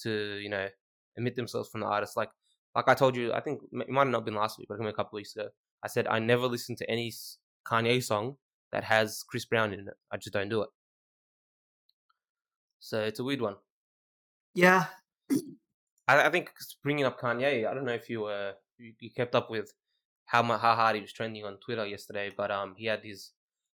to 0.00 0.38
you 0.42 0.48
know, 0.48 0.68
emit 1.16 1.36
themselves 1.36 1.68
from 1.68 1.80
the 1.80 1.86
artist. 1.86 2.16
Like, 2.16 2.30
like 2.74 2.88
I 2.88 2.94
told 2.94 3.16
you, 3.16 3.32
I 3.32 3.40
think 3.40 3.60
it 3.72 3.88
might 3.88 4.00
have 4.00 4.08
not 4.08 4.24
been 4.24 4.34
last 4.34 4.58
week, 4.58 4.68
but 4.68 4.84
a 4.84 4.92
couple 4.92 5.16
weeks 5.16 5.34
ago. 5.34 5.48
I 5.82 5.88
said 5.88 6.08
I 6.08 6.18
never 6.18 6.46
listen 6.46 6.74
to 6.76 6.90
any 6.90 7.12
Kanye 7.66 8.02
song 8.02 8.36
that 8.72 8.84
has 8.84 9.22
Chris 9.28 9.44
Brown 9.44 9.72
in 9.72 9.80
it. 9.80 9.94
I 10.12 10.16
just 10.16 10.32
don't 10.32 10.48
do 10.48 10.62
it. 10.62 10.68
So 12.80 13.00
it's 13.00 13.20
a 13.20 13.24
weird 13.24 13.40
one. 13.40 13.56
Yeah, 14.54 14.86
I, 16.08 16.26
I 16.26 16.30
think 16.30 16.50
bringing 16.82 17.04
up 17.04 17.20
Kanye. 17.20 17.68
I 17.68 17.74
don't 17.74 17.84
know 17.84 17.92
if 17.92 18.08
you 18.08 18.24
uh 18.24 18.52
you, 18.78 18.92
you 19.00 19.10
kept 19.10 19.34
up 19.34 19.50
with 19.50 19.72
how 20.26 20.42
how 20.42 20.74
hard 20.74 20.96
he 20.96 21.02
was 21.02 21.12
trending 21.12 21.44
on 21.44 21.58
Twitter 21.58 21.86
yesterday, 21.86 22.30
but 22.34 22.50
um, 22.50 22.74
he 22.76 22.86
had 22.86 23.02
his 23.02 23.32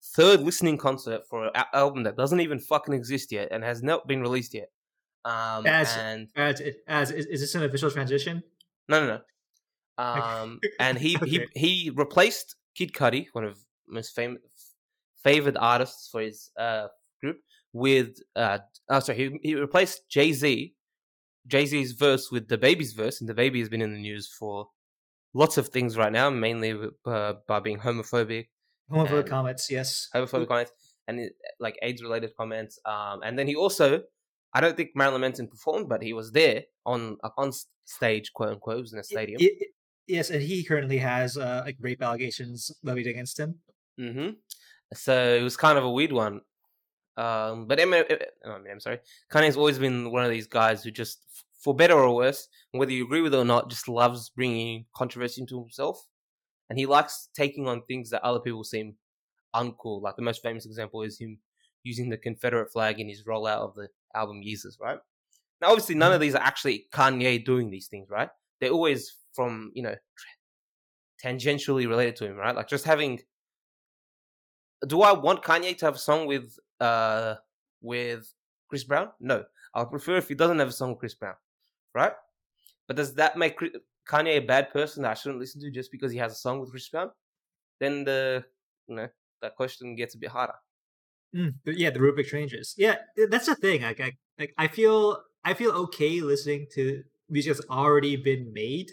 third 0.04 0.42
listening 0.42 0.78
concert 0.78 1.22
for 1.30 1.46
an 1.46 1.64
album 1.74 2.04
that 2.04 2.16
doesn't 2.16 2.40
even 2.40 2.60
fucking 2.60 2.94
exist 2.94 3.32
yet 3.32 3.50
and 3.52 3.64
has 3.64 3.84
not 3.84 4.08
been 4.08 4.22
released 4.22 4.54
yet. 4.54 4.70
Um, 5.26 5.66
as, 5.66 5.96
and 5.98 6.30
as, 6.36 6.62
as 6.88 7.12
is, 7.12 7.26
is 7.26 7.42
this 7.42 7.56
an 7.56 7.64
official 7.64 7.92
transition? 7.92 8.42
No, 8.88 9.06
no, 9.06 9.08
no. 9.18 10.04
Um, 10.04 10.60
and 10.80 10.98
he 10.98 11.18
okay. 11.18 11.30
he 11.30 11.48
he 11.56 11.92
replaced 11.94 12.56
Kid 12.76 12.94
Cudi, 12.94 13.28
one 13.34 13.44
of 13.44 13.60
most 13.88 14.16
famous 14.16 14.42
favored 15.24 15.58
artists 15.58 16.10
for 16.10 16.22
his 16.22 16.52
uh 16.58 16.88
group, 17.22 17.38
with 17.73 18.17
uh 18.36 18.60
oh 18.89 18.99
sorry 18.99 19.17
he 19.17 19.39
he 19.49 19.55
replaced 19.55 20.10
Jay 20.10 20.34
Z, 20.34 20.73
Jay 21.47 21.65
Z's 21.65 21.93
verse 21.93 22.32
with 22.32 22.47
DaBaby's 22.47 22.93
verse, 22.93 23.21
and 23.21 23.29
DaBaby 23.29 23.60
has 23.60 23.69
been 23.69 23.82
in 23.82 23.93
the 23.93 23.99
news 23.99 24.27
for 24.27 24.67
lots 25.34 25.58
of 25.58 25.69
things 25.69 25.97
right 25.97 26.12
now, 26.12 26.29
mainly 26.29 26.77
uh, 27.05 27.34
by 27.47 27.60
being 27.60 27.79
homophobic. 27.79 28.47
Homophobic 28.91 29.27
comments, 29.27 29.69
yes. 29.69 30.10
Homophobic 30.15 30.47
comments 30.47 30.71
and 31.10 31.29
like 31.60 31.77
AIDS 31.82 32.01
related 32.01 32.32
comments. 32.38 32.79
Um, 32.86 33.21
and 33.23 33.38
then 33.38 33.47
he 33.47 33.55
also, 33.55 34.01
I 34.53 34.62
don't 34.62 34.77
think 34.77 34.91
Marilyn 34.95 35.21
Manson 35.21 35.47
performed, 35.47 35.89
but 35.89 36.01
he 36.01 36.13
was 36.13 36.32
there 36.32 36.63
on 36.86 37.17
uh, 37.23 37.29
on 37.38 37.51
stage, 37.86 38.32
quote 38.34 38.49
unquote, 38.49 38.82
was 38.82 38.93
in 38.93 38.99
a 38.99 39.03
stadium. 39.03 39.41
It, 39.41 39.53
it, 39.60 39.67
yes, 40.08 40.29
and 40.29 40.41
he 40.41 40.63
currently 40.63 40.99
has 40.99 41.38
uh, 41.38 41.63
like 41.65 41.77
rape 41.82 42.01
allegations 42.01 42.71
levied 42.84 43.08
against 43.08 43.39
him. 43.39 43.55
Mm-hmm. 43.99 44.29
So 44.93 45.36
it 45.36 45.41
was 45.41 45.58
kind 45.58 45.77
of 45.77 45.84
a 45.84 45.91
weird 45.91 46.12
one. 46.12 46.41
Um, 47.19 47.65
but 47.65 47.79
Eminem, 47.79 48.21
I 48.45 48.58
mean, 48.60 48.71
I'm 48.71 48.79
sorry, 48.79 48.99
Kanye's 49.29 49.58
always 49.58 49.77
been 49.77 50.10
one 50.10 50.23
of 50.23 50.32
these 50.32 50.47
guys 50.47 50.84
who 50.84 50.91
just 50.91 51.25
for 51.60 51.75
better 51.75 51.95
or 51.95 52.15
worse, 52.15 52.47
whether 52.71 52.93
you 52.93 53.03
agree 53.03 53.19
with 53.19 53.34
it 53.34 53.38
or 53.38 53.43
not, 53.43 53.69
just 53.69 53.89
loves 53.89 54.29
bringing 54.29 54.86
controversy 54.95 55.41
into 55.41 55.60
himself. 55.60 56.08
And 56.69 56.79
he 56.79 56.86
likes 56.86 57.27
taking 57.36 57.67
on 57.67 57.82
things 57.82 58.12
that 58.12 58.23
other 58.23 58.39
people 58.39 58.63
seem 58.63 58.95
uncool. 59.53 60.01
Like 60.01 60.15
the 60.15 60.21
most 60.21 60.41
famous 60.41 60.65
example 60.65 61.01
is 61.01 61.19
him 61.19 61.39
using 61.84 62.10
the 62.10 62.17
Confederate 62.17 62.71
flag 62.71 63.01
in 63.01 63.10
his 63.10 63.23
rollout 63.25 63.67
of 63.67 63.75
the 63.75 63.89
album 64.15 64.41
Yeezus, 64.41 64.79
right? 64.79 64.99
Now, 65.62 65.69
obviously, 65.71 65.95
none 65.95 66.12
of 66.12 66.15
mm-hmm. 66.15 66.21
these 66.21 66.36
are 66.36 66.41
actually 66.41 66.86
Kanye 66.93 67.43
doing 67.43 67.69
these 67.69 67.88
things, 67.88 68.08
right? 68.10 68.29
They're 68.62 68.71
always 68.71 69.17
from, 69.34 69.71
you 69.73 69.84
know, 69.84 69.95
tangentially 71.21 71.86
related 71.86 72.15
to 72.17 72.27
him, 72.27 72.38
right? 72.38 72.55
Like 72.55 72.69
just 72.69 72.86
having. 72.86 73.19
Do 74.88 75.01
I 75.01 75.12
want 75.12 75.43
Kanye 75.43 75.77
to 75.79 75.86
have 75.86 75.95
a 75.95 75.99
song 75.99 76.25
with 76.25 76.58
uh 76.80 77.36
with 77.82 78.34
Chris 78.68 78.84
Brown? 78.84 79.10
No, 79.20 79.44
I 79.74 79.80
would 79.80 79.92
prefer 79.92 80.18
if 80.18 80.28
he 80.28 80.36
doesn't 80.36 80.60
have 80.60 80.68
a 80.68 80.74
song 80.74 80.89
with 80.92 81.00
Chris 81.00 81.15
Brown 81.15 81.36
right? 81.94 82.13
But 82.88 82.96
does 82.98 83.13
that 83.15 83.38
make 83.38 83.60
Kanye 84.08 84.38
a 84.38 84.39
bad 84.39 84.72
person 84.72 85.04
that 85.04 85.12
I 85.12 85.13
shouldn't 85.13 85.39
listen 85.39 85.62
to 85.62 85.72
just 85.72 85.92
because 85.92 86.12
he 86.12 86.18
has 86.18 86.32
a 86.32 86.36
song 86.36 86.60
with 86.60 86.72
Chris 86.72 86.89
Brown? 86.89 87.12
Then 87.80 88.04
the 88.04 88.44
you 88.88 88.96
know 88.96 89.08
that 89.42 89.56
question 89.56 89.96
gets 89.96 90.15
a 90.15 90.18
bit 90.18 90.30
harder. 90.30 90.56
Mm, 91.36 91.54
yeah, 91.65 91.92
the 91.92 92.00
rubric 92.00 92.28
changes. 92.28 92.74
Yeah, 92.78 92.96
that's 93.30 93.46
the 93.46 93.56
thing. 93.56 93.84
Like, 93.84 94.02
I, 94.02 94.12
like 94.39 94.54
I 94.58 94.68
feel 94.68 95.22
I 95.46 95.54
feel 95.54 95.72
okay 95.72 96.22
listening 96.22 96.68
to 96.74 97.04
music 97.30 97.56
that's 97.56 97.70
already 97.70 98.15
been 98.15 98.52
made, 98.52 98.92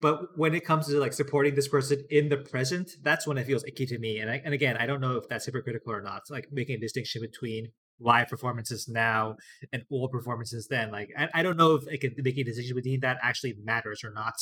but 0.00 0.36
when 0.36 0.54
it 0.54 0.64
comes 0.64 0.86
to 0.88 0.98
like 0.98 1.12
supporting 1.12 1.54
this 1.54 1.68
person 1.68 2.04
in 2.10 2.28
the 2.28 2.36
present, 2.36 2.90
that's 3.02 3.26
when 3.26 3.38
it 3.38 3.46
feels 3.46 3.64
icky 3.64 3.86
to 3.86 3.98
me. 3.98 4.18
And 4.18 4.30
I, 4.30 4.42
and 4.44 4.52
again, 4.52 4.76
I 4.76 4.86
don't 4.86 5.00
know 5.00 5.16
if 5.16 5.28
that's 5.28 5.46
hypocritical 5.46 5.92
or 5.92 6.02
not. 6.02 6.18
It's 6.18 6.30
like 6.30 6.48
making 6.52 6.76
a 6.76 6.80
distinction 6.80 7.22
between 7.22 7.68
live 8.00 8.28
performances 8.28 8.88
now 8.88 9.36
and 9.72 9.84
old 9.90 10.10
performances 10.10 10.68
then. 10.68 10.90
Like 10.90 11.10
I, 11.16 11.28
I 11.34 11.42
don't 11.42 11.56
know 11.56 11.74
if 11.74 11.84
I 11.90 11.96
can 11.96 12.14
make 12.18 12.36
a 12.36 12.44
decision 12.44 12.76
between 12.76 13.00
that 13.00 13.18
actually 13.22 13.56
matters 13.62 14.02
or 14.04 14.12
not. 14.12 14.34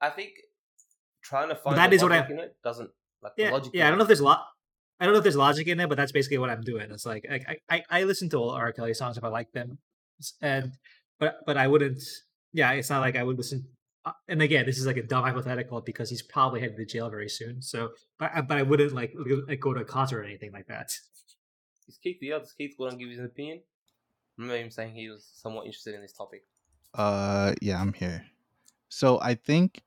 I 0.00 0.10
think 0.10 0.30
trying 1.22 1.48
to 1.48 1.54
find 1.54 1.76
but 1.76 1.82
that 1.82 1.92
is 1.92 2.02
what 2.02 2.12
I 2.12 2.26
in 2.26 2.38
it 2.38 2.56
doesn't 2.64 2.90
like 3.22 3.32
yeah, 3.36 3.50
logic. 3.50 3.72
Yeah, 3.74 3.86
I 3.86 3.90
don't 3.90 3.98
know 3.98 4.02
if 4.02 4.08
there's 4.08 4.20
a 4.20 4.24
lot. 4.24 4.44
I 5.00 5.04
don't 5.04 5.14
know 5.14 5.18
if 5.18 5.24
there's 5.24 5.36
logic 5.36 5.68
in 5.68 5.80
it, 5.80 5.88
but 5.88 5.96
that's 5.96 6.12
basically 6.12 6.38
what 6.38 6.50
I'm 6.50 6.62
doing. 6.62 6.90
It's 6.90 7.06
like 7.06 7.26
I 7.30 7.56
I, 7.68 7.82
I 7.90 8.04
listen 8.04 8.28
to 8.30 8.38
all 8.38 8.50
R. 8.50 8.72
Kelly 8.72 8.94
songs 8.94 9.16
if 9.16 9.24
I 9.24 9.28
like 9.28 9.52
them, 9.52 9.78
and 10.40 10.72
but 11.18 11.36
but 11.46 11.56
I 11.56 11.68
wouldn't. 11.68 12.02
Yeah, 12.52 12.72
it's 12.72 12.90
not 12.90 13.00
like 13.00 13.16
I 13.16 13.22
would 13.22 13.36
listen. 13.36 13.66
Uh, 14.04 14.12
and 14.28 14.42
again, 14.42 14.66
this 14.66 14.78
is 14.78 14.86
like 14.86 14.96
a 14.96 15.02
dumb 15.02 15.24
hypothetical 15.24 15.80
because 15.80 16.10
he's 16.10 16.22
probably 16.22 16.60
headed 16.60 16.76
to 16.76 16.84
jail 16.84 17.08
very 17.08 17.28
soon. 17.28 17.62
So, 17.62 17.90
but 18.18 18.32
but 18.48 18.58
I 18.58 18.62
wouldn't 18.62 18.92
like, 18.92 19.14
like 19.48 19.60
go 19.60 19.72
to 19.74 19.80
a 19.80 19.84
concert 19.84 20.20
or 20.20 20.24
anything 20.24 20.52
like 20.52 20.66
that. 20.66 20.92
Is 21.88 21.98
Keith 22.02 22.18
the 22.20 22.32
other 22.32 22.44
Is 22.44 22.52
Keith 22.52 22.74
going 22.76 22.92
to 22.92 22.96
give 22.96 23.10
his 23.10 23.20
opinion? 23.20 23.62
I 24.38 24.42
remember 24.42 24.62
him 24.62 24.70
saying 24.70 24.94
he 24.94 25.08
was 25.08 25.28
somewhat 25.34 25.66
interested 25.66 25.94
in 25.94 26.02
this 26.02 26.12
topic. 26.12 26.44
Uh, 26.94 27.54
yeah, 27.60 27.80
I'm 27.80 27.92
here. 27.92 28.24
So 28.88 29.20
I 29.20 29.34
think 29.34 29.82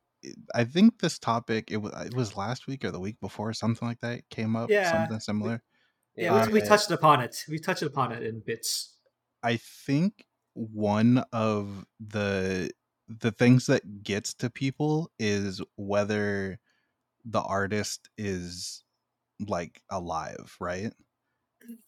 I 0.56 0.64
think 0.64 1.00
this 1.00 1.20
topic 1.20 1.72
it 1.72 1.78
was 1.78 1.94
it 2.06 2.16
was 2.16 2.36
last 2.36 2.68
week 2.68 2.84
or 2.84 2.92
the 2.92 3.00
week 3.00 3.20
before 3.22 3.54
something 3.54 3.88
like 3.88 4.00
that 4.02 4.28
came 4.30 4.56
up 4.56 4.70
Yeah. 4.72 4.92
something 4.92 5.20
similar. 5.20 5.62
Yeah, 6.16 6.48
we, 6.48 6.54
we 6.54 6.62
Uh, 6.62 6.66
touched 6.66 6.90
upon 6.92 7.22
it. 7.22 7.44
We 7.50 7.60
touched 7.60 7.84
upon 7.84 8.12
it 8.14 8.24
in 8.24 8.40
bits. 8.40 8.96
I 9.44 9.58
think 9.58 10.26
one 10.56 11.20
of 11.34 11.86
the 12.02 12.72
the 13.10 13.32
things 13.32 13.68
that 13.68 14.04
gets 14.04 14.34
to 14.36 14.50
people 14.52 15.12
is 15.20 15.62
whether 15.78 16.60
the 17.26 17.42
artist 17.42 18.10
is 18.18 18.84
like 19.48 19.82
alive, 19.92 20.58
right? 20.62 20.94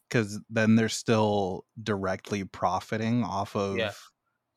Cuz 0.10 0.40
then 0.50 0.76
they're 0.76 0.90
still 0.90 1.66
directly 1.82 2.44
profiting 2.46 3.24
off 3.24 3.56
of 3.56 3.78
Yeah. 3.78 3.94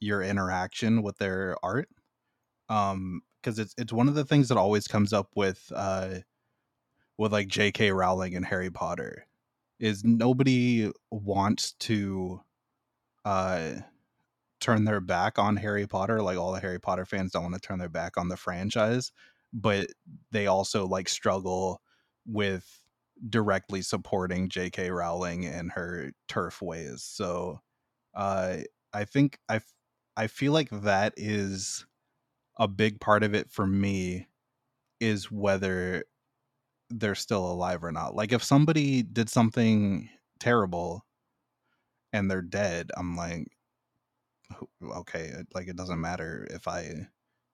your 0.00 0.22
interaction 0.22 1.02
with 1.02 1.18
their 1.18 1.56
art. 1.64 1.88
Um 2.68 3.22
cuz 3.44 3.58
it's 3.58 3.74
it's 3.78 3.92
one 3.92 4.08
of 4.08 4.14
the 4.16 4.24
things 4.26 4.48
that 4.48 4.58
always 4.58 4.88
comes 4.88 5.12
up 5.12 5.30
with 5.36 5.72
uh 5.74 6.20
with 7.18 7.32
like 7.32 7.48
JK 7.48 7.90
Rowling 7.92 8.34
and 8.34 8.44
Harry 8.46 8.70
Potter 8.70 9.26
is 9.80 10.04
nobody 10.04 10.90
wants 11.11 11.72
to 11.74 12.42
uh 13.24 13.76
turn 14.61 14.84
their 14.84 15.00
back 15.00 15.38
on 15.38 15.56
Harry 15.56 15.86
Potter 15.86 16.22
like 16.22 16.38
all 16.38 16.52
the 16.52 16.61
Harry 16.61 16.80
Potter 16.80 17.04
fans 17.04 17.32
don't 17.32 17.44
want 17.44 17.54
to 17.54 17.61
turn 17.61 17.78
their 17.78 17.88
back 17.88 18.16
on 18.16 18.28
the 18.28 18.36
franchise 18.36 19.12
but 19.52 19.88
they 20.30 20.46
also 20.46 20.86
like 20.86 21.08
struggle 21.08 21.80
with 22.26 22.82
directly 23.28 23.82
supporting 23.82 24.48
JK 24.48 24.94
Rowling 24.94 25.44
and 25.46 25.72
her 25.72 26.12
TERF 26.28 26.62
ways 26.62 27.02
so 27.02 27.61
uh 28.14 28.58
I 28.92 29.04
think 29.04 29.38
I 29.48 29.61
I 30.16 30.26
feel 30.26 30.52
like 30.52 30.70
that 30.70 31.14
is 31.16 31.86
a 32.58 32.68
big 32.68 33.00
part 33.00 33.22
of 33.22 33.34
it 33.34 33.50
for 33.50 33.66
me 33.66 34.28
is 35.00 35.30
whether 35.30 36.04
they're 36.90 37.14
still 37.14 37.46
alive 37.50 37.84
or 37.84 37.92
not 37.92 38.14
like 38.14 38.32
if 38.32 38.42
somebody 38.44 39.02
did 39.02 39.28
something 39.28 40.08
terrible 40.40 41.04
and 42.12 42.30
they're 42.30 42.42
dead 42.42 42.90
i'm 42.96 43.16
like 43.16 43.46
okay 44.82 45.32
like 45.55 45.68
it 45.68 45.76
doesn't 45.76 46.01
matter 46.01 46.46
if 46.51 46.66
i 46.68 47.07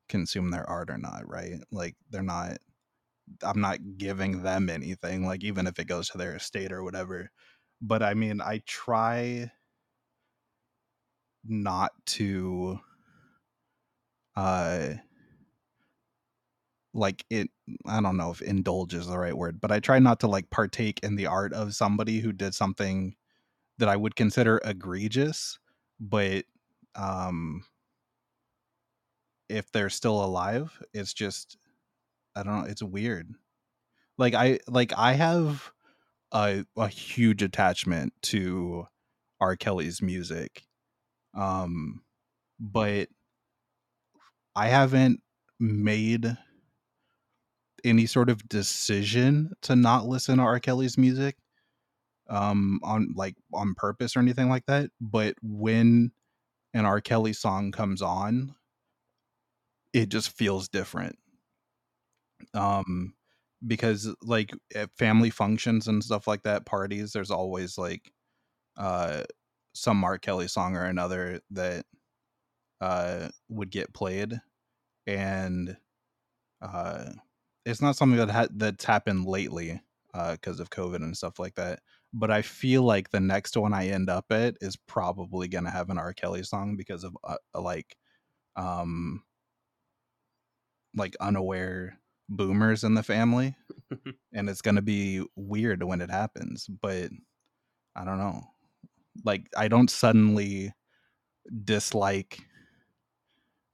consume 0.09 0.51
their 0.51 0.69
art 0.69 0.91
or 0.91 0.99
not 0.99 1.29
right? 1.29 1.61
Like 1.73 1.97
they're 2.11 2.23
not 2.23 2.59
i'm 3.43 3.61
not 3.61 3.79
giving 3.99 4.43
them 4.43 4.71
anything 4.71 5.27
like 5.27 5.43
even 5.45 5.67
if 5.67 5.79
it 5.79 5.89
goes 5.89 6.09
to 6.11 6.19
their 6.19 6.37
estate 6.37 6.73
or 6.73 6.83
whatever. 6.85 7.31
But 7.83 8.03
i 8.03 8.15
mean 8.15 8.41
i 8.41 8.63
try 8.67 9.51
not 11.45 11.93
to 12.07 12.79
uh 14.37 14.95
like 16.95 17.25
it 17.31 17.51
i 17.87 18.01
don't 18.01 18.17
know 18.17 18.31
if 18.31 18.41
indulge 18.43 18.95
is 18.95 19.07
the 19.07 19.19
right 19.19 19.37
word 19.37 19.61
but 19.61 19.71
i 19.71 19.79
try 19.79 19.99
not 19.99 20.21
to 20.21 20.27
like 20.27 20.49
partake 20.51 20.99
in 21.03 21.17
the 21.17 21.27
art 21.27 21.53
of 21.53 21.75
somebody 21.75 22.21
who 22.21 22.33
did 22.33 22.55
something 22.55 23.15
that 23.79 23.89
i 23.89 23.97
would 23.97 24.17
consider 24.17 24.61
egregious 24.65 25.59
but 26.01 26.45
um 26.97 27.65
if 29.49 29.71
they're 29.73 29.91
still 29.91 30.25
alive 30.25 30.83
it's 30.93 31.13
just 31.15 31.57
i 32.35 32.43
don't 32.43 32.61
know 32.63 32.67
it's 32.69 32.83
weird. 32.83 33.29
Like 34.19 34.35
i 34.35 34.59
like 34.69 34.93
i 34.97 35.13
have 35.13 35.71
a, 36.33 36.65
a 36.77 36.89
huge 36.89 37.43
attachment 37.43 38.13
to 38.23 38.87
r. 39.41 39.57
Kelly's 39.57 40.03
music 40.03 40.65
um 41.35 42.03
but 42.59 43.09
i 44.55 44.69
haven't 44.69 45.21
made 45.61 46.37
any 47.85 48.07
sort 48.07 48.31
of 48.31 48.49
decision 48.49 49.53
to 49.63 49.77
not 49.77 50.07
listen 50.07 50.39
to 50.39 50.43
r. 50.43 50.59
Kelly's 50.59 50.99
music 50.99 51.37
um 52.29 52.81
on 52.83 53.13
like 53.15 53.37
on 53.55 53.75
purpose 53.75 54.17
or 54.17 54.21
anything 54.21 54.49
like 54.49 54.67
that 54.67 54.91
but 55.01 55.35
when 55.43 56.11
an 56.77 56.87
r. 56.87 57.01
Kelly 57.01 57.33
song 57.33 57.73
comes 57.73 58.03
on 58.03 58.55
it 59.93 60.09
just 60.09 60.31
feels 60.31 60.69
different. 60.69 61.19
Um 62.55 63.15
because 63.67 64.15
like 64.23 64.53
at 64.75 64.91
family 64.99 65.31
functions 65.31 65.89
and 65.89 66.05
stuff 66.05 66.27
like 66.29 66.43
that 66.43 66.67
parties 66.67 67.13
there's 67.13 67.31
always 67.31 67.79
like 67.79 68.13
uh 68.77 69.25
some 69.75 69.97
mark 69.99 70.23
kelly 70.23 70.49
song 70.49 70.77
or 70.77 70.85
another 70.85 71.41
that 71.51 71.85
uh 72.81 73.29
would 73.49 73.71
get 73.71 73.95
played 73.95 74.41
and 75.07 75.77
uh 76.63 77.07
it's 77.67 77.83
not 77.83 77.97
something 77.97 78.19
that 78.19 78.31
ha- 78.31 78.49
that's 78.57 78.85
happened 78.85 79.27
lately 79.27 79.81
uh 80.15 80.33
because 80.33 80.61
of 80.61 80.71
covid 80.71 80.97
and 80.97 81.17
stuff 81.17 81.39
like 81.39 81.55
that 81.57 81.81
but 82.19 82.31
i 82.31 82.41
feel 82.41 82.83
like 82.83 83.11
the 83.11 83.21
next 83.21 83.57
one 83.57 83.75
i 83.75 83.89
end 83.89 84.09
up 84.09 84.25
at 84.31 84.57
is 84.61 84.77
probably 84.77 85.49
gonna 85.49 85.71
have 85.71 85.91
an 85.91 85.99
r. 85.99 86.13
Kelly 86.15 86.43
song 86.43 86.77
because 86.77 87.05
of 87.05 87.17
uh, 87.23 87.37
like 87.55 87.97
um 88.57 89.23
like 90.97 91.15
unaware 91.21 91.99
boomers 92.29 92.85
in 92.85 92.95
the 92.95 93.03
family 93.03 93.55
and 94.33 94.49
it's 94.49 94.63
going 94.63 94.75
to 94.75 94.83
be 94.83 95.23
weird 95.37 95.83
when 95.83 96.01
it 96.01 96.11
happens 96.11 96.67
but 96.67 97.11
i 97.95 98.05
don't 98.05 98.19
know. 98.19 98.43
Like 99.25 99.49
i 99.57 99.69
don't 99.69 99.91
suddenly 99.91 100.73
dislike 101.65 102.41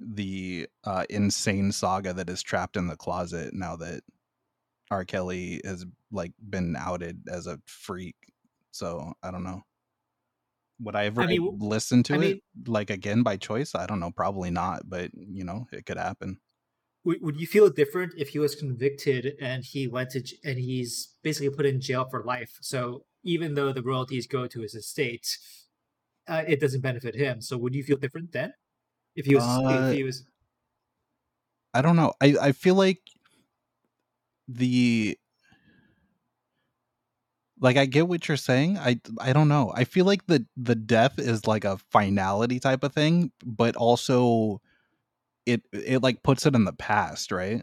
the 0.01 0.68
uh 0.84 1.05
insane 1.09 1.70
saga 1.70 2.12
that 2.12 2.28
is 2.28 2.43
trapped 2.43 2.76
in 2.76 2.88
the 2.88 2.97
closet 2.97 3.55
now 3.55 3.76
that 3.76 4.03
r. 4.90 5.05
Kelly 5.05 5.61
has 5.64 5.86
like 6.11 6.32
been 6.51 6.76
outed 6.76 7.22
as 7.28 7.47
a 7.47 7.61
freak 7.66 8.16
so 8.73 9.14
i 9.23 9.31
don't 9.31 9.45
know 9.45 9.62
would 10.81 10.97
i 10.97 11.05
ever 11.07 11.23
I 11.23 11.27
mean, 11.27 11.59
listen 11.61 12.03
to 12.05 12.14
I 12.14 12.18
it 12.18 12.20
mean- 12.20 12.41
like 12.66 12.91
again 12.91 13.23
by 13.23 13.37
choice 13.37 13.75
i 13.75 13.87
don't 13.87 14.01
know 14.01 14.11
probably 14.11 14.51
not 14.51 14.89
but 14.89 15.11
you 15.14 15.45
know 15.45 15.66
it 15.73 15.87
could 15.87 15.97
happen 15.97 16.41
Would, 17.05 17.23
would 17.23 17.41
you 17.41 17.47
feel 17.47 17.70
different 17.70 18.14
if 18.16 18.31
he 18.31 18.39
was 18.39 18.55
convicted 18.55 19.35
and 19.41 19.64
he 19.64 19.89
went 19.89 20.11
to 20.11 20.23
and 20.45 20.59
he's 20.59 21.16
basically 21.23 21.51
put 21.55 21.66
in 21.66 21.81
jail 21.81 22.07
for 22.11 22.25
life? 22.25 22.59
So 22.62 23.07
even 23.25 23.55
though 23.55 23.73
the 23.73 23.83
royalties 23.83 24.27
go 24.29 24.47
to 24.49 24.61
his 24.61 24.75
estate, 24.75 25.27
uh, 26.29 26.45
it 26.49 26.61
doesn't 26.61 26.81
benefit 26.83 27.14
him. 27.16 27.41
So 27.41 27.59
would 27.59 27.75
you 27.75 27.85
feel 27.85 27.99
different 27.99 28.33
then? 28.33 28.55
If 29.16 29.27
he 29.27 29.35
was, 29.35 29.45
Uh, 29.45 29.91
if 29.91 29.97
he 29.97 30.03
was, 30.05 30.25
I 31.75 31.83
don't 31.83 31.97
know. 31.97 32.12
I 32.20 32.37
I 32.41 32.53
feel 32.53 32.75
like 32.75 33.01
the 34.49 35.18
like 37.63 37.77
I 37.77 37.87
get 37.87 38.09
what 38.09 38.27
you're 38.29 38.37
saying. 38.37 38.77
I 38.79 39.01
I 39.21 39.33
don't 39.33 39.49
know. 39.49 39.73
I 39.75 39.85
feel 39.85 40.05
like 40.05 40.27
the 40.27 40.45
the 40.57 40.75
death 40.75 41.19
is 41.19 41.47
like 41.47 41.65
a 41.65 41.79
finality 41.93 42.59
type 42.61 42.83
of 42.85 42.93
thing, 42.93 43.33
but 43.45 43.77
also 43.77 44.61
it 45.47 45.63
it 45.73 46.03
like 46.03 46.23
puts 46.25 46.45
it 46.47 46.57
in 46.57 46.65
the 46.65 46.73
past, 46.75 47.33
right? 47.33 47.63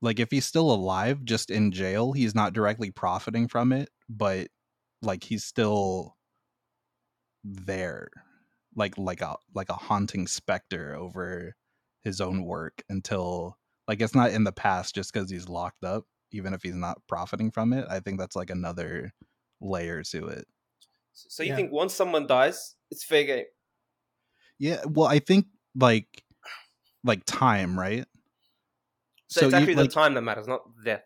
Like 0.00 0.20
if 0.20 0.30
he's 0.30 0.46
still 0.46 0.70
alive 0.70 1.24
just 1.24 1.50
in 1.50 1.72
jail, 1.72 2.12
he's 2.12 2.34
not 2.36 2.52
directly 2.52 2.90
profiting 2.92 3.48
from 3.48 3.72
it, 3.72 3.90
but 4.08 4.48
like 5.02 5.24
he's 5.24 5.44
still 5.44 6.16
there. 7.44 8.08
Like 8.76 8.96
like 8.98 9.22
a 9.22 9.36
like 9.54 9.70
a 9.70 9.74
haunting 9.74 10.28
specter 10.28 10.94
over 10.96 11.56
his 12.02 12.20
own 12.20 12.44
work 12.44 12.82
until 12.88 13.58
like 13.88 14.00
it's 14.00 14.14
not 14.14 14.30
in 14.32 14.44
the 14.44 14.52
past 14.52 14.94
just 14.94 15.12
because 15.12 15.30
he's 15.30 15.48
locked 15.48 15.84
up 15.84 16.04
even 16.34 16.52
if 16.52 16.62
he's 16.62 16.74
not 16.74 16.98
profiting 17.06 17.50
from 17.50 17.72
it 17.72 17.86
i 17.88 18.00
think 18.00 18.18
that's 18.18 18.36
like 18.36 18.50
another 18.50 19.12
layer 19.60 20.02
to 20.02 20.26
it 20.28 20.46
So 21.12 21.42
you 21.42 21.50
Yeah. 21.50 21.56
think 21.56 21.70
once 21.72 21.94
someone 21.94 22.26
dies, 22.26 22.74
it's 22.90 23.04
fair 23.04 23.24
game? 23.24 23.44
yeah 24.58 24.82
well 24.88 25.06
i 25.08 25.18
think 25.18 25.46
like 25.76 26.08
like 27.04 27.22
time 27.24 27.78
right 27.78 28.04
So, 29.28 29.40
So 29.40 29.46
it's 29.46 29.54
you- 29.54 29.58
actually 29.60 29.74
like- 29.76 29.88
the 29.90 29.94
time 29.94 30.14
that 30.14 30.22
matters, 30.22 30.46
not 30.46 30.62
the 30.76 30.82
death. 30.84 31.02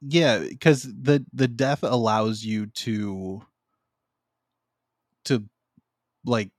yeah 0.00 0.38
because 0.40 0.82
the 0.82 1.24
the 1.32 1.48
death 1.48 1.82
allows 1.82 2.42
you 2.44 2.66
to 2.84 3.40
to 5.26 5.44
like 6.24 6.50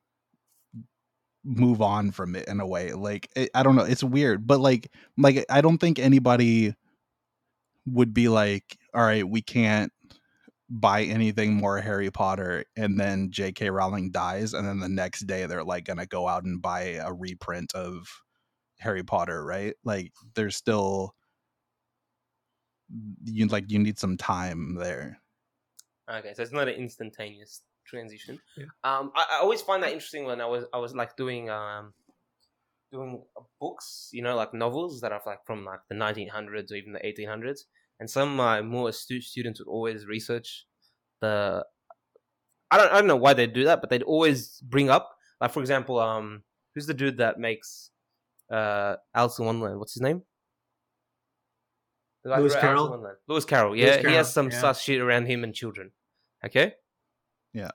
move 1.43 1.81
on 1.81 2.09
from 2.11 2.35
it 2.37 2.47
in 2.47 2.61
a 2.61 2.65
way 2.67 2.93
like 2.93 3.29
it, 3.35 3.49
i 3.53 3.61
don't 3.63 3.75
know 3.75 3.83
it's 3.83 4.03
weird 4.03 4.47
but 4.47 4.59
like 4.61 4.89
like 5.17 5.43
i 5.49 5.59
don't 5.59 5.77
think 5.79 5.99
anybody 5.99 6.73
would 7.85 8.13
be 8.13 8.27
like 8.29 8.77
all 8.93 9.03
right 9.03 9.27
we 9.27 9.41
can't 9.41 9.91
buy 10.69 11.03
anything 11.03 11.53
more 11.53 11.79
harry 11.79 12.09
potter 12.09 12.63
and 12.75 12.99
then 12.99 13.29
jk 13.29 13.71
rowling 13.71 14.09
dies 14.11 14.53
and 14.53 14.67
then 14.67 14.79
the 14.79 14.89
next 14.89 15.21
day 15.21 15.45
they're 15.45 15.63
like 15.63 15.85
gonna 15.85 16.05
go 16.05 16.27
out 16.27 16.43
and 16.43 16.61
buy 16.61 16.99
a 17.03 17.11
reprint 17.11 17.73
of 17.75 18.07
harry 18.79 19.03
potter 19.03 19.43
right 19.43 19.75
like 19.83 20.11
there's 20.35 20.55
still 20.55 21.13
you 23.25 23.47
like 23.47 23.69
you 23.69 23.79
need 23.79 23.99
some 23.99 24.17
time 24.17 24.75
there 24.75 25.19
Okay, 26.09 26.33
so 26.33 26.43
it's 26.43 26.51
not 26.51 26.67
an 26.67 26.75
instantaneous 26.75 27.61
transition. 27.85 28.39
Yeah. 28.57 28.65
Um, 28.83 29.11
I, 29.15 29.25
I 29.31 29.35
always 29.41 29.61
find 29.61 29.81
that 29.83 29.91
interesting 29.91 30.25
when 30.25 30.41
I 30.41 30.45
was 30.45 30.65
I 30.73 30.77
was 30.77 30.93
like 30.95 31.15
doing 31.15 31.49
um 31.49 31.93
doing 32.93 33.21
books, 33.59 34.09
you 34.13 34.21
know, 34.21 34.35
like 34.35 34.53
novels 34.53 35.01
that 35.01 35.11
are 35.11 35.21
like 35.25 35.45
from 35.45 35.65
like 35.65 35.79
the 35.89 35.95
1900s 35.95 36.71
or 36.71 36.75
even 36.75 36.93
the 36.93 36.99
1800s, 36.99 37.61
and 37.99 38.09
some 38.09 38.29
of 38.29 38.35
my 38.35 38.61
more 38.61 38.89
astute 38.89 39.23
students 39.23 39.59
would 39.59 39.71
always 39.71 40.05
research 40.05 40.65
the. 41.19 41.65
I 42.71 42.77
don't 42.77 42.91
I 42.91 42.99
don't 42.99 43.07
know 43.07 43.17
why 43.17 43.33
they'd 43.33 43.53
do 43.53 43.65
that, 43.65 43.81
but 43.81 43.89
they'd 43.89 44.03
always 44.03 44.59
bring 44.61 44.89
up 44.89 45.15
like 45.41 45.51
for 45.51 45.59
example, 45.59 45.99
um, 45.99 46.43
who's 46.73 46.87
the 46.87 46.93
dude 46.93 47.17
that 47.17 47.39
makes 47.39 47.89
uh 48.51 48.95
Alice 49.13 49.39
in 49.39 49.45
Wonderland? 49.45 49.79
What's 49.79 49.93
his 49.93 50.01
name? 50.01 50.21
The 52.23 52.29
guy 52.29 52.35
who 52.37 52.41
Lewis 52.43 52.53
Alice 52.53 52.63
in 52.63 52.67
Carroll? 52.67 52.89
Wonderland. 52.89 53.17
Lewis 53.27 53.45
Carroll. 53.45 53.75
Yeah, 53.75 53.97
he 53.97 54.13
has 54.13 54.31
some 54.31 54.49
yeah. 54.49 54.59
sus 54.59 54.81
shit 54.81 55.01
around 55.01 55.25
him 55.25 55.43
and 55.43 55.53
children. 55.53 55.91
Okay. 56.45 56.73
Yeah. 57.53 57.71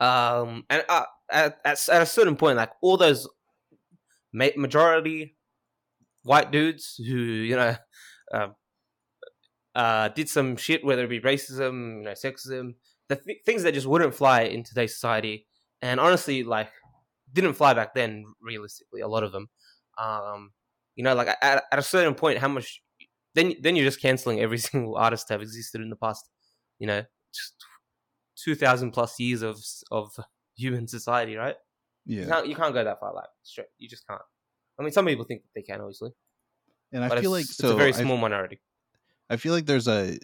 Um, 0.00 0.64
and 0.68 0.84
uh, 0.88 1.04
at, 1.30 1.58
at 1.64 1.88
at 1.88 2.02
a 2.02 2.06
certain 2.06 2.36
point, 2.36 2.56
like 2.56 2.72
all 2.82 2.96
those 2.96 3.28
majority 4.34 5.36
white 6.22 6.50
dudes 6.50 6.96
who 6.96 7.14
you 7.14 7.56
know 7.56 7.76
uh, 8.32 8.48
uh, 9.74 10.08
did 10.08 10.28
some 10.28 10.56
shit, 10.56 10.84
whether 10.84 11.04
it 11.04 11.08
be 11.08 11.20
racism, 11.20 11.98
you 11.98 12.04
know, 12.04 12.12
sexism, 12.12 12.74
the 13.08 13.16
th- 13.16 13.38
things 13.44 13.62
that 13.62 13.74
just 13.74 13.86
wouldn't 13.86 14.14
fly 14.14 14.42
in 14.42 14.62
today's 14.62 14.94
society, 14.94 15.46
and 15.82 16.00
honestly, 16.00 16.42
like 16.42 16.70
didn't 17.32 17.54
fly 17.54 17.74
back 17.74 17.94
then. 17.94 18.24
Realistically, 18.42 19.00
a 19.00 19.08
lot 19.08 19.22
of 19.22 19.32
them, 19.32 19.48
um, 19.98 20.50
you 20.96 21.04
know, 21.04 21.14
like 21.14 21.28
at, 21.28 21.64
at 21.70 21.78
a 21.78 21.82
certain 21.82 22.14
point, 22.14 22.38
how 22.38 22.48
much 22.48 22.82
then 23.34 23.54
then 23.60 23.76
you're 23.76 23.86
just 23.86 24.02
canceling 24.02 24.40
every 24.40 24.58
single 24.68 24.96
artist 24.96 25.28
to 25.28 25.34
have 25.34 25.42
existed 25.42 25.80
in 25.80 25.90
the 25.90 25.96
past, 25.96 26.28
you 26.78 26.86
know, 26.86 27.02
just 27.32 27.54
two 28.36 28.54
thousand 28.54 28.92
plus 28.92 29.18
years 29.20 29.42
of 29.42 29.58
of 29.90 30.10
human 30.56 30.88
society, 30.88 31.36
right? 31.36 31.56
You 32.06 32.26
Yeah, 32.26 32.28
can't 32.28 32.46
you 32.48 32.54
can't 32.54 32.74
go 32.74 32.84
that 32.84 33.00
far, 33.00 33.14
like 33.14 33.28
straight. 33.42 33.68
You 33.78 33.88
just 33.88 34.06
can't. 34.06 34.20
I 34.78 34.82
mean, 34.82 34.92
some 34.92 35.06
people 35.06 35.24
think 35.24 35.42
that 35.42 35.50
they 35.54 35.62
can, 35.62 35.80
obviously, 35.80 36.10
and 36.92 37.04
I 37.04 37.08
but 37.08 37.18
feel 37.18 37.30
it's, 37.30 37.30
like 37.30 37.46
it's 37.46 37.60
so 37.60 37.70
a 37.70 37.74
very 37.74 37.92
I- 37.92 38.02
small 38.02 38.16
minority. 38.16 38.60
I 39.30 39.36
feel 39.36 39.52
like 39.54 39.66
there's 39.66 39.88
a 39.88 40.18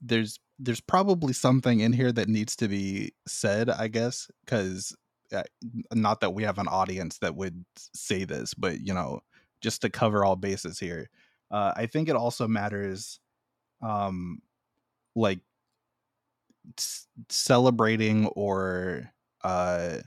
there's 0.00 0.38
there's 0.58 0.80
probably 0.80 1.32
something 1.32 1.80
in 1.80 1.92
here 1.92 2.12
that 2.12 2.28
needs 2.28 2.56
to 2.56 2.68
be 2.68 3.12
said, 3.26 3.70
I 3.70 3.88
guess, 3.88 4.30
because 4.44 4.96
uh, 5.32 5.44
not 5.94 6.20
that 6.20 6.34
we 6.34 6.44
have 6.44 6.58
an 6.58 6.68
audience 6.68 7.18
that 7.18 7.36
would 7.36 7.64
say 7.76 8.24
this, 8.24 8.54
but 8.54 8.80
you 8.80 8.94
know, 8.94 9.20
just 9.62 9.82
to 9.82 9.90
cover 9.90 10.24
all 10.24 10.36
bases 10.36 10.78
here, 10.78 11.10
uh, 11.50 11.72
I 11.76 11.86
think 11.86 12.08
it 12.08 12.16
also 12.16 12.48
matters, 12.48 13.20
um, 13.82 14.42
like 15.16 15.40
s- 16.78 17.06
celebrating 17.28 18.26
or 18.28 19.10
uh 19.42 19.98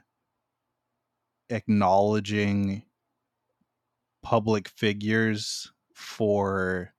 acknowledging 1.53 2.83
public 4.21 4.69
figures 4.69 5.71
for 5.93 6.93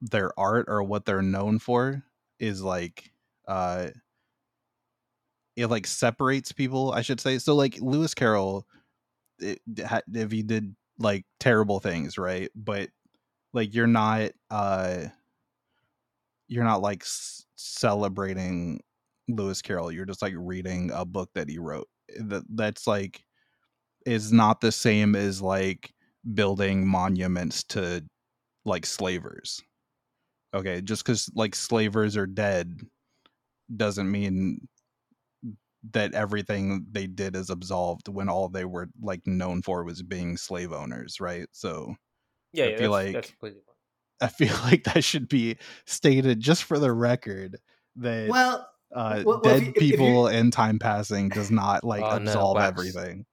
their 0.00 0.38
art 0.38 0.66
or 0.68 0.82
what 0.82 1.04
they're 1.04 1.22
known 1.22 1.58
for 1.58 2.02
is 2.38 2.62
like 2.62 3.12
uh 3.48 3.88
it 5.56 5.66
like 5.66 5.86
separates 5.86 6.52
people 6.52 6.92
i 6.92 7.02
should 7.02 7.20
say. 7.20 7.38
So 7.38 7.54
like 7.54 7.78
lewis 7.80 8.14
carroll 8.14 8.66
it, 9.38 9.60
if 10.12 10.30
he 10.32 10.42
did 10.42 10.76
like 10.98 11.26
terrible 11.40 11.80
things 11.80 12.18
right? 12.18 12.50
But 12.54 12.90
like 13.54 13.74
you're 13.74 13.86
not 13.86 14.32
uh 14.50 15.06
you're 16.48 16.64
not 16.64 16.82
like 16.82 17.02
s- 17.02 17.44
celebrating 17.56 18.80
lewis 19.28 19.62
carroll. 19.62 19.90
You're 19.90 20.04
just 20.04 20.22
like 20.22 20.34
reading 20.36 20.90
a 20.92 21.04
book 21.04 21.30
that 21.34 21.48
he 21.48 21.58
wrote. 21.58 21.88
That 22.18 22.44
that's 22.50 22.86
like 22.86 23.24
is 24.06 24.32
not 24.32 24.60
the 24.60 24.72
same 24.72 25.14
as 25.16 25.40
like 25.42 25.92
building 26.34 26.86
monuments 26.86 27.62
to 27.64 28.04
like 28.64 28.86
slavers. 28.86 29.62
Okay 30.54 30.80
just 30.80 31.04
because 31.04 31.30
like 31.34 31.54
slavers 31.54 32.16
are 32.16 32.26
dead 32.26 32.80
doesn't 33.76 34.10
mean 34.10 34.68
that 35.92 36.14
everything 36.14 36.86
they 36.90 37.06
did 37.06 37.36
is 37.36 37.50
absolved 37.50 38.08
when 38.08 38.28
all 38.28 38.48
they 38.48 38.64
were 38.64 38.88
like 39.02 39.26
known 39.26 39.60
for 39.62 39.84
was 39.84 40.02
being 40.02 40.36
slave 40.36 40.72
owners 40.72 41.20
right? 41.20 41.46
So 41.52 41.94
Yeah, 42.52 42.66
I 42.66 42.68
yeah 42.70 42.76
feel 42.78 42.90
that's, 42.92 43.04
like- 43.04 43.34
that's 43.40 43.54
i 44.20 44.28
feel 44.28 44.54
like 44.64 44.84
that 44.84 45.04
should 45.04 45.28
be 45.28 45.56
stated 45.86 46.40
just 46.40 46.64
for 46.64 46.78
the 46.78 46.92
record 46.92 47.58
that 47.96 48.28
Well, 48.30 48.70
uh, 48.94 49.22
well, 49.26 49.40
well, 49.42 49.56
if 49.56 49.60
dead 49.60 49.62
you- 49.62 49.72
if- 49.76 49.90
if 49.90 49.90
people 49.90 50.28
and 50.28 50.52
time 50.52 50.78
passing 50.78 51.30
does 51.30 51.50
not 51.50 51.84
like 51.84 52.04
Oh, 52.04 52.16
absolve 52.16 52.56
wax. 52.56 52.70
everything 52.70 53.26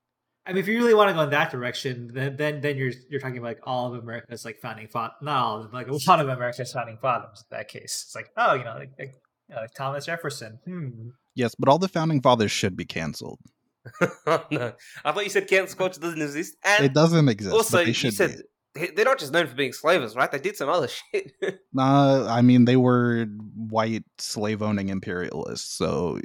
I 0.46 0.54
mean, 0.54 0.60
if 0.60 0.68
you 0.68 0.78
really 0.78 0.94
want 0.96 1.10
to 1.10 1.14
go 1.14 1.22
in 1.22 1.30
that 1.30 1.52
direction, 1.52 2.10
then 2.14 2.36
then, 2.36 2.62
then 2.62 2.78
you're 2.78 2.92
you're 3.10 3.20
talking 3.20 3.38
about 3.38 3.48
like 3.48 3.60
all 3.64 3.94
of 3.94 4.02
America's 4.02 4.44
like 4.44 4.60
founding 4.60 4.88
fathers, 4.88 5.18
not 5.22 5.44
all 5.44 5.58
of 5.58 5.64
them, 5.64 5.72
like 5.74 5.88
a 5.88 6.10
lot 6.10 6.20
of 6.20 6.30
America's 6.30 6.72
founding 6.72 6.98
fathers. 6.98 7.44
In 7.52 7.58
that 7.58 7.68
case, 7.68 8.04
it's 8.06 8.16
like 8.16 8.30
oh, 8.38 8.54
you 8.56 8.64
know, 8.64 8.74
like, 8.74 8.92
like, 8.98 9.14
you 9.50 9.56
know, 9.56 9.62
like 9.62 9.74
Thomas 9.74 10.06
Jefferson. 10.06 10.60
Hmm. 10.66 11.10
yes 11.36 11.56
but 11.56 11.70
all 11.70 11.78
the 11.78 11.88
founding 11.88 12.22
fathers 12.22 12.52
should 12.52 12.76
be 12.76 12.84
canceled 12.84 13.40
no, 14.28 14.74
I 15.04 15.12
thought 15.12 15.24
you 15.24 15.30
said 15.30 15.48
cancel 15.48 15.78
culture 15.78 16.00
doesn't 16.00 16.22
exist, 16.22 16.56
and 16.64 16.86
it 16.86 16.94
doesn't 16.94 17.28
exist 17.28 17.54
also 17.54 17.78
but 17.78 17.86
they 17.86 17.92
you 17.92 18.12
said 18.12 18.38
be. 18.38 18.44
They- 18.74 18.92
they're 18.92 19.06
not 19.06 19.20
just 19.20 19.32
known 19.34 19.48
for 19.48 19.56
being 19.56 19.74
slavers, 19.74 20.16
right? 20.16 20.32
They 20.32 20.40
did 20.40 20.56
some 20.56 20.70
other 20.70 20.88
shit. 21.14 21.34
Uh, 21.78 22.26
I 22.30 22.42
mean, 22.42 22.66
they 22.66 22.78
were 22.78 23.26
white 23.56 24.04
slave 24.18 24.62
owning 24.62 24.90
imperialists. 24.90 25.76
So 25.78 26.20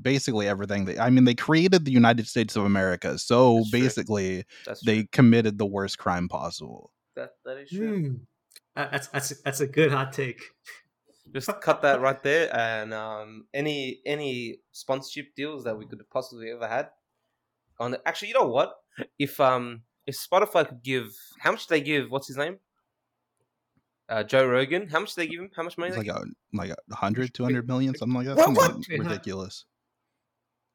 basically, 0.00 0.48
everything 0.48 0.84
they, 0.84 0.98
I 0.98 1.10
mean, 1.10 1.24
they 1.24 1.34
created 1.34 1.84
the 1.84 1.92
United 1.92 2.26
States 2.26 2.56
of 2.56 2.64
America. 2.64 3.18
So 3.18 3.58
That's 3.58 3.70
basically, 3.70 4.44
they 4.84 5.04
committed 5.12 5.58
the 5.58 5.66
worst 5.66 5.98
crime 5.98 6.28
possible. 6.28 6.92
That, 7.16 7.30
that 7.44 7.58
is 7.58 7.70
true. 7.70 8.20
Uh, 8.74 8.88
That's 8.90 9.08
that's 9.08 9.42
that's 9.42 9.60
a 9.60 9.66
good 9.66 9.92
hot 9.92 10.12
take. 10.14 10.40
Just 11.34 11.50
cut 11.60 11.82
that 11.82 12.00
right 12.00 12.22
there, 12.22 12.54
and 12.54 12.92
um, 12.94 13.44
any 13.54 14.00
any 14.06 14.58
sponsorship 14.72 15.34
deals 15.36 15.64
that 15.64 15.76
we 15.78 15.86
could 15.86 15.98
have 15.98 16.10
possibly 16.10 16.50
ever 16.50 16.66
had. 16.66 16.88
On 17.78 17.90
the, 17.92 18.00
actually, 18.08 18.28
you 18.28 18.34
know 18.34 18.48
what? 18.48 18.74
If 19.18 19.38
um 19.40 19.82
if 20.06 20.16
Spotify 20.16 20.66
could 20.68 20.82
give, 20.82 21.08
how 21.38 21.52
much 21.52 21.66
did 21.66 21.74
they 21.74 21.80
give? 21.80 22.10
What's 22.10 22.26
his 22.28 22.36
name? 22.36 22.58
Uh, 24.08 24.22
Joe 24.22 24.46
Rogan. 24.46 24.88
How 24.88 25.00
much 25.00 25.14
did 25.14 25.22
they 25.22 25.26
give 25.28 25.40
him? 25.40 25.50
How 25.56 25.62
much 25.62 25.78
money? 25.78 25.88
It's 25.88 25.96
they 25.96 26.08
like 26.10 26.16
give 26.18 26.28
a 26.28 26.56
like 26.56 26.70
a 26.70 26.76
100, 26.88 27.32
200 27.32 27.66
million, 27.66 27.94
something 27.94 28.14
like 28.14 28.26
that. 28.26 28.36
What- 28.36 28.44
Something 28.44 28.98
what? 28.98 29.06
ridiculous. 29.06 29.64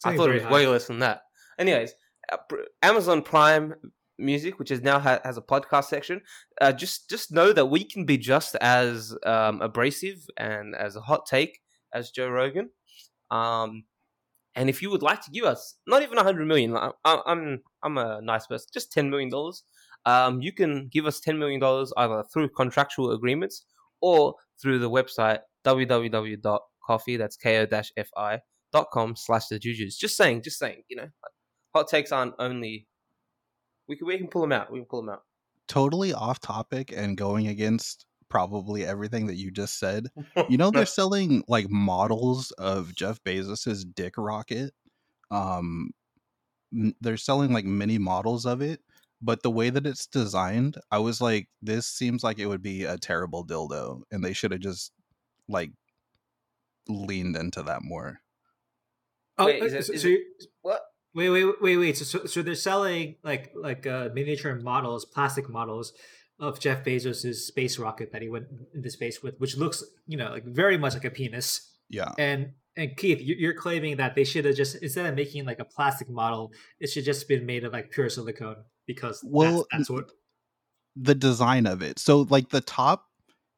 I 0.05 0.15
thought 0.15 0.29
it 0.29 0.35
was 0.35 0.43
high. 0.43 0.51
way 0.51 0.67
less 0.67 0.87
than 0.87 0.99
that. 0.99 1.21
Anyways, 1.57 1.93
uh, 2.31 2.37
Amazon 2.83 3.21
Prime 3.23 3.73
Music, 4.19 4.59
which 4.59 4.71
is 4.71 4.81
now 4.81 4.99
ha- 4.99 5.19
has 5.23 5.37
a 5.37 5.41
podcast 5.41 5.85
section, 5.85 6.21
uh, 6.61 6.71
just 6.71 7.09
just 7.09 7.31
know 7.31 7.51
that 7.53 7.65
we 7.65 7.83
can 7.83 8.05
be 8.05 8.17
just 8.17 8.55
as 8.55 9.15
um, 9.25 9.61
abrasive 9.61 10.25
and 10.37 10.75
as 10.75 10.95
a 10.95 11.01
hot 11.01 11.25
take 11.25 11.59
as 11.93 12.11
Joe 12.11 12.29
Rogan. 12.29 12.69
Um, 13.31 13.83
and 14.57 14.69
if 14.69 14.81
you 14.81 14.89
would 14.91 15.01
like 15.03 15.21
to 15.23 15.31
give 15.31 15.45
us 15.45 15.75
not 15.87 16.01
even 16.03 16.17
a 16.17 16.23
hundred 16.23 16.45
million, 16.47 16.75
I, 16.75 16.91
I- 17.05 17.21
I'm 17.25 17.61
I'm 17.83 17.97
a 17.97 18.19
nice 18.21 18.45
person, 18.47 18.67
just 18.73 18.91
ten 18.91 19.09
million 19.09 19.29
dollars. 19.29 19.63
Um, 20.05 20.41
you 20.41 20.51
can 20.51 20.89
give 20.91 21.05
us 21.05 21.19
ten 21.21 21.37
million 21.39 21.59
dollars 21.61 21.93
either 21.97 22.23
through 22.33 22.49
contractual 22.49 23.11
agreements 23.11 23.65
or 24.01 24.35
through 24.61 24.79
the 24.79 24.89
website 24.89 25.39
www.ko-fi. 25.65 27.17
That's 27.17 27.37
ko-fi 27.37 28.39
dot 28.73 28.87
com 28.91 29.15
slash 29.15 29.47
the 29.47 29.59
jujus. 29.59 29.97
Just 29.97 30.17
saying, 30.17 30.41
just 30.43 30.59
saying. 30.59 30.83
You 30.89 30.97
know, 30.97 31.07
hot 31.73 31.87
takes 31.87 32.11
aren't 32.11 32.33
only. 32.39 32.87
We 33.87 33.95
can 33.95 34.07
we 34.07 34.17
can 34.17 34.27
pull 34.27 34.41
them 34.41 34.51
out. 34.51 34.71
We 34.71 34.79
can 34.79 34.85
pull 34.85 35.01
them 35.01 35.09
out. 35.09 35.21
Totally 35.67 36.13
off 36.13 36.39
topic 36.39 36.93
and 36.95 37.17
going 37.17 37.47
against 37.47 38.05
probably 38.29 38.85
everything 38.85 39.27
that 39.27 39.35
you 39.35 39.51
just 39.51 39.79
said. 39.79 40.07
You 40.49 40.57
know, 40.57 40.71
they're 40.71 40.85
selling 41.01 41.43
like 41.47 41.69
models 41.69 42.51
of 42.51 42.95
Jeff 42.95 43.23
Bezos's 43.23 43.85
dick 43.85 44.13
rocket. 44.17 44.73
Um, 45.31 45.91
they're 47.01 47.17
selling 47.17 47.53
like 47.53 47.65
mini 47.65 47.97
models 47.97 48.45
of 48.45 48.61
it, 48.61 48.81
but 49.21 49.41
the 49.43 49.51
way 49.51 49.69
that 49.69 49.85
it's 49.87 50.05
designed, 50.07 50.77
I 50.91 50.99
was 50.99 51.21
like, 51.21 51.47
this 51.61 51.87
seems 51.87 52.23
like 52.23 52.39
it 52.39 52.45
would 52.47 52.61
be 52.61 52.83
a 52.83 52.97
terrible 52.97 53.45
dildo, 53.45 54.01
and 54.11 54.23
they 54.23 54.33
should 54.33 54.51
have 54.51 54.61
just 54.61 54.91
like 55.47 55.71
leaned 56.87 57.35
into 57.35 57.63
that 57.63 57.83
more. 57.83 58.19
Oh, 59.37 59.45
Wait, 59.45 59.61
uh, 59.61 59.65
is 59.65 59.73
it- 59.73 59.85
so, 59.85 59.93
is 59.93 60.01
so 60.01 60.07
it- 60.09 60.21
what? 60.61 60.81
wait, 61.13 61.29
wait, 61.29 61.45
wait, 61.61 61.77
wait. 61.77 61.97
So, 61.97 62.05
so, 62.05 62.25
so 62.25 62.41
they're 62.41 62.55
selling 62.55 63.15
like 63.23 63.51
like 63.55 63.85
uh, 63.87 64.09
miniature 64.13 64.55
models, 64.55 65.05
plastic 65.05 65.49
models 65.49 65.93
of 66.39 66.59
Jeff 66.59 66.83
Bezos's 66.83 67.47
space 67.47 67.79
rocket 67.79 68.11
that 68.11 68.21
he 68.21 68.29
went 68.29 68.45
into 68.73 68.89
space 68.91 69.23
with, 69.23 69.39
which 69.39 69.57
looks, 69.57 69.83
you 70.05 70.17
know, 70.17 70.29
like 70.29 70.45
very 70.45 70.77
much 70.77 70.93
like 70.93 71.05
a 71.05 71.09
penis. 71.09 71.73
Yeah, 71.89 72.11
And 72.17 72.51
and 72.75 72.95
Keith, 72.95 73.19
you- 73.21 73.35
you're 73.39 73.55
claiming 73.55 73.97
that 73.97 74.13
they 74.13 74.23
should 74.23 74.45
have 74.45 74.55
just 74.55 74.75
instead 74.83 75.05
of 75.07 75.15
making 75.15 75.45
like 75.45 75.59
a 75.59 75.65
plastic 75.65 76.09
model, 76.09 76.51
it 76.79 76.87
should 76.87 77.05
just 77.05 77.27
been 77.27 77.45
made 77.45 77.63
of 77.63 77.73
like 77.73 77.89
pure 77.89 78.09
silicone 78.09 78.57
because 78.85 79.21
Well, 79.25 79.65
that's, 79.71 79.87
that's 79.87 79.89
what. 79.89 80.11
the 80.95 81.15
design 81.15 81.65
of 81.65 81.81
it. 81.81 81.97
So 81.97 82.21
like 82.29 82.49
the 82.49 82.61
top, 82.61 83.05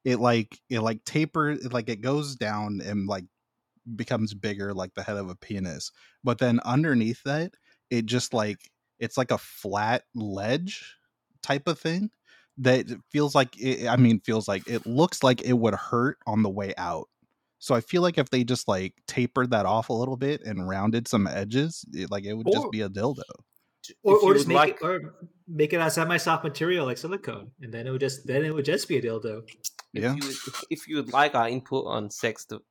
it 0.06 0.20
like 0.20 0.58
it 0.70 0.80
like 0.80 1.04
tapers, 1.04 1.66
it, 1.66 1.74
like 1.74 1.90
it 1.90 2.02
goes 2.02 2.36
down 2.36 2.80
and 2.86 3.08
like 3.08 3.26
becomes 3.96 4.34
bigger, 4.34 4.74
like 4.74 4.94
the 4.94 5.04
head 5.04 5.18
of 5.18 5.30
a 5.30 5.36
penis. 5.36 5.92
But 6.24 6.38
then 6.38 6.60
underneath 6.64 7.22
that, 7.24 7.56
it 7.90 8.06
just 8.06 8.34
like 8.34 8.60
it's 9.00 9.18
like 9.18 9.32
a 9.32 9.38
flat 9.38 10.04
ledge 10.16 10.96
type 11.42 11.68
of 11.68 11.80
thing 11.80 12.10
that 12.60 12.86
feels 13.12 13.34
like 13.36 13.60
it, 13.60 13.88
I 13.88 13.96
mean 13.96 14.20
feels 14.20 14.48
like 14.48 14.68
it 14.68 14.86
looks 14.86 15.24
like 15.24 15.42
it 15.42 15.54
would 15.54 15.74
hurt 15.76 16.18
on 16.28 16.44
the 16.44 16.50
way 16.50 16.74
out. 16.78 17.08
So 17.60 17.76
I 17.76 17.82
feel 17.82 18.02
like 18.02 18.18
if 18.18 18.30
they 18.30 18.44
just 18.44 18.68
like 18.68 18.94
tapered 19.08 19.52
that 19.52 19.66
off 19.66 19.90
a 19.90 19.94
little 19.94 20.16
bit 20.18 20.42
and 20.46 20.68
rounded 20.68 21.08
some 21.08 21.28
edges, 21.28 21.84
it, 21.94 22.10
like 22.10 22.24
it 22.24 22.34
would 22.34 22.48
Or- 22.48 22.54
just 22.54 22.72
be 22.72 22.82
a 22.82 22.90
dildo. 22.90 23.24
Or, 24.04 24.18
or 24.20 24.34
just 24.36 24.48
make 24.48 24.56
like, 24.56 24.70
it 24.76 24.84
or 24.84 25.16
make 25.48 25.74
it 25.74 25.78
a 25.78 25.90
semi-soft 25.90 26.44
material 26.44 26.86
like 26.86 26.98
silicone, 26.98 27.50
and 27.62 27.74
then 27.74 27.88
it 27.88 27.92
would 27.92 28.02
just 28.02 28.28
then 28.28 28.46
it 28.46 28.54
would 28.54 28.66
just 28.66 28.88
be 28.88 28.98
a 28.98 29.02
dildo. 29.02 29.42
if 29.94 30.04
Yeah. 30.04 30.14
you 30.14 30.22
would, 30.28 30.36
if 30.70 30.88
you 30.88 30.98
would 30.98 31.12
like 31.12 31.34
our 31.34 31.50
input 31.50 31.88
on 31.88 32.12
sex 32.12 32.46
to, 32.46 32.62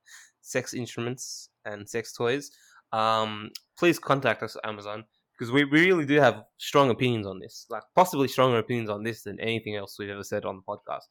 sex 0.43 0.75
instruments 0.75 1.49
and 1.65 1.89
sex 1.89 2.13
toys, 2.13 2.51
um, 2.93 3.51
please 3.77 3.99
contact 3.99 4.43
us 4.43 4.55
at 4.57 4.69
Amazon 4.69 5.05
because 5.39 5.53
we, 5.53 5.65
we 5.65 5.87
really 5.87 6.05
do 6.05 6.17
have 6.17 6.43
strong 6.59 6.91
opinions 6.91 7.27
on 7.27 7.39
this, 7.39 7.67
like 7.71 7.83
possibly 7.95 8.27
stronger 8.27 8.59
opinions 8.59 8.91
on 8.91 9.05
this 9.05 9.23
than 9.23 9.39
anything 9.41 9.77
else 9.77 9.97
we've 9.99 10.09
ever 10.09 10.25
said 10.25 10.45
on 10.45 10.57
the 10.57 10.63
podcast, 10.63 11.05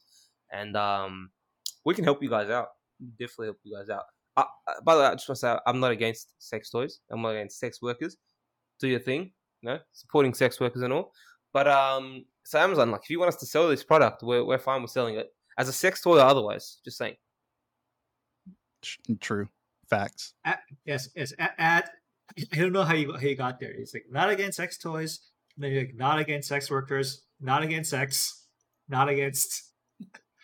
and 0.52 0.76
um, 0.76 1.30
we 1.86 1.94
can 1.94 2.04
help 2.04 2.22
you 2.22 2.30
guys 2.30 2.50
out. 2.50 2.68
Definitely 3.20 3.48
help 3.48 3.60
you 3.64 3.78
guys 3.78 3.90
out. 3.90 4.04
Uh, 4.36 4.44
uh, 4.68 4.74
by 4.84 4.96
the 4.96 5.02
way, 5.02 5.08
I 5.08 5.12
just 5.14 5.30
want 5.30 5.38
to 5.38 5.42
say 5.42 5.58
I'm 5.66 5.80
not 5.80 5.92
against 5.92 6.34
sex 6.40 6.70
toys. 6.70 7.00
I'm 7.12 7.22
not 7.22 7.30
against 7.30 7.60
sex 7.60 7.82
workers. 7.82 8.18
Do 8.80 8.88
your 8.88 9.00
thing, 9.00 9.32
you 9.62 9.70
know, 9.70 9.80
supporting 9.94 10.34
sex 10.34 10.60
workers 10.60 10.82
and 10.82 10.94
all. 10.94 11.12
But 11.54 11.68
um, 11.68 12.26
so 12.44 12.60
Amazon, 12.60 12.92
like, 12.92 13.02
if 13.04 13.10
you 13.10 13.20
want 13.20 13.30
us 13.30 13.38
to 13.38 13.46
sell 13.46 13.68
this 13.70 13.84
product, 13.84 14.24
we're 14.24 14.44
we're 14.44 14.60
fine 14.60 14.82
with 14.82 14.92
selling 14.92 15.16
it 15.16 15.28
as 15.58 15.70
a 15.70 15.74
sex 15.74 16.02
toy 16.02 16.18
or 16.18 16.22
otherwise. 16.22 16.80
Just 16.84 16.98
saying. 16.98 17.16
True 19.20 19.48
facts. 19.90 20.34
Yes, 20.86 21.10
yes. 21.16 21.34
At, 21.40 21.54
at 21.58 21.90
I 22.54 22.56
don't 22.58 22.72
know 22.74 22.84
how 22.84 22.94
you 22.94 23.14
how 23.14 23.20
you 23.20 23.36
got 23.36 23.60
there. 23.60 23.72
It's 23.72 23.94
like 23.94 24.06
not 24.12 24.30
against 24.30 24.58
sex 24.58 24.78
toys, 24.78 25.20
then 25.58 25.72
you're 25.72 25.82
like 25.84 25.96
not 25.96 26.20
against 26.20 26.48
sex 26.50 26.70
workers, 26.70 27.24
not 27.42 27.64
against 27.64 27.90
sex, 27.90 28.46
not 28.88 29.10
against. 29.10 29.72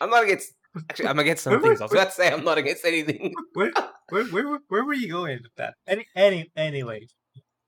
I'm 0.02 0.10
not 0.10 0.24
against. 0.24 0.54
Actually, 0.90 1.08
I'm 1.10 1.20
against 1.20 1.44
some 1.46 1.54
Where- 1.54 1.62
things. 1.62 1.82
I 1.82 1.86
was 1.86 1.92
where- 1.92 2.02
about 2.02 2.10
to 2.12 2.16
say 2.16 2.32
I'm 2.32 2.44
not 2.44 2.58
against 2.58 2.84
anything. 2.86 3.34
Where 3.54 3.72
where 4.10 4.26
where, 4.26 4.48
were- 4.48 4.60
where 4.70 4.86
were 4.86 4.94
you 4.94 5.08
going 5.10 5.40
with 5.44 5.56
that? 5.58 5.76
Any 5.88 6.06
any 6.16 6.52
anyway. 6.56 7.08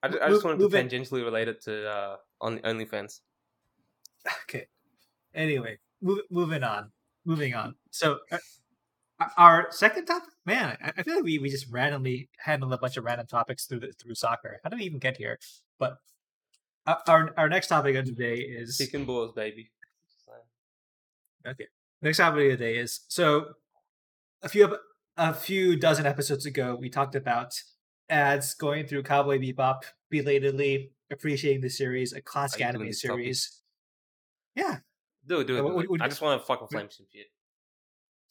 I 0.02 0.08
just, 0.08 0.22
I 0.22 0.28
just 0.28 0.44
wanted 0.44 0.58
to 0.58 0.62
move 0.64 0.74
it- 0.74 0.88
tangentially 0.90 1.24
relate 1.24 1.48
it 1.48 1.62
to 1.64 1.88
uh, 1.88 2.16
on 2.40 2.58
OnlyFans. 2.58 3.20
Okay. 4.44 4.66
Anyway, 5.34 5.78
move, 6.02 6.20
moving 6.30 6.62
on. 6.62 6.90
Moving 7.24 7.54
on. 7.54 7.74
So, 7.90 8.18
uh, 8.30 8.38
our 9.36 9.68
second 9.70 10.06
topic, 10.06 10.28
man, 10.44 10.76
I, 10.82 11.02
feel 11.02 11.16
like 11.16 11.24
we, 11.24 11.38
we 11.38 11.48
just 11.48 11.70
randomly 11.70 12.28
handled 12.44 12.72
a 12.72 12.78
bunch 12.78 12.96
of 12.96 13.04
random 13.04 13.26
topics 13.26 13.64
through 13.66 13.80
the, 13.80 13.92
through 13.92 14.14
soccer. 14.14 14.60
How 14.62 14.70
did 14.70 14.78
we 14.78 14.84
even 14.84 14.98
get 14.98 15.16
here? 15.16 15.38
But 15.78 15.96
uh, 16.86 16.96
our 17.08 17.32
our 17.36 17.48
next 17.48 17.68
topic 17.68 17.96
of 17.96 18.04
today 18.04 18.36
is 18.36 18.76
Chicken 18.78 19.04
balls, 19.04 19.32
baby. 19.34 19.70
okay. 21.46 21.66
Next 22.02 22.18
topic 22.18 22.52
of 22.52 22.58
the 22.58 22.64
day 22.64 22.76
is 22.76 23.00
so 23.08 23.46
a 24.42 24.48
few 24.48 24.76
a 25.16 25.32
few 25.32 25.76
dozen 25.76 26.06
episodes 26.06 26.44
ago 26.46 26.76
we 26.78 26.90
talked 26.90 27.14
about 27.14 27.54
ads 28.08 28.54
going 28.54 28.86
through 28.86 29.02
Cowboy 29.02 29.38
Bebop 29.38 29.82
belatedly 30.10 30.92
appreciating 31.10 31.62
the 31.62 31.70
series, 31.70 32.12
a 32.12 32.20
classic 32.20 32.60
Are 32.60 32.66
you 32.66 32.72
doing 32.72 32.80
anime 32.82 32.88
this 32.88 33.00
topic? 33.02 33.14
series. 33.16 33.62
Yeah, 34.54 34.76
Do 35.26 35.40
it, 35.40 35.46
do 35.46 35.56
it. 35.56 35.60
Uh, 35.60 35.62
do 35.62 35.74
what- 35.74 35.84
it. 35.84 35.90
what- 35.90 36.02
I 36.02 36.08
just 36.08 36.20
want 36.20 36.40
to 36.40 36.46
fucking 36.46 36.68
flame 36.68 36.88
some 36.90 37.06
shit. 37.12 37.26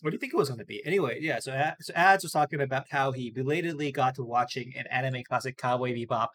What 0.05 0.11
do 0.11 0.17
you 0.17 0.19
think 0.19 0.35
it 0.35 0.37
was 0.37 0.49
going 0.49 0.59
to 0.59 0.65
be? 0.65 0.83
Anyway, 0.85 1.17
yeah. 1.19 1.39
So, 1.39 1.71
so 1.81 1.91
Ads 1.95 2.23
was 2.23 2.31
talking 2.31 2.61
about 2.61 2.85
how 2.91 3.11
he 3.11 3.31
belatedly 3.31 3.91
got 3.91 4.13
to 4.15 4.23
watching 4.23 4.71
an 4.77 4.85
anime 4.91 5.23
classic, 5.23 5.57
Cowboy 5.57 5.95
Bebop, 5.95 6.27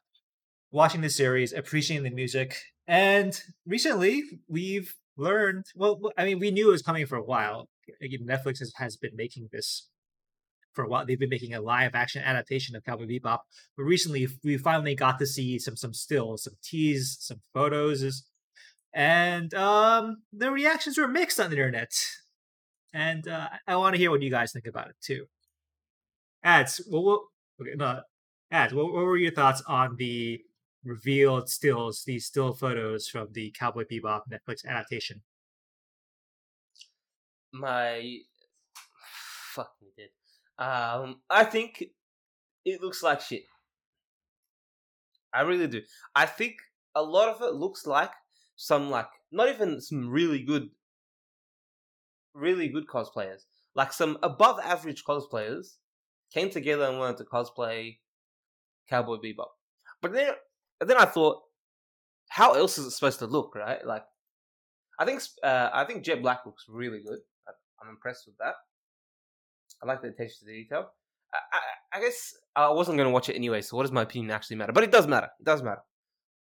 watching 0.73 1.03
the 1.03 1.09
series, 1.09 1.53
appreciating 1.53 2.03
the 2.03 2.11
music, 2.11 2.57
and 2.89 3.41
recently 3.64 4.25
we've 4.49 4.97
learned. 5.16 5.66
Well, 5.77 6.01
I 6.18 6.25
mean, 6.25 6.41
we 6.41 6.51
knew 6.51 6.71
it 6.71 6.73
was 6.73 6.83
coming 6.83 7.07
for 7.07 7.14
a 7.14 7.23
while. 7.23 7.68
Netflix 8.03 8.59
has, 8.59 8.73
has 8.79 8.97
been 8.97 9.14
making 9.14 9.51
this 9.53 9.89
for 10.73 10.83
a 10.85 10.89
while. 10.89 11.07
They've 11.07 11.16
been 11.16 11.31
making 11.31 11.55
a 11.55 11.61
live 11.61 11.95
action 11.95 12.25
adaptation 12.25 12.75
of 12.75 12.83
Cowboy 12.83 13.07
Bebop, 13.07 13.39
but 13.77 13.85
recently 13.85 14.27
we 14.43 14.59
finally 14.59 14.97
got 14.97 15.21
to 15.21 15.27
see 15.27 15.61
some 15.61 15.77
some 15.77 15.95
stills, 15.95 16.43
some 16.43 16.55
teas, 16.61 17.18
some 17.21 17.39
photos, 17.55 18.25
and 18.93 19.55
um, 19.55 20.25
the 20.33 20.51
reactions 20.51 20.99
were 20.99 21.07
mixed 21.07 21.39
on 21.39 21.51
the 21.51 21.57
internet 21.57 21.93
and 22.93 23.26
uh, 23.28 23.49
I 23.66 23.76
want 23.76 23.95
to 23.95 23.99
hear 23.99 24.11
what 24.11 24.22
you 24.22 24.30
guys 24.30 24.53
think 24.53 24.66
about 24.66 24.88
it 24.88 24.97
too. 25.01 25.26
Ads, 26.43 26.82
what, 26.88 27.20
okay, 27.61 27.72
no, 27.76 28.01
ads. 28.51 28.72
What, 28.72 28.93
what 28.93 29.05
were 29.05 29.16
your 29.16 29.32
thoughts 29.32 29.62
on 29.66 29.97
the 29.97 30.41
revealed 30.84 31.49
stills, 31.49 32.05
these 32.05 32.26
still 32.26 32.53
photos 32.53 33.09
from 33.09 33.28
the 33.32 33.51
Cowboy 33.51 33.84
Bebop 33.91 34.22
Netflix 34.30 34.64
adaptation? 34.64 35.22
My 37.53 38.18
fuck 39.55 39.72
me 39.82 39.88
dead. 39.97 40.11
Um, 40.64 41.20
I 41.28 41.45
think 41.45 41.84
it 42.64 42.80
looks 42.80 43.03
like 43.03 43.20
shit. 43.20 43.43
I 45.32 45.43
really 45.43 45.66
do. 45.66 45.82
I 46.14 46.26
think 46.26 46.57
a 46.95 47.03
lot 47.03 47.28
of 47.28 47.43
it 47.43 47.55
looks 47.55 47.86
like 47.86 48.11
some 48.57 48.91
like 48.91 49.09
not 49.32 49.49
even 49.49 49.80
some 49.80 50.09
really 50.09 50.43
good, 50.43 50.70
really 52.35 52.68
good 52.68 52.87
cosplayers. 52.87 53.45
Like 53.74 53.93
some 53.93 54.18
above 54.22 54.59
average 54.61 55.05
cosplayers 55.05 55.76
came 56.33 56.51
together 56.51 56.85
and 56.85 56.99
wanted 56.99 57.18
to 57.18 57.24
cosplay 57.24 57.99
Cowboy 58.89 59.16
Bebop. 59.16 59.49
But 60.03 60.12
then, 60.12 60.33
then 60.81 60.97
I 60.97 61.05
thought, 61.05 61.43
how 62.28 62.55
else 62.55 62.78
is 62.78 62.87
it 62.87 62.91
supposed 62.93 63.18
to 63.20 63.26
look, 63.26 63.55
right? 63.55 63.85
Like, 63.85 64.05
I 64.99 65.05
think 65.05 65.22
uh, 65.43 65.70
I 65.72 65.85
think 65.85 66.05
Jet 66.05 66.22
Black 66.22 66.41
looks 66.45 66.66
really 66.68 67.01
good. 67.03 67.18
I'm 67.83 67.89
impressed 67.89 68.26
with 68.26 68.37
that. 68.39 68.55
I 69.83 69.87
like 69.87 70.03
the 70.03 70.09
attention 70.09 70.47
to 70.47 70.53
detail. 70.53 70.91
I, 71.33 71.39
I, 71.53 71.99
I 71.99 72.01
guess 72.03 72.35
I 72.55 72.70
wasn't 72.70 72.99
going 72.99 73.09
to 73.09 73.12
watch 73.12 73.28
it 73.28 73.37
anyway, 73.37 73.62
so 73.62 73.76
what 73.76 73.85
does 73.85 73.93
my 73.93 74.03
opinion 74.03 74.31
actually 74.31 74.57
matter? 74.57 74.72
But 74.72 74.85
it 74.85 74.93
does 74.93 75.07
matter. 75.07 75.28
It 75.41 75.45
does 75.45 75.62
matter. 75.62 75.83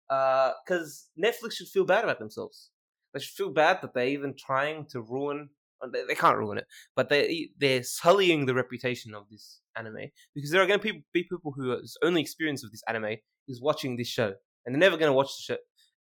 Because 0.07 1.09
Netflix 1.17 1.53
should 1.53 1.67
feel 1.67 1.85
bad 1.85 2.03
about 2.03 2.19
themselves. 2.19 2.69
They 3.13 3.19
should 3.19 3.35
feel 3.35 3.49
bad 3.49 3.79
that 3.81 3.93
they're 3.93 4.07
even 4.07 4.35
trying 4.37 4.85
to 4.91 5.01
ruin. 5.01 5.49
Uh, 5.83 5.87
They, 5.91 6.03
they 6.07 6.15
can't 6.15 6.37
ruin 6.37 6.57
it, 6.57 6.65
but 6.95 7.09
they 7.09 7.49
they're 7.57 7.83
sullying 7.83 8.45
the 8.45 8.53
reputation 8.53 9.13
of 9.13 9.29
this 9.29 9.61
anime 9.75 10.09
because 10.33 10.51
there 10.51 10.61
are 10.61 10.67
going 10.67 10.79
to 10.79 10.83
be 10.83 11.03
people 11.13 11.53
whose 11.55 11.97
only 12.03 12.21
experience 12.21 12.63
of 12.63 12.71
this 12.71 12.83
anime 12.87 13.17
is 13.47 13.61
watching 13.61 13.97
this 13.97 14.07
show, 14.07 14.33
and 14.65 14.73
they're 14.73 14.79
never 14.79 14.97
going 14.97 15.09
to 15.09 15.13
watch 15.13 15.31
the 15.37 15.43
show. 15.53 15.57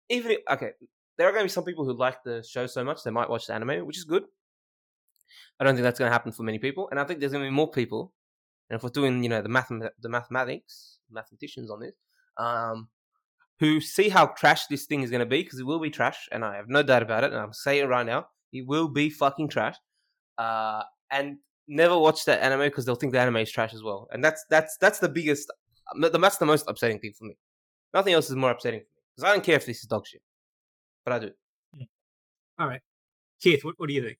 Even 0.08 0.32
if, 0.32 0.38
okay, 0.50 0.70
there 1.18 1.28
are 1.28 1.32
going 1.32 1.42
to 1.42 1.46
be 1.46 1.56
some 1.56 1.64
people 1.64 1.84
who 1.84 1.96
like 1.96 2.22
the 2.24 2.42
show 2.42 2.66
so 2.66 2.84
much 2.84 3.02
they 3.02 3.10
might 3.10 3.30
watch 3.30 3.46
the 3.46 3.54
anime, 3.54 3.86
which 3.86 3.98
is 3.98 4.04
good. 4.04 4.24
I 5.58 5.64
don't 5.64 5.74
think 5.74 5.84
that's 5.84 5.98
going 5.98 6.08
to 6.08 6.12
happen 6.12 6.32
for 6.32 6.42
many 6.42 6.58
people, 6.58 6.88
and 6.90 7.00
I 7.00 7.04
think 7.04 7.20
there's 7.20 7.32
going 7.32 7.44
to 7.44 7.50
be 7.50 7.54
more 7.54 7.70
people. 7.70 8.12
And 8.68 8.76
if 8.76 8.82
we're 8.82 8.90
doing, 8.90 9.22
you 9.22 9.28
know, 9.28 9.42
the 9.42 9.48
math, 9.48 9.68
the 9.68 10.08
mathematics, 10.08 10.98
mathematicians 11.10 11.70
on 11.70 11.80
this, 11.80 11.94
um, 12.38 12.88
who 13.60 13.80
see 13.80 14.08
how 14.08 14.26
trash 14.26 14.66
this 14.66 14.86
thing 14.86 15.02
is 15.02 15.10
going 15.10 15.20
to 15.20 15.26
be, 15.26 15.42
because 15.42 15.58
it 15.58 15.66
will 15.66 15.80
be 15.80 15.90
trash, 15.90 16.28
and 16.32 16.44
I 16.44 16.56
have 16.56 16.68
no 16.68 16.82
doubt 16.82 17.02
about 17.02 17.24
it, 17.24 17.32
and 17.32 17.40
I'm 17.40 17.52
saying 17.52 17.84
it 17.84 17.88
right 17.88 18.06
now, 18.06 18.26
it 18.52 18.66
will 18.66 18.88
be 18.88 19.10
fucking 19.10 19.48
trash. 19.48 19.76
Uh, 20.38 20.82
and 21.10 21.38
never 21.68 21.96
watch 21.98 22.24
that 22.24 22.42
anime 22.42 22.60
because 22.60 22.84
they'll 22.84 22.94
think 22.94 23.12
the 23.12 23.20
anime 23.20 23.36
is 23.36 23.50
trash 23.50 23.74
as 23.74 23.82
well, 23.82 24.08
and 24.12 24.24
that's 24.24 24.44
that's 24.50 24.76
that's 24.78 24.98
the 24.98 25.08
biggest, 25.08 25.50
that's 25.98 26.38
the 26.38 26.46
most 26.46 26.64
upsetting 26.68 26.98
thing 26.98 27.12
for 27.18 27.24
me. 27.24 27.36
Nothing 27.94 28.14
else 28.14 28.30
is 28.30 28.36
more 28.36 28.50
upsetting 28.50 28.80
for 28.80 28.84
me 28.84 29.02
because 29.14 29.30
I 29.30 29.32
don't 29.34 29.44
care 29.44 29.56
if 29.56 29.66
this 29.66 29.78
is 29.78 29.84
dog 29.84 30.06
shit, 30.06 30.22
but 31.04 31.12
I 31.12 31.18
do. 31.18 31.30
All 32.58 32.68
right, 32.68 32.80
Keith, 33.40 33.64
what, 33.64 33.74
what 33.78 33.88
do 33.88 33.94
you 33.94 34.02
think? 34.02 34.18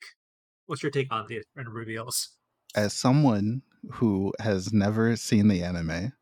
What's 0.67 0.83
your 0.83 0.91
take 0.91 1.13
on 1.13 1.27
the 1.29 1.43
and 1.57 1.69
reveals? 1.69 2.31
As 2.75 2.93
someone 2.95 3.63
who 3.91 4.33
has 4.39 4.73
never 4.73 5.17
seen 5.17 5.49
the 5.49 5.63
anime 5.63 6.13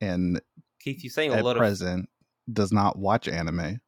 and 0.00 0.40
Keith, 0.80 1.02
you're 1.02 1.10
saying 1.10 1.32
a 1.32 1.36
at 1.36 1.44
lot 1.44 1.56
of 1.56 1.60
present 1.60 2.08
does 2.52 2.72
not 2.72 2.98
watch 2.98 3.28
anime 3.28 3.80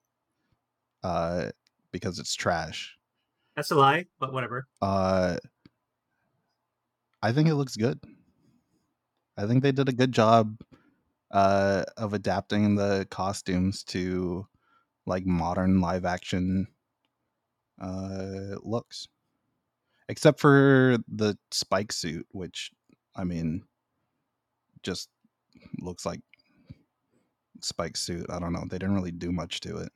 uh 1.03 1.51
because 1.93 2.19
it's 2.19 2.35
trash. 2.35 2.97
That's 3.57 3.71
a 3.71 3.75
lie, 3.75 4.07
but 4.19 4.33
whatever. 4.33 4.67
Uh 4.81 5.37
I 7.23 7.33
think 7.33 7.49
it 7.49 7.55
looks 7.55 7.77
good. 7.77 8.01
I 9.37 9.47
think 9.47 9.63
they 9.63 9.73
did 9.73 9.89
a 9.89 9.93
good 9.93 10.13
job 10.13 10.61
uh 11.31 11.85
of 11.97 12.13
adapting 12.15 12.75
the 12.75 13.07
costumes 13.11 13.83
to 13.85 14.47
like 15.07 15.27
modern 15.27 15.81
live 15.81 16.05
action 16.05 16.67
uh 17.81 18.57
looks. 18.63 19.09
Except 20.09 20.41
for 20.41 20.99
the 21.09 21.37
spike 21.51 21.93
suit 21.93 22.27
which 22.33 22.71
I 23.17 23.25
mean 23.25 23.65
just 24.83 25.09
looks 25.81 26.05
like 26.05 26.21
spike 27.61 27.97
suit. 27.97 28.27
I 28.29 28.39
don't 28.39 28.53
know. 28.53 28.65
They 28.69 28.79
didn't 28.79 28.95
really 28.95 29.13
do 29.13 29.33
much 29.33 29.61
to 29.61 29.79
it. 29.79 29.93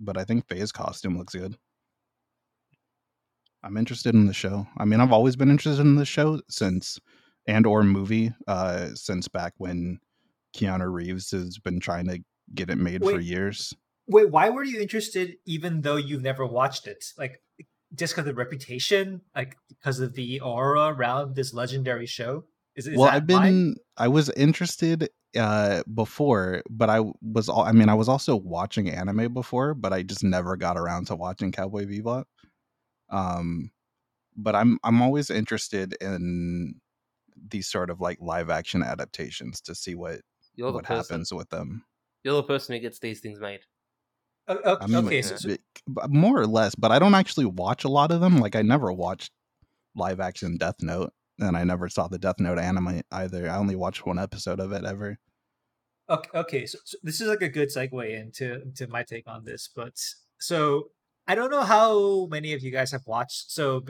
But 0.00 0.16
I 0.16 0.24
think 0.24 0.48
Faye's 0.48 0.72
costume 0.72 1.16
looks 1.18 1.34
good. 1.34 1.56
I'm 3.66 3.76
interested 3.76 4.14
in 4.14 4.26
the 4.26 4.32
show. 4.32 4.66
I 4.78 4.84
mean, 4.84 5.00
I've 5.00 5.12
always 5.12 5.34
been 5.34 5.50
interested 5.50 5.82
in 5.82 5.96
the 5.96 6.04
show 6.04 6.40
since 6.48 7.00
and 7.46 7.66
or 7.66 7.82
movie 7.82 8.32
uh 8.48 8.88
since 8.94 9.28
back 9.28 9.54
when 9.58 9.98
Keanu 10.56 10.90
Reeves 10.92 11.30
has 11.30 11.58
been 11.58 11.80
trying 11.80 12.06
to 12.06 12.20
get 12.54 12.70
it 12.70 12.78
made 12.78 13.02
for 13.02 13.20
years. 13.20 13.74
Wait, 14.08 14.30
why 14.30 14.50
were 14.50 14.64
you 14.64 14.80
interested 14.80 15.36
even 15.46 15.80
though 15.80 15.96
you've 15.96 16.22
never 16.22 16.46
watched 16.46 16.86
it? 16.86 17.04
Like 17.18 17.42
just 17.94 18.14
because 18.14 18.28
of 18.28 18.34
the 18.34 18.34
reputation, 18.34 19.22
like 19.34 19.56
because 19.68 20.00
of 20.00 20.14
the 20.14 20.40
aura 20.40 20.94
around 20.94 21.34
this 21.34 21.52
legendary 21.52 22.06
show? 22.06 22.44
Is, 22.76 22.86
is 22.86 22.96
well, 22.96 23.08
I've 23.08 23.28
why? 23.28 23.50
been 23.50 23.76
I 23.96 24.08
was 24.08 24.28
interested 24.30 25.08
uh 25.36 25.82
before, 25.92 26.62
but 26.70 26.88
I 26.88 27.00
was 27.20 27.48
all 27.48 27.62
I 27.62 27.72
mean 27.72 27.88
I 27.88 27.94
was 27.94 28.08
also 28.08 28.36
watching 28.36 28.88
anime 28.90 29.32
before, 29.34 29.74
but 29.74 29.92
I 29.92 30.02
just 30.02 30.22
never 30.22 30.56
got 30.56 30.76
around 30.76 31.08
to 31.08 31.16
watching 31.16 31.52
Cowboy 31.52 31.86
Bebop. 31.86 32.24
Um 33.10 33.70
but 34.36 34.54
I'm 34.54 34.78
I'm 34.84 35.00
always 35.02 35.30
interested 35.30 35.96
in 36.00 36.80
these 37.50 37.68
sort 37.68 37.90
of 37.90 38.00
like 38.00 38.18
live 38.20 38.50
action 38.50 38.82
adaptations 38.82 39.60
to 39.62 39.74
see 39.74 39.94
what 39.94 40.20
You're 40.54 40.72
what 40.72 40.86
happens 40.86 41.32
with 41.32 41.48
them. 41.50 41.84
You're 42.24 42.34
the 42.36 42.42
person 42.42 42.74
who 42.74 42.80
gets 42.80 42.98
these 42.98 43.20
things 43.20 43.40
made. 43.40 43.60
O- 44.48 44.60
o- 44.64 44.78
I 44.80 44.86
mean, 44.86 45.06
okay, 45.06 45.22
so, 45.22 45.36
so 45.36 45.48
b- 45.48 45.58
b- 45.88 46.02
more 46.08 46.40
or 46.40 46.46
less, 46.46 46.74
but 46.74 46.92
I 46.92 46.98
don't 46.98 47.14
actually 47.14 47.46
watch 47.46 47.84
a 47.84 47.88
lot 47.88 48.12
of 48.12 48.20
them. 48.20 48.38
Like 48.38 48.54
I 48.56 48.62
never 48.62 48.92
watched 48.92 49.32
live 49.94 50.20
action 50.20 50.56
Death 50.56 50.76
Note, 50.82 51.12
and 51.38 51.56
I 51.56 51.64
never 51.64 51.88
saw 51.88 52.08
the 52.08 52.18
Death 52.18 52.38
Note 52.38 52.58
anime 52.58 53.02
either. 53.10 53.50
I 53.50 53.56
only 53.56 53.76
watched 53.76 54.06
one 54.06 54.18
episode 54.18 54.60
of 54.60 54.72
it 54.72 54.84
ever. 54.84 55.18
Okay, 56.08 56.30
okay 56.38 56.66
so, 56.66 56.78
so 56.84 56.96
this 57.02 57.20
is 57.20 57.28
like 57.28 57.42
a 57.42 57.48
good 57.48 57.68
segue 57.68 58.20
into 58.20 58.62
into 58.62 58.86
my 58.86 59.02
take 59.02 59.26
on 59.26 59.44
this. 59.44 59.68
But 59.74 60.00
so 60.38 60.90
I 61.26 61.34
don't 61.34 61.50
know 61.50 61.62
how 61.62 62.26
many 62.26 62.52
of 62.52 62.62
you 62.62 62.70
guys 62.70 62.92
have 62.92 63.06
watched. 63.06 63.50
So 63.50 63.82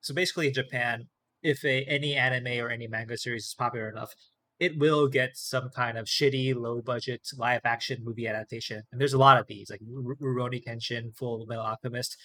so 0.00 0.14
basically, 0.14 0.48
in 0.48 0.54
Japan, 0.54 1.08
if 1.42 1.64
a 1.64 1.84
any 1.84 2.14
anime 2.14 2.64
or 2.64 2.70
any 2.70 2.86
manga 2.86 3.16
series 3.16 3.44
is 3.44 3.54
popular 3.54 3.88
enough, 3.88 4.12
it 4.58 4.78
will 4.78 5.08
get 5.08 5.36
some 5.36 5.70
kind 5.74 5.98
of 5.98 6.06
shitty, 6.06 6.54
low 6.54 6.80
budget 6.80 7.28
live 7.36 7.60
action 7.64 8.02
movie 8.04 8.26
adaptation. 8.26 8.82
And 8.90 9.00
there's 9.00 9.12
a 9.12 9.18
lot 9.18 9.38
of 9.38 9.46
these, 9.46 9.70
like 9.70 9.80
Rurouni 9.80 10.64
Kenshin, 10.64 11.16
Full 11.16 11.46
Metal 11.46 11.64
Alchemist, 11.64 12.16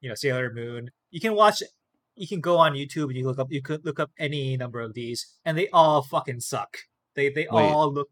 you 0.00 0.08
know, 0.08 0.14
Sailor 0.14 0.52
Moon. 0.52 0.90
You 1.10 1.20
can 1.20 1.34
watch. 1.34 1.62
You 2.14 2.26
can 2.26 2.40
go 2.40 2.56
on 2.56 2.72
YouTube 2.72 3.04
and 3.04 3.16
you 3.16 3.26
look 3.26 3.38
up. 3.38 3.48
You 3.50 3.62
could 3.62 3.84
look 3.84 4.00
up 4.00 4.10
any 4.18 4.56
number 4.56 4.80
of 4.80 4.94
these, 4.94 5.26
and 5.44 5.56
they 5.56 5.68
all 5.68 6.02
fucking 6.02 6.40
suck. 6.40 6.78
They 7.14 7.28
they 7.28 7.46
Wait. 7.50 7.62
all 7.62 7.92
look 7.92 8.08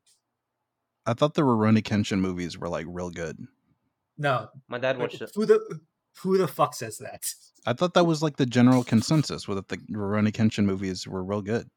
I 1.07 1.15
thought 1.15 1.35
the 1.35 1.43
Rurouni 1.43 1.83
Kenshin 1.83 2.19
movies 2.19 2.59
were 2.59 2.69
like 2.69 2.87
real 2.89 3.11
good. 3.11 3.47
No. 4.19 4.49
My 4.69 4.79
dad 4.79 4.99
watched 4.99 5.21
it. 5.23 5.31
Who 5.35 5.47
the 5.47 5.61
who 6.23 6.39
the 6.39 6.49
fuck 6.49 6.75
says 6.75 6.99
that? 6.99 7.25
I 7.67 7.73
thought 7.73 7.95
that 7.95 8.05
was 8.07 8.23
like 8.23 8.37
the 8.37 8.47
general 8.47 8.83
consensus, 8.85 9.47
was 9.49 9.57
that 9.57 9.69
the 9.69 9.77
Rurouni 9.93 10.33
Kenshin 10.33 10.65
movies 10.65 11.07
were 11.07 11.23
real 11.23 11.43
good. 11.43 11.69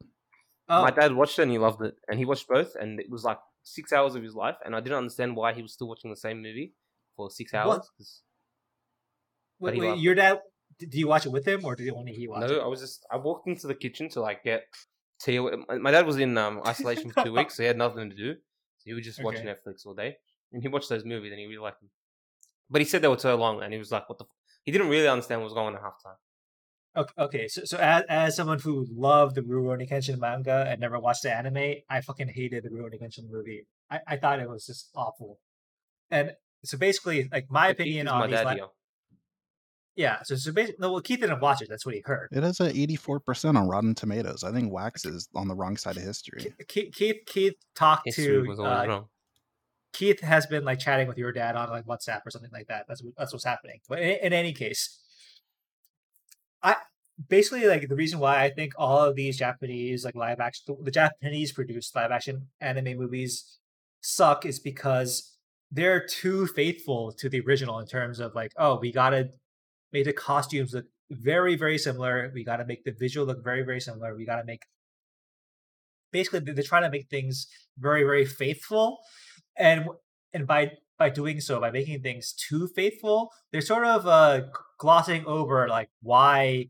Oh, 0.68 0.82
My 0.82 0.90
dad 0.90 1.14
watched 1.14 1.38
it 1.38 1.42
and 1.42 1.50
he 1.50 1.58
loved 1.58 1.82
it, 1.82 1.94
and 2.08 2.18
he 2.18 2.24
watched 2.24 2.46
both, 2.48 2.74
and 2.76 3.00
it 3.00 3.10
was 3.10 3.24
like 3.24 3.38
six 3.64 3.92
hours 3.92 4.14
of 4.14 4.22
his 4.22 4.34
life, 4.34 4.56
and 4.64 4.74
I 4.76 4.80
didn't 4.80 4.98
understand 4.98 5.34
why 5.36 5.52
he 5.52 5.62
was 5.62 5.72
still 5.72 5.88
watching 5.88 6.10
the 6.10 6.16
same 6.16 6.40
movie 6.40 6.74
for 7.16 7.28
six 7.30 7.52
What? 7.52 7.60
hours. 7.66 7.90
'cause- 7.98 8.22
wait, 9.58 9.78
wait, 9.78 9.98
your 9.98 10.14
dad? 10.14 10.40
Did 10.78 10.94
you 10.94 11.08
watch 11.08 11.26
it 11.26 11.32
with 11.32 11.46
him, 11.46 11.64
or 11.64 11.74
did 11.76 11.90
only 11.92 12.12
he 12.12 12.26
watch 12.28 12.48
No, 12.48 12.56
it? 12.60 12.62
I 12.62 12.66
was 12.66 12.80
just 12.80 13.04
I 13.10 13.16
walked 13.16 13.46
into 13.48 13.66
the 13.66 13.74
kitchen 13.74 14.08
to 14.10 14.20
like 14.20 14.42
get 14.44 14.62
tea. 15.20 15.38
My 15.40 15.76
my 15.78 15.90
dad 15.90 16.06
was 16.06 16.16
in 16.18 16.38
um, 16.38 16.62
isolation 16.66 17.10
for 17.10 17.24
two 17.24 17.32
weeks, 17.38 17.56
so 17.56 17.62
he 17.62 17.66
had 17.66 17.76
nothing 17.76 18.08
to 18.08 18.16
do. 18.16 18.34
So 18.78 18.84
he 18.86 18.94
would 18.94 19.04
just 19.04 19.22
watch 19.22 19.36
Okay. 19.36 19.44
Netflix 19.46 19.84
all 19.84 19.94
day, 19.94 20.16
and 20.52 20.62
he 20.62 20.68
watched 20.68 20.88
those 20.88 21.04
movies, 21.04 21.32
and 21.32 21.40
he 21.40 21.46
really 21.46 21.58
liked 21.58 21.80
them. 21.80 21.90
But 22.70 22.80
he 22.80 22.86
said 22.86 23.02
they 23.02 23.08
were 23.08 23.18
so 23.18 23.34
long, 23.36 23.62
and 23.62 23.72
he 23.72 23.78
was 23.78 23.90
like, 23.90 24.08
"What 24.08 24.18
the?" 24.18 24.24
F-? 24.24 24.30
He 24.64 24.72
didn't 24.72 24.88
really 24.88 25.08
understand 25.08 25.40
what 25.40 25.46
was 25.46 25.54
going 25.54 25.74
on 25.74 25.76
at 25.76 25.82
halftime. 25.82 26.16
Okay, 26.96 27.12
okay. 27.18 27.48
So, 27.48 27.62
so 27.64 27.76
as, 27.78 28.04
as 28.08 28.36
someone 28.36 28.58
who 28.58 28.86
loved 28.90 29.36
the 29.36 29.42
Rurouni 29.42 29.88
Kenshin 29.90 30.18
manga 30.18 30.66
and 30.68 30.80
never 30.80 30.98
watched 30.98 31.22
the 31.22 31.34
anime, 31.34 31.74
I 31.88 32.00
fucking 32.00 32.28
hated 32.28 32.64
the 32.64 32.68
Rurouni 32.68 33.00
Kenshin 33.00 33.30
movie. 33.30 33.66
I, 33.90 34.00
I 34.06 34.16
thought 34.16 34.40
it 34.40 34.48
was 34.48 34.66
just 34.66 34.90
awful. 34.94 35.38
And 36.10 36.32
so 36.64 36.76
basically, 36.78 37.28
like 37.32 37.46
my 37.48 37.68
But 37.68 37.80
opinion 37.80 38.08
on 38.08 38.20
my 38.20 38.26
these, 38.26 38.36
dad 38.36 38.46
li- 38.48 38.54
here. 38.56 38.66
yeah. 39.96 40.22
So, 40.24 40.34
so 40.34 40.52
basically, 40.52 40.78
no, 40.80 40.92
well, 40.92 41.00
Keith 41.00 41.20
didn't 41.20 41.40
watch 41.40 41.62
it. 41.62 41.68
That's 41.70 41.86
what 41.86 41.94
he 41.94 42.02
heard. 42.04 42.28
It 42.32 42.42
has 42.42 42.58
a 42.60 42.72
84% 42.72 43.56
on 43.56 43.68
Rotten 43.68 43.94
Tomatoes. 43.94 44.42
I 44.44 44.50
think 44.52 44.72
Wax 44.72 45.06
is 45.06 45.28
on 45.34 45.46
the 45.48 45.54
wrong 45.54 45.76
side 45.76 45.96
of 45.96 46.02
history. 46.02 46.52
Keith, 46.66 46.92
Keith, 46.92 47.16
Keith 47.26 47.54
talked 47.76 48.02
History 48.06 48.42
to 48.42 48.48
was 48.48 48.58
uh, 48.58 48.84
wrong. 48.88 49.04
Keith 49.92 50.20
has 50.20 50.46
been 50.46 50.64
like 50.64 50.78
chatting 50.78 51.08
with 51.08 51.18
your 51.18 51.32
dad 51.32 51.56
on 51.56 51.70
like 51.70 51.84
WhatsApp 51.84 52.20
or 52.24 52.30
something 52.30 52.50
like 52.52 52.68
that. 52.68 52.84
That's 52.88 53.02
that's 53.16 53.32
what's 53.32 53.44
happening. 53.44 53.80
But 53.88 54.00
in, 54.00 54.18
in 54.22 54.32
any 54.32 54.52
case, 54.52 55.00
I 56.62 56.76
basically 57.28 57.66
like 57.66 57.88
the 57.88 57.96
reason 57.96 58.18
why 58.18 58.42
I 58.42 58.50
think 58.50 58.72
all 58.78 59.00
of 59.00 59.16
these 59.16 59.36
Japanese 59.36 60.04
like 60.04 60.14
live 60.14 60.40
action, 60.40 60.76
the 60.82 60.90
Japanese 60.90 61.52
produced 61.52 61.94
live 61.94 62.10
action 62.10 62.48
anime 62.60 62.98
movies 62.98 63.58
suck 64.00 64.46
is 64.46 64.58
because 64.58 65.36
they're 65.70 66.04
too 66.04 66.46
faithful 66.46 67.12
to 67.18 67.28
the 67.28 67.40
original 67.40 67.78
in 67.78 67.86
terms 67.86 68.20
of 68.20 68.34
like, 68.34 68.52
oh, 68.56 68.78
we 68.80 68.92
gotta 68.92 69.30
make 69.92 70.04
the 70.04 70.12
costumes 70.12 70.72
look 70.74 70.86
very 71.10 71.56
very 71.56 71.78
similar. 71.78 72.30
We 72.34 72.44
gotta 72.44 72.64
make 72.64 72.84
the 72.84 72.92
visual 72.92 73.26
look 73.26 73.42
very 73.42 73.62
very 73.62 73.80
similar. 73.80 74.16
We 74.16 74.24
gotta 74.24 74.44
make 74.44 74.62
basically 76.12 76.52
they're 76.52 76.64
trying 76.64 76.82
to 76.84 76.90
make 76.90 77.08
things 77.08 77.46
very 77.78 78.04
very 78.04 78.24
faithful 78.24 78.98
and 79.56 79.86
and 80.32 80.46
by 80.46 80.70
by 80.98 81.08
doing 81.08 81.40
so 81.40 81.60
by 81.60 81.70
making 81.70 82.02
things 82.02 82.32
too 82.32 82.68
faithful 82.68 83.30
they're 83.52 83.60
sort 83.60 83.86
of 83.86 84.06
uh 84.06 84.42
glossing 84.78 85.24
over 85.26 85.68
like 85.68 85.88
why 86.02 86.66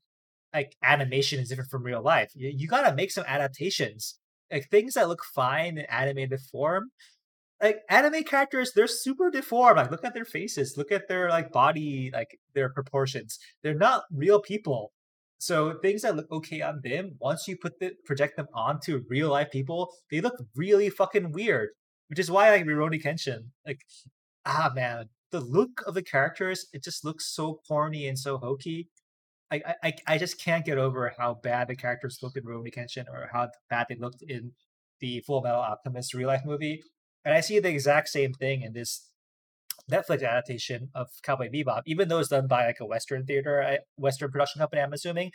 like 0.54 0.74
animation 0.82 1.38
is 1.38 1.48
different 1.48 1.70
from 1.70 1.82
real 1.82 2.02
life. 2.02 2.30
You, 2.34 2.52
you 2.54 2.68
gotta 2.68 2.94
make 2.94 3.10
some 3.10 3.24
adaptations. 3.26 4.18
Like 4.50 4.68
things 4.68 4.94
that 4.94 5.08
look 5.08 5.22
fine 5.24 5.78
in 5.78 5.86
animated 5.86 6.40
form 6.40 6.90
like 7.62 7.80
anime 7.90 8.24
characters 8.24 8.72
they're 8.74 8.86
super 8.86 9.30
deformed 9.30 9.76
like 9.76 9.90
look 9.90 10.04
at 10.04 10.14
their 10.14 10.24
faces 10.24 10.78
look 10.78 10.90
at 10.90 11.08
their 11.08 11.28
like 11.28 11.52
body 11.52 12.10
like 12.12 12.38
their 12.54 12.70
proportions. 12.70 13.38
They're 13.62 13.74
not 13.74 14.04
real 14.12 14.40
people. 14.40 14.92
So 15.38 15.78
things 15.80 16.02
that 16.02 16.16
look 16.16 16.30
okay 16.32 16.62
on 16.62 16.80
them 16.82 17.12
once 17.20 17.46
you 17.46 17.56
put 17.56 17.78
the 17.78 17.92
project 18.04 18.36
them 18.36 18.48
onto 18.54 19.04
real 19.08 19.30
life 19.30 19.50
people 19.52 19.90
they 20.10 20.20
look 20.20 20.34
really 20.56 20.90
fucking 20.90 21.32
weird 21.32 21.68
which 22.10 22.18
is 22.18 22.30
why 22.30 22.50
like 22.50 22.66
Rurouni 22.66 23.02
Kenshin, 23.02 23.50
like 23.66 23.82
ah 24.46 24.72
man, 24.74 25.08
the 25.32 25.40
look 25.40 25.82
of 25.86 25.94
the 25.94 26.02
characters, 26.02 26.66
it 26.72 26.84
just 26.84 27.04
looks 27.04 27.26
so 27.34 27.60
corny 27.68 28.08
and 28.08 28.18
so 28.18 28.38
hokey. 28.38 28.88
I 29.52 29.62
I 29.82 29.92
I- 30.06 30.18
just 30.18 30.40
can't 30.42 30.64
get 30.64 30.78
over 30.78 31.12
how 31.18 31.34
bad 31.34 31.68
the 31.68 31.76
characters 31.76 32.18
look 32.22 32.36
in 32.36 32.44
Rurouni 32.44 32.74
Kenshin 32.74 33.06
or 33.08 33.28
how 33.32 33.50
bad 33.70 33.86
they 33.88 33.96
looked 33.96 34.22
in 34.22 34.52
the 35.00 35.20
Full 35.20 35.42
Metal 35.42 35.60
Alchemist 35.62 36.14
real 36.14 36.28
life 36.28 36.42
movie. 36.44 36.82
And 37.24 37.34
I 37.34 37.40
see 37.40 37.58
the 37.60 37.70
exact 37.70 38.08
same 38.08 38.32
thing 38.34 38.62
in 38.62 38.72
this 38.72 39.10
Netflix 39.90 40.22
adaptation 40.22 40.90
of 40.94 41.08
Cowboy 41.22 41.48
Bebop, 41.50 41.82
even 41.86 42.08
though 42.08 42.18
it's 42.20 42.28
done 42.28 42.46
by 42.46 42.66
like 42.66 42.80
a 42.80 42.86
Western 42.86 43.24
theater, 43.26 43.78
Western 43.96 44.30
production 44.30 44.60
company. 44.60 44.82
I'm 44.82 44.92
assuming. 44.92 45.32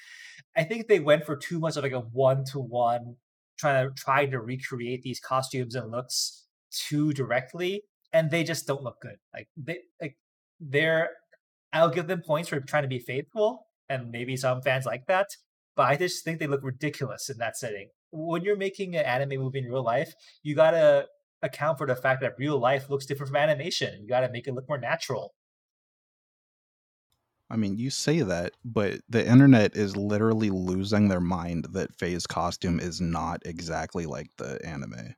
I 0.55 0.63
think 0.63 0.87
they 0.87 0.99
went 0.99 1.25
for 1.25 1.35
too 1.35 1.59
much 1.59 1.77
of 1.77 1.83
like 1.83 1.91
a 1.91 1.99
one 1.99 2.45
to 2.51 2.59
one, 2.59 3.17
trying 3.59 3.89
to 3.89 3.93
trying 3.95 4.31
to 4.31 4.39
recreate 4.39 5.01
these 5.03 5.19
costumes 5.19 5.75
and 5.75 5.91
looks 5.91 6.44
too 6.77 7.13
directly, 7.13 7.83
and 8.13 8.31
they 8.31 8.43
just 8.43 8.67
don't 8.67 8.83
look 8.83 9.01
good. 9.01 9.17
Like 9.33 9.47
they 9.57 9.79
like 10.01 10.17
they're. 10.59 11.09
I'll 11.73 11.89
give 11.89 12.07
them 12.07 12.21
points 12.21 12.49
for 12.49 12.59
trying 12.61 12.83
to 12.83 12.89
be 12.89 12.99
faithful, 12.99 13.67
and 13.89 14.11
maybe 14.11 14.37
some 14.37 14.61
fans 14.61 14.85
like 14.85 15.07
that. 15.07 15.27
But 15.75 15.83
I 15.83 15.97
just 15.97 16.23
think 16.23 16.39
they 16.39 16.47
look 16.47 16.63
ridiculous 16.63 17.29
in 17.29 17.37
that 17.39 17.57
setting. 17.57 17.89
When 18.11 18.43
you're 18.43 18.55
making 18.55 18.95
an 18.95 19.05
anime 19.05 19.41
movie 19.41 19.59
in 19.59 19.65
real 19.65 19.83
life, 19.83 20.13
you 20.41 20.55
gotta 20.55 21.07
account 21.41 21.77
for 21.77 21.87
the 21.87 21.95
fact 21.95 22.21
that 22.21 22.33
real 22.37 22.57
life 22.57 22.89
looks 22.89 23.05
different 23.05 23.29
from 23.29 23.37
animation. 23.37 24.01
You 24.01 24.07
gotta 24.07 24.29
make 24.29 24.47
it 24.47 24.53
look 24.53 24.69
more 24.69 24.77
natural. 24.77 25.33
I 27.49 27.57
mean, 27.57 27.77
you 27.77 27.89
say 27.91 28.21
that, 28.21 28.53
but 28.63 29.01
the 29.07 29.25
internet 29.25 29.75
is 29.75 29.95
literally 29.95 30.49
losing 30.49 31.09
their 31.09 31.21
mind 31.21 31.67
that 31.73 31.95
Faye's 31.95 32.25
costume 32.25 32.79
is 32.79 32.99
not 32.99 33.41
exactly 33.45 34.05
like 34.05 34.31
the 34.37 34.59
anime. 34.65 35.13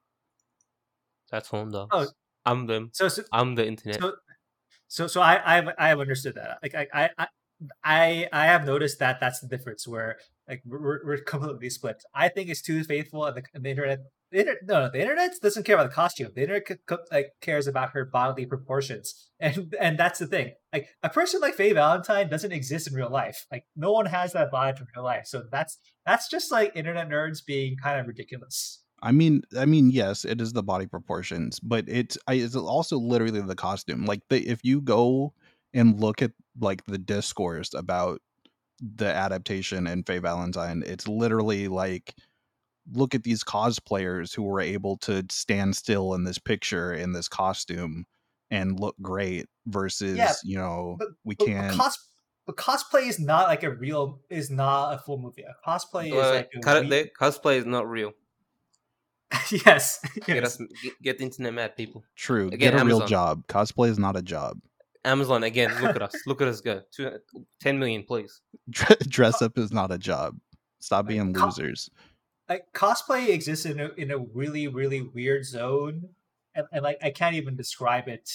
That's 1.32 1.50
home 1.50 1.72
dogs. 1.72 1.90
Oh. 1.94 2.08
I'm 2.46 2.66
them. 2.68 2.92
So, 2.94 3.08
so 3.10 3.24
I'm 3.34 3.56
the 3.56 3.68
internet. 3.68 4.00
so 4.00 4.14
so 4.88 5.08
so 5.08 5.22
I 5.22 5.58
I've 5.58 5.68
I 5.78 5.90
have 5.90 6.00
understood 6.00 6.36
that. 6.36 6.60
Like 6.64 6.76
I 6.76 6.88
I 6.94 7.10
I- 7.18 7.28
I 7.84 8.28
I 8.32 8.46
have 8.46 8.66
noticed 8.68 9.00
that 9.00 9.20
that's 9.20 9.40
the 9.40 9.48
difference 9.48 9.88
where 9.88 10.18
like 10.48 10.62
we're, 10.64 11.04
we're- 11.04 11.22
completely 11.26 11.72
split. 11.72 12.04
I 12.14 12.30
think 12.30 12.50
it's 12.50 12.62
too 12.62 12.84
faithful, 12.84 13.26
and 13.26 13.38
the, 13.38 13.44
and 13.54 13.66
the 13.66 13.70
internet. 13.72 14.00
The 14.32 14.40
internet, 14.42 14.62
no, 14.68 14.80
no, 14.82 14.90
the 14.92 15.00
internet 15.02 15.32
doesn't 15.42 15.64
care 15.64 15.76
about 15.76 15.90
the 15.90 15.96
costume. 15.96 16.32
The 16.36 16.42
internet 16.42 16.68
c- 16.68 16.76
c- 16.88 16.96
like 17.12 17.28
cares 17.42 17.66
about 17.66 17.92
her 17.94 18.06
bodily 18.06 18.46
proportions, 18.46 19.30
and 19.40 19.74
and 19.80 19.98
that's 19.98 20.20
the 20.20 20.28
thing. 20.28 20.52
Like 20.72 20.88
a 21.02 21.10
person 21.10 21.42
like 21.42 21.56
Faye 21.56 21.74
Valentine 21.74 22.30
doesn't 22.30 22.52
exist 22.52 22.88
in 22.88 22.94
real 22.94 23.10
life. 23.10 23.46
Like 23.52 23.64
no 23.76 23.92
one 23.92 24.06
has 24.06 24.34
that 24.34 24.52
body 24.52 24.78
in 24.80 24.86
real 24.96 25.04
life. 25.06 25.26
So 25.26 25.44
that's 25.52 25.80
that's 26.06 26.30
just 26.30 26.52
like 26.52 26.76
internet 26.76 27.10
nerds 27.10 27.40
being 27.44 27.76
kind 27.82 28.00
of 28.00 28.06
ridiculous. 28.06 28.84
I 29.02 29.12
mean, 29.12 29.43
I 29.58 29.66
mean, 29.66 29.91
yes, 29.91 30.26
it 30.26 30.41
is 30.41 30.54
the 30.54 30.64
body 30.64 30.88
proportions, 30.88 31.60
but 31.60 31.86
it's 31.88 32.18
I, 32.28 32.36
it's 32.36 32.56
also 32.56 32.98
literally 32.98 33.41
the 33.41 33.56
costume. 33.56 34.06
Like 34.06 34.22
the 34.30 34.48
if 34.48 34.64
you 34.64 34.82
go 34.82 35.34
and 35.74 36.00
look 36.00 36.22
at 36.22 36.32
like 36.60 36.84
the 36.86 36.98
discourse 36.98 37.74
about 37.74 38.22
the 38.80 39.06
adaptation 39.08 39.88
and 39.88 40.06
Faye 40.06 40.20
Valentine, 40.20 40.84
it's 40.86 41.08
literally 41.08 41.68
like 41.68 42.16
look 42.93 43.14
at 43.14 43.24
these 43.24 43.43
cosplayers 43.43 44.34
who 44.34 44.43
were 44.43 44.62
able 44.62 44.98
to 44.98 45.24
stand 45.30 45.76
still 45.76 46.14
in 46.14 46.24
this 46.24 46.38
picture 46.38 46.93
in 46.93 47.12
this 47.14 47.28
costume 47.28 48.06
and 48.50 48.80
look 48.80 48.95
great 49.02 49.45
versus 49.66 50.18
yeah, 50.18 50.34
you 50.43 50.58
know 50.58 50.95
but- 50.98 51.10
we 51.24 51.36
But, 51.36 51.45
but 51.45 51.54
can't 51.54 51.78
cos- 51.80 52.10
but 52.45 52.56
cosplay 52.56 53.08
is 53.10 53.20
not 53.20 53.50
like 53.50 53.64
a 53.64 53.72
real 53.72 54.22
is 54.30 54.50
not 54.50 54.93
a 54.93 54.98
full 55.00 55.18
movie. 55.20 55.43
A 55.43 55.70
cosplay 55.70 56.08
is 56.08 56.14
Wait, 56.14 56.32
like 56.32 56.50
a 56.56 56.60
cut 56.62 56.86
it 56.86 56.89
we- 56.89 57.12
Cosplay 57.20 57.58
is 57.58 57.66
not 57.66 57.89
real. 57.89 58.14
yes. 59.66 60.00
Get 60.26 60.38
yes. 60.38 60.46
us 60.46 60.68
get, 60.82 61.02
get 61.02 61.18
the 61.18 61.26
internet 61.26 61.54
mad, 61.54 61.76
people. 61.76 62.04
true 62.16 62.48
Again, 62.48 62.74
get 62.74 62.82
a 62.82 62.86
real 62.86 63.06
job 63.06 63.46
cosplay 63.48 63.90
is 63.90 64.00
not 64.00 64.16
a 64.16 64.22
job 64.22 64.60
Amazon 65.04 65.44
again. 65.44 65.72
Look 65.82 65.96
at 65.96 66.02
us. 66.02 66.16
Look 66.26 66.42
at 66.42 66.48
us 66.48 66.62
go. 66.62 66.82
Two, 66.92 67.12
10 67.62 67.80
million, 67.80 68.04
please. 68.04 68.42
dress 68.70 69.42
up 69.42 69.58
is 69.58 69.72
not 69.72 69.92
a 69.92 69.98
job 69.98 70.36
stop 70.80 71.06
Like, 71.06 71.10
being 71.10 71.34
co- 71.34 71.46
losers 71.46 71.90
like 72.50 72.66
cosplay 72.74 73.30
exists 73.30 73.66
in 73.66 73.80
a 73.80 73.90
in 73.98 74.12
a 74.12 74.18
really 74.18 74.68
really 74.68 75.02
weird 75.02 75.46
zone, 75.46 76.10
and, 76.56 76.66
and 76.72 76.84
like 76.84 76.98
I 77.04 77.10
can't 77.10 77.36
even 77.36 77.56
describe 77.56 78.08
it. 78.08 78.30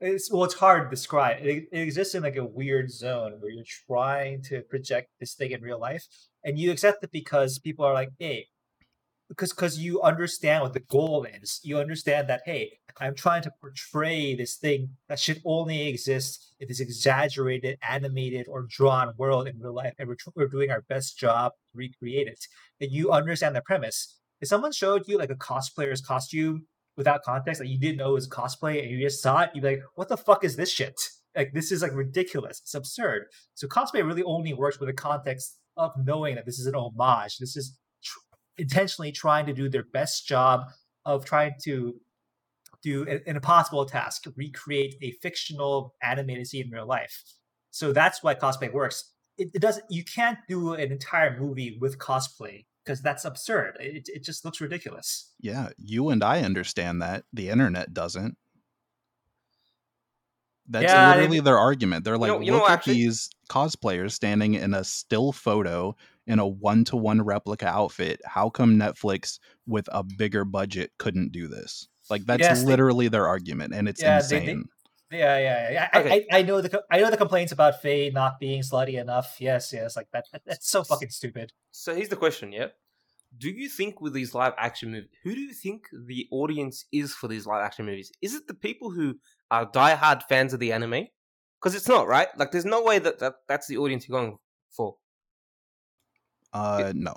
It's 0.00 0.30
well, 0.30 0.44
it's 0.44 0.54
hard 0.54 0.86
to 0.86 0.90
describe. 0.90 1.38
It, 1.44 1.68
it 1.72 1.80
exists 1.80 2.14
in 2.14 2.22
like 2.22 2.36
a 2.36 2.44
weird 2.44 2.90
zone 2.90 3.36
where 3.40 3.50
you're 3.50 3.64
trying 3.86 4.42
to 4.44 4.62
project 4.62 5.10
this 5.20 5.34
thing 5.34 5.50
in 5.52 5.62
real 5.62 5.80
life, 5.80 6.06
and 6.44 6.58
you 6.58 6.70
accept 6.70 7.04
it 7.04 7.12
because 7.12 7.58
people 7.58 7.84
are 7.84 7.94
like, 7.94 8.10
hey, 8.18 8.46
because 9.30 9.52
because 9.52 9.78
you 9.78 10.02
understand 10.02 10.62
what 10.62 10.74
the 10.74 10.80
goal 10.80 11.24
is. 11.40 11.60
You 11.62 11.78
understand 11.78 12.28
that 12.28 12.42
hey, 12.44 12.78
I'm 13.00 13.14
trying 13.14 13.42
to 13.42 13.52
portray 13.60 14.34
this 14.34 14.56
thing 14.56 14.90
that 15.08 15.20
should 15.20 15.40
only 15.46 15.88
exist 15.88 16.52
in 16.58 16.68
this 16.68 16.80
exaggerated, 16.80 17.78
animated, 17.88 18.46
or 18.48 18.66
drawn 18.68 19.14
world 19.16 19.46
in 19.48 19.58
real 19.60 19.74
life, 19.74 19.94
and 19.98 20.08
we're, 20.08 20.16
we're 20.34 20.48
doing 20.48 20.70
our 20.70 20.82
best 20.82 21.16
job 21.16 21.52
to 21.52 21.78
recreate 21.78 22.26
it. 22.26 22.44
And 22.80 22.90
you 22.90 23.12
understand 23.12 23.56
the 23.56 23.62
premise. 23.62 24.18
If 24.40 24.48
someone 24.48 24.72
showed 24.72 25.06
you 25.06 25.16
like 25.16 25.30
a 25.30 25.36
cosplayer's 25.36 26.00
costume 26.00 26.66
without 26.96 27.22
context 27.22 27.60
that 27.60 27.68
you 27.68 27.78
didn't 27.78 27.98
know 27.98 28.10
it 28.10 28.14
was 28.14 28.28
cosplay 28.28 28.82
and 28.82 28.90
you 28.90 29.00
just 29.00 29.22
saw 29.22 29.42
it, 29.42 29.50
you'd 29.54 29.62
be 29.62 29.68
like, 29.68 29.82
"What 29.94 30.08
the 30.08 30.16
fuck 30.16 30.44
is 30.44 30.56
this 30.56 30.72
shit? 30.72 31.00
Like 31.36 31.52
this 31.54 31.70
is 31.70 31.82
like 31.82 31.94
ridiculous. 31.94 32.60
It's 32.60 32.74
absurd." 32.74 33.26
So 33.54 33.68
cosplay 33.68 34.04
really 34.04 34.24
only 34.24 34.54
works 34.54 34.80
with 34.80 34.88
the 34.88 34.92
context 34.92 35.56
of 35.76 35.92
knowing 35.96 36.34
that 36.34 36.46
this 36.46 36.58
is 36.58 36.66
an 36.66 36.74
homage. 36.74 37.38
This 37.38 37.56
is 37.56 37.78
intentionally 38.60 39.12
trying 39.12 39.46
to 39.46 39.52
do 39.52 39.68
their 39.68 39.84
best 39.84 40.26
job 40.26 40.66
of 41.04 41.24
trying 41.24 41.54
to 41.64 41.94
do 42.82 43.06
an, 43.08 43.20
impossible 43.26 43.84
task, 43.84 44.26
recreate 44.36 44.94
a 45.02 45.12
fictional 45.22 45.94
animated 46.02 46.46
scene 46.46 46.66
in 46.66 46.70
real 46.70 46.86
life. 46.86 47.22
So 47.70 47.92
that's 47.92 48.22
why 48.22 48.34
cosplay 48.34 48.72
works. 48.72 49.12
It, 49.38 49.50
it 49.54 49.62
doesn't. 49.62 49.84
You 49.90 50.04
can't 50.04 50.38
do 50.48 50.74
an 50.74 50.92
entire 50.92 51.38
movie 51.38 51.78
with 51.80 51.98
cosplay 51.98 52.64
because 52.84 53.00
that's 53.02 53.24
absurd. 53.24 53.76
It, 53.80 54.08
it 54.08 54.24
just 54.24 54.44
looks 54.44 54.60
ridiculous. 54.60 55.32
yeah 55.40 55.68
you 55.78 56.08
and 56.10 56.22
i 56.24 56.42
understand 56.42 57.00
that 57.02 57.24
the 57.32 57.48
internet 57.48 57.94
doesn't 57.94 58.36
that's 60.70 60.84
Yeah, 60.84 61.08
literally 61.10 61.36
mean- 61.38 61.44
their 61.44 61.58
argument 61.58 62.04
they're 62.04 62.16
like 62.18 62.28
know- 62.28 62.40
you 62.40 62.50
know 62.50 62.58
look 62.58 62.62
what, 62.62 62.70
at 62.72 62.78
actually- 62.78 62.94
these 62.94 63.28
cosplayers 63.48 64.12
standing 64.12 64.54
in 64.54 64.72
a 64.74 64.84
still 64.84 65.32
photo 65.32 65.94
in 66.26 66.38
a 66.38 66.46
one-to-one 66.46 67.20
replica 67.22 67.66
outfit 67.66 68.20
how 68.24 68.48
come 68.48 68.76
netflix 68.78 69.38
with 69.66 69.88
a 69.92 70.02
bigger 70.04 70.44
budget 70.44 70.92
couldn't 70.98 71.32
do 71.32 71.48
this 71.48 71.88
like 72.08 72.24
that's 72.24 72.40
Yes, 72.40 72.60
they- 72.62 72.66
literally 72.68 73.08
their 73.08 73.26
argument 73.26 73.74
and 73.74 73.88
it's 73.88 74.00
Yeah, 74.00 74.20
they- 74.22 74.28
they- 74.28 74.36
insane 74.50 74.64
Yeah, 75.12 75.38
yeah, 75.38 75.70
yeah. 75.72 75.88
I, 75.92 76.00
Okay. 76.00 76.26
I, 76.30 76.38
I 76.38 76.42
know 76.42 76.60
the 76.60 76.84
I 76.88 77.00
know 77.00 77.10
the 77.10 77.16
complaints 77.16 77.50
about 77.50 77.82
Faye 77.82 78.10
not 78.10 78.38
being 78.38 78.62
slutty 78.62 78.94
enough. 79.00 79.38
Yes, 79.40 79.72
yes, 79.72 79.96
like 79.96 80.06
that. 80.12 80.26
that- 80.32 80.42
That's 80.46 80.70
so 80.70 80.84
fucking 80.84 81.10
stupid. 81.10 81.52
So 81.72 81.96
here's 81.96 82.10
the 82.10 82.14
question, 82.16 82.52
yeah? 82.52 82.68
Do 83.36 83.48
you 83.48 83.68
think 83.68 84.00
with 84.00 84.12
these 84.12 84.34
live 84.34 84.54
action 84.58 84.90
movies, 84.90 85.10
who 85.22 85.34
do 85.34 85.40
you 85.40 85.52
think 85.52 85.84
the 85.92 86.26
audience 86.32 86.84
is 86.92 87.14
for 87.14 87.28
these 87.28 87.46
live 87.46 87.62
action 87.62 87.86
movies? 87.86 88.10
Is 88.20 88.34
it 88.34 88.46
the 88.46 88.54
people 88.54 88.90
who 88.90 89.14
are 89.50 89.70
diehard 89.70 90.22
fans 90.28 90.52
of 90.52 90.60
the 90.60 90.72
anime? 90.72 91.06
Because 91.60 91.74
it's 91.74 91.88
not, 91.88 92.08
right? 92.08 92.28
Like, 92.36 92.50
there's 92.50 92.64
no 92.64 92.82
way 92.82 92.98
that, 92.98 93.18
that 93.20 93.34
that's 93.46 93.66
the 93.68 93.76
audience 93.76 94.08
you're 94.08 94.18
going 94.18 94.38
for. 94.70 94.96
uh 96.52 96.92
no 96.94 97.14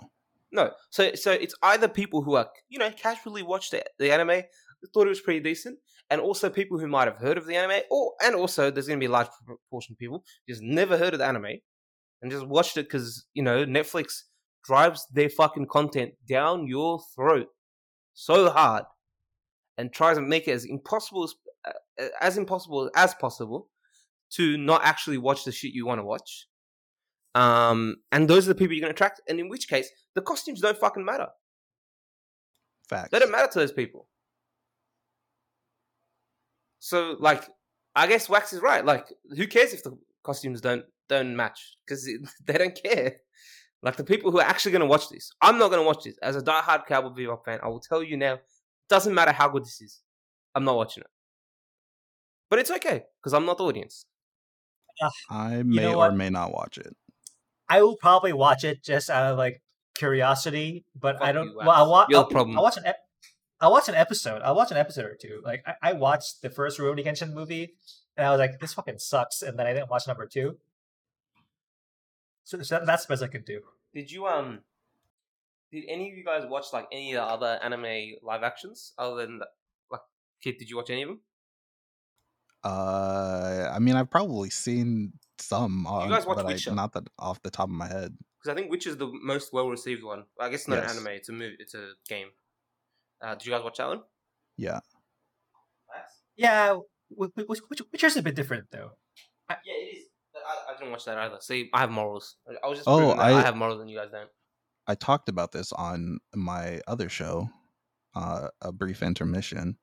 No. 0.52 0.72
So 0.92 1.16
so 1.16 1.32
it's 1.32 1.56
either 1.64 1.88
people 1.88 2.22
who 2.22 2.36
are, 2.36 2.50
you 2.70 2.78
know, 2.78 2.92
casually 2.92 3.42
watched 3.42 3.72
the, 3.72 3.84
the 3.98 4.12
anime, 4.12 4.44
thought 4.94 5.08
it 5.08 5.10
was 5.10 5.22
pretty 5.22 5.40
decent, 5.40 5.80
and 6.10 6.22
also 6.22 6.50
people 6.50 6.78
who 6.78 6.88
might 6.88 7.08
have 7.08 7.18
heard 7.18 7.38
of 7.38 7.48
the 7.48 7.56
anime, 7.56 7.82
or 7.90 8.14
and 8.24 8.36
also 8.36 8.70
there's 8.70 8.88
going 8.88 9.00
to 9.00 9.04
be 9.04 9.10
a 9.10 9.12
large 9.12 9.30
proportion 9.46 9.94
of 9.94 9.98
people 9.98 10.24
who 10.46 10.54
just 10.54 10.62
never 10.62 10.98
heard 10.98 11.14
of 11.14 11.20
the 11.20 11.26
anime 11.26 11.60
and 12.22 12.32
just 12.32 12.48
watched 12.48 12.78
it 12.78 12.86
because, 12.86 13.26
you 13.34 13.44
know, 13.44 13.66
Netflix 13.66 14.24
drives 14.64 15.08
their 15.12 15.30
fucking 15.30 15.68
content 15.68 16.14
down 16.28 16.68
your 16.68 17.02
throat 17.16 17.48
so 18.14 18.50
hard 18.50 18.86
and 19.78 19.92
tries 19.92 20.18
to 20.18 20.22
make 20.22 20.48
it 20.48 20.52
as 20.52 20.66
impossible 20.66 21.24
as, 21.24 21.34
uh, 21.68 22.08
as 22.22 22.38
impossible 22.38 22.90
as 22.96 23.14
possible 23.16 23.70
to 24.32 24.58
not 24.58 24.84
actually 24.84 25.18
watch 25.18 25.44
the 25.46 25.52
shit 25.52 25.74
you 25.74 25.86
want 25.86 26.00
to 26.00 26.06
watch. 26.06 26.48
Um, 27.36 27.98
and 28.12 28.30
those 28.30 28.46
are 28.46 28.50
the 28.50 28.56
people 28.56 28.74
you're 28.74 28.82
going 28.82 28.94
to 28.94 28.96
attract. 28.96 29.22
And 29.28 29.40
in 29.40 29.50
which 29.50 29.68
case, 29.68 29.90
the 30.16 30.22
costumes 30.22 30.62
don't 30.62 30.78
fucking 30.78 31.04
matter. 31.04 31.28
facts 32.88 33.10
They 33.12 33.20
don't 33.20 33.32
matter 33.32 33.52
to 33.52 33.60
those 33.60 33.72
people. 33.72 34.08
So, 36.80 37.16
like, 37.20 37.48
I 37.96 38.08
guess 38.08 38.30
Wax 38.30 38.54
is 38.54 38.62
right. 38.62 38.84
Like, 38.84 39.06
who 39.36 39.48
cares 39.48 39.74
if 39.74 39.84
the 39.84 39.98
costumes 40.24 40.62
don't 40.62 40.84
don't 41.10 41.36
match? 41.36 41.78
Because 41.86 42.10
they 42.46 42.58
don't 42.58 42.76
care. 42.76 43.18
Like 43.84 43.98
the 43.98 44.04
people 44.04 44.32
who 44.32 44.40
are 44.40 44.46
actually 44.46 44.72
going 44.72 44.82
to 44.82 44.88
watch 44.88 45.10
this, 45.10 45.32
I'm 45.42 45.60
not 45.60 45.70
going 45.70 45.82
to 45.82 45.86
watch 45.86 46.04
this. 46.04 46.18
As 46.22 46.36
a 46.36 46.42
diehard 46.42 46.88
Cowboy 46.88 47.10
Bebop 47.10 47.44
fan, 47.44 47.60
I 47.62 47.68
will 47.68 47.82
tell 47.82 48.02
you 48.02 48.18
now, 48.18 48.40
doesn't 48.90 49.14
matter 49.14 49.32
how 49.32 49.50
good 49.50 49.64
this 49.64 49.82
is, 49.82 50.00
I'm 50.56 50.64
not 50.64 50.78
watching 50.78 51.02
it. 51.02 51.10
But 52.50 52.60
it's 52.60 52.72
okay 52.72 53.04
because 53.22 53.34
I'm 53.34 53.46
not 53.46 53.58
the 53.58 53.66
audience. 53.66 54.06
Uh, 55.02 55.10
i 55.32 55.64
may 55.64 55.82
know 55.82 55.94
or 55.94 55.98
what? 55.98 56.16
may 56.16 56.30
not 56.30 56.54
watch 56.54 56.78
it 56.78 56.96
I 57.68 57.82
will 57.82 57.96
probably 57.96 58.32
watch 58.32 58.64
it 58.64 58.84
just 58.84 59.10
out 59.10 59.32
of 59.32 59.38
like 59.38 59.64
curiosity, 59.96 60.86
but 60.96 61.22
I 61.22 61.32
don't. 61.32 61.50
you, 61.50 61.58
well, 61.58 61.72
I 61.72 61.82
Wax. 61.82 61.90
watch. 61.90 62.08
You're 62.10 62.20
the 62.20 62.26
I'll, 62.26 62.30
problem. 62.30 62.58
I'll 62.58 62.64
watch 62.64 62.78
an. 62.78 62.86
Ep- 62.86 63.00
I'll 63.62 63.72
watch 63.72 63.90
an 63.90 63.96
episode. 63.96 64.42
I'll 64.44 64.56
watch 64.56 64.72
an 64.72 64.78
episode 64.78 65.06
or 65.06 65.16
two. 65.20 65.42
Like 65.44 65.64
I, 65.66 65.90
I 65.90 65.94
watched 65.94 66.42
the 66.42 66.50
first 66.50 66.80
Rurouni 66.80 67.06
Kenshin 67.06 67.34
movie, 67.34 67.74
and 68.18 68.28
I 68.28 68.32
was 68.32 68.40
like, 68.40 68.60
"This 68.60 68.74
fucking 68.74 69.00
sucks," 69.00 69.42
and 69.42 69.58
then 69.58 69.66
I 69.66 69.74
didn't 69.74 69.90
watch 69.90 70.08
number 70.08 70.28
two. 70.28 70.58
So, 72.44 72.62
so 72.62 72.84
that's 72.86 73.06
the 73.06 73.14
best 73.14 73.24
I 73.24 73.28
could 73.28 73.46
do. 73.46 73.62
Did 73.94 74.12
you 74.12 74.26
um? 74.28 74.60
Did 75.72 75.86
any 75.88 76.12
of 76.12 76.18
you 76.18 76.24
guys 76.24 76.44
watch 76.48 76.66
like 76.74 76.88
any 76.92 77.14
of 77.14 77.26
the 77.26 77.34
other 77.34 77.60
anime 77.64 78.14
live 78.22 78.44
actions 78.44 78.94
other 78.98 79.26
than 79.26 79.40
the, 79.40 79.48
like 79.92 80.02
Kid? 80.44 80.58
Did 80.60 80.70
you 80.70 80.78
watch 80.78 80.90
any 80.90 81.04
of 81.04 81.10
them? 81.10 81.20
uh 82.66 83.70
i 83.76 83.78
mean 83.80 83.94
i've 83.98 84.10
probably 84.10 84.50
seen 84.50 85.12
some 85.38 85.86
on, 85.86 86.08
guys 86.10 86.26
watch 86.26 86.38
but 86.38 86.46
I, 86.46 86.54
Witcher? 86.54 86.72
not 86.74 86.94
that 86.94 87.04
off 87.20 87.42
the 87.42 87.50
top 87.52 87.68
of 87.68 87.76
my 87.76 87.88
head 87.88 88.16
Because 88.40 88.54
I 88.54 88.56
think 88.56 88.72
Witch 88.72 88.88
is 88.88 88.96
the 88.96 89.12
most 89.22 89.52
well 89.52 89.68
received 89.70 90.02
one. 90.02 90.24
I 90.40 90.48
guess 90.50 90.62
it's 90.62 90.68
not 90.70 90.78
Yes. 90.78 90.92
an 90.92 90.98
anime; 91.00 91.14
it's 91.14 91.28
a 91.30 91.34
movie. 91.34 91.58
It's 91.60 91.74
a 91.76 91.92
game. 92.08 92.28
Uh, 93.22 93.36
did 93.36 93.46
you 93.48 93.52
guys 93.52 93.64
watch 93.64 93.78
that 93.80 93.88
one? 93.88 94.02
yeah 94.56 94.80
Yeah, 96.38 96.78
which, 97.10 97.32
which, 97.36 97.60
which, 97.68 97.82
Witcher's 97.92 98.16
a 98.16 98.22
bit 98.22 98.36
different 98.36 98.68
though. 98.72 98.92
Yeah, 99.50 99.58
it 99.66 99.98
is. 99.98 100.03
I, 100.48 100.74
I 100.74 100.78
didn't 100.78 100.92
watch 100.92 101.06
that 101.06 101.18
either. 101.18 101.38
See, 101.40 101.70
I 101.74 101.80
have 101.82 101.92
morals. 101.92 102.36
I 102.64 102.68
was 102.68 102.80
just 102.80 102.88
Oh, 102.88 103.12
I, 103.12 103.34
I- 103.38 103.42
have 103.42 103.56
morals 103.56 103.82
and 103.82 103.90
you 103.90 103.98
guys 103.98 104.10
don't. 104.12 104.30
I 104.86 104.96
talked 104.96 105.30
about 105.30 105.52
this 105.54 105.72
on 105.72 106.20
my 106.36 106.82
other 106.88 107.08
show, 107.08 107.50
uh, 108.16 108.50
a 108.62 108.72
brief 108.74 109.02
intermission. 109.02 109.78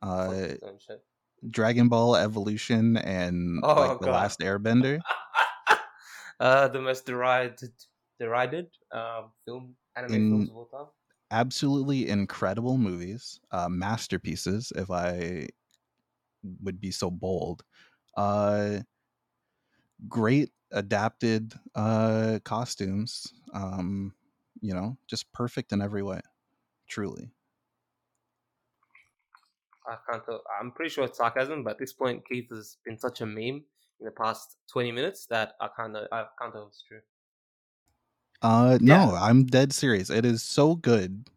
Uh, 0.00 0.26
Fuck 0.28 0.34
this 0.36 0.58
own 0.62 0.78
shit. 0.78 1.04
Dragon 1.50 1.88
Ball 1.88 2.16
Evolution 2.16 2.96
and 2.96 3.60
Oh, 3.62 3.74
like 3.74 3.98
the 4.00 4.06
God. 4.06 4.12
Last 4.12 4.40
Airbender. 4.40 5.00
uh, 6.40 6.68
the 6.68 6.80
most 6.80 7.04
derided, 7.06 7.72
derided 8.18 8.68
um, 8.92 9.30
film 9.44 9.74
anime 9.96 10.14
In- 10.14 10.30
films 10.30 10.50
of 10.50 10.56
all 10.56 10.66
time. 10.66 10.86
Absolutely 11.32 12.08
incredible 12.08 12.76
movies, 12.76 13.38
uh, 13.52 13.68
masterpieces. 13.68 14.72
If 14.74 14.90
I 14.90 15.48
would 16.62 16.80
be 16.80 16.90
so 16.90 17.08
bold, 17.10 17.62
uh, 18.16 18.78
great 20.08 20.50
adapted 20.72 21.54
uh, 21.74 22.38
costumes. 22.44 23.32
Um, 23.52 24.14
you 24.60 24.74
know, 24.74 24.96
just 25.08 25.30
perfect 25.32 25.72
in 25.72 25.80
every 25.82 26.02
way. 26.02 26.20
Truly. 26.88 27.30
I 29.86 29.96
can't 30.10 30.24
tell. 30.24 30.42
I'm 30.60 30.70
pretty 30.72 30.90
sure 30.90 31.04
it's 31.04 31.18
sarcasm, 31.18 31.64
but 31.64 31.70
at 31.72 31.78
this 31.78 31.92
point, 31.92 32.22
Keith 32.28 32.48
has 32.50 32.76
been 32.84 32.98
such 32.98 33.20
a 33.22 33.26
meme 33.26 33.64
in 33.98 34.04
the 34.04 34.10
past 34.10 34.56
20 34.72 34.92
minutes 34.92 35.26
that 35.26 35.54
I 35.60 35.68
can't. 35.76 35.92
know- 35.92 36.06
I 36.12 36.26
can't 36.40 36.52
tell 36.52 36.64
if 36.64 36.68
it's 36.68 36.82
true. 36.82 37.00
Uh, 38.42 38.78
Yeah. 38.80 39.06
no, 39.06 39.14
I'm 39.14 39.44
dead 39.44 39.72
serious. 39.72 40.08
It 40.10 40.24
is 40.24 40.42
so 40.42 40.74
good. 40.74 41.28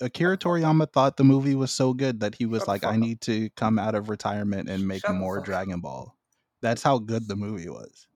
Akira 0.00 0.36
Toriyama 0.38 0.90
thought 0.92 1.16
the 1.16 1.24
movie 1.24 1.54
was 1.54 1.72
so 1.72 1.92
good 1.92 2.20
that 2.20 2.34
he 2.34 2.46
was 2.46 2.60
Shut 2.60 2.68
like, 2.68 2.84
I 2.84 2.96
need 2.96 3.20
to 3.22 3.50
come 3.50 3.78
out 3.78 3.94
of 3.94 4.08
retirement 4.08 4.68
and 4.68 4.86
make 4.86 5.02
Shut 5.02 5.14
more. 5.14 5.40
Dragon 5.40 5.80
Ball. 5.80 6.14
That's 6.62 6.82
how 6.82 6.98
good 6.98 7.28
the 7.28 7.36
movie 7.36 7.68
was. 7.68 8.06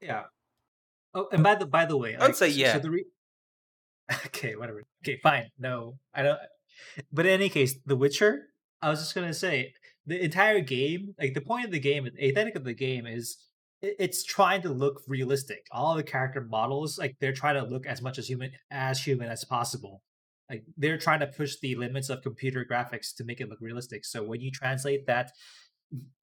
Yeah. 0.00 0.24
Oh, 1.14 1.28
and 1.32 1.42
by 1.42 1.54
the 1.54 1.66
by 1.66 1.86
the 1.86 1.96
way, 1.96 2.16
I 2.16 2.20
would 2.20 2.28
like, 2.28 2.34
say 2.34 2.48
yeah. 2.48 2.74
So 2.74 2.78
the 2.80 2.90
re- 2.90 3.04
okay, 4.26 4.56
whatever. 4.56 4.82
Okay, 5.04 5.18
fine. 5.22 5.50
No, 5.58 5.98
I 6.14 6.22
don't. 6.22 6.38
But 7.12 7.26
in 7.26 7.32
any 7.32 7.48
case, 7.48 7.76
The 7.86 7.96
Witcher. 7.96 8.48
I 8.82 8.90
was 8.90 9.00
just 9.00 9.14
gonna 9.14 9.32
say 9.32 9.72
the 10.06 10.22
entire 10.22 10.60
game, 10.60 11.14
like 11.18 11.34
the 11.34 11.40
point 11.40 11.64
of 11.64 11.70
the 11.70 11.80
game, 11.80 12.04
the 12.04 12.28
aesthetic 12.28 12.54
of 12.56 12.64
the 12.64 12.74
game 12.74 13.06
is 13.06 13.38
it's 13.82 14.24
trying 14.24 14.62
to 14.62 14.68
look 14.68 15.02
realistic. 15.06 15.66
All 15.70 15.94
the 15.94 16.02
character 16.02 16.40
models, 16.40 16.98
like 16.98 17.16
they're 17.20 17.32
trying 17.32 17.62
to 17.62 17.68
look 17.68 17.86
as 17.86 18.02
much 18.02 18.18
as 18.18 18.28
human 18.28 18.52
as 18.70 19.02
human 19.02 19.28
as 19.28 19.44
possible. 19.44 20.02
Like 20.50 20.64
they're 20.76 20.98
trying 20.98 21.20
to 21.20 21.26
push 21.26 21.56
the 21.60 21.74
limits 21.74 22.08
of 22.08 22.22
computer 22.22 22.64
graphics 22.70 23.14
to 23.16 23.24
make 23.24 23.40
it 23.40 23.48
look 23.48 23.60
realistic. 23.60 24.04
So 24.04 24.22
when 24.22 24.40
you 24.40 24.50
translate 24.50 25.06
that 25.06 25.32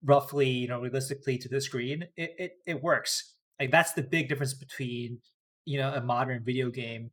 roughly, 0.04 0.50
you 0.50 0.68
know, 0.68 0.82
realistically 0.82 1.38
to 1.40 1.50
the 1.50 1.62
screen, 1.62 2.06
it 2.18 2.36
it, 2.38 2.52
it 2.66 2.84
works. 2.84 3.36
Like 3.60 3.72
that's 3.72 3.94
the 3.94 4.04
big 4.04 4.30
difference 4.30 4.54
between 4.54 5.20
you 5.66 5.80
know 5.80 5.94
a 5.94 6.02
modern 6.02 6.44
video 6.44 6.70
game 6.70 7.12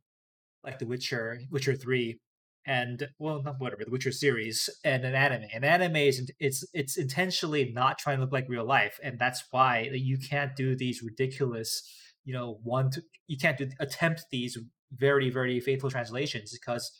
like 0.63 0.79
The 0.79 0.85
Witcher, 0.85 1.39
Witcher 1.49 1.75
Three, 1.75 2.19
and 2.65 3.07
well, 3.19 3.41
not 3.41 3.59
whatever 3.59 3.83
the 3.83 3.91
Witcher 3.91 4.11
series 4.11 4.69
and 4.83 5.03
an 5.03 5.15
anime. 5.15 5.47
An 5.53 5.63
anime 5.63 5.95
is 5.95 6.31
it's 6.39 6.65
it's 6.73 6.97
intentionally 6.97 7.71
not 7.73 7.97
trying 7.97 8.17
to 8.17 8.21
look 8.21 8.31
like 8.31 8.49
real 8.49 8.65
life, 8.65 8.99
and 9.03 9.17
that's 9.17 9.43
why 9.51 9.89
you 9.93 10.17
can't 10.17 10.55
do 10.55 10.75
these 10.75 11.01
ridiculous, 11.01 11.83
you 12.23 12.33
know, 12.33 12.59
one 12.63 12.91
to, 12.91 13.03
you 13.27 13.37
can't 13.37 13.57
do 13.57 13.69
attempt 13.79 14.25
these 14.31 14.57
very 14.93 15.29
very 15.29 15.59
faithful 15.59 15.89
translations 15.89 16.51
because 16.51 16.91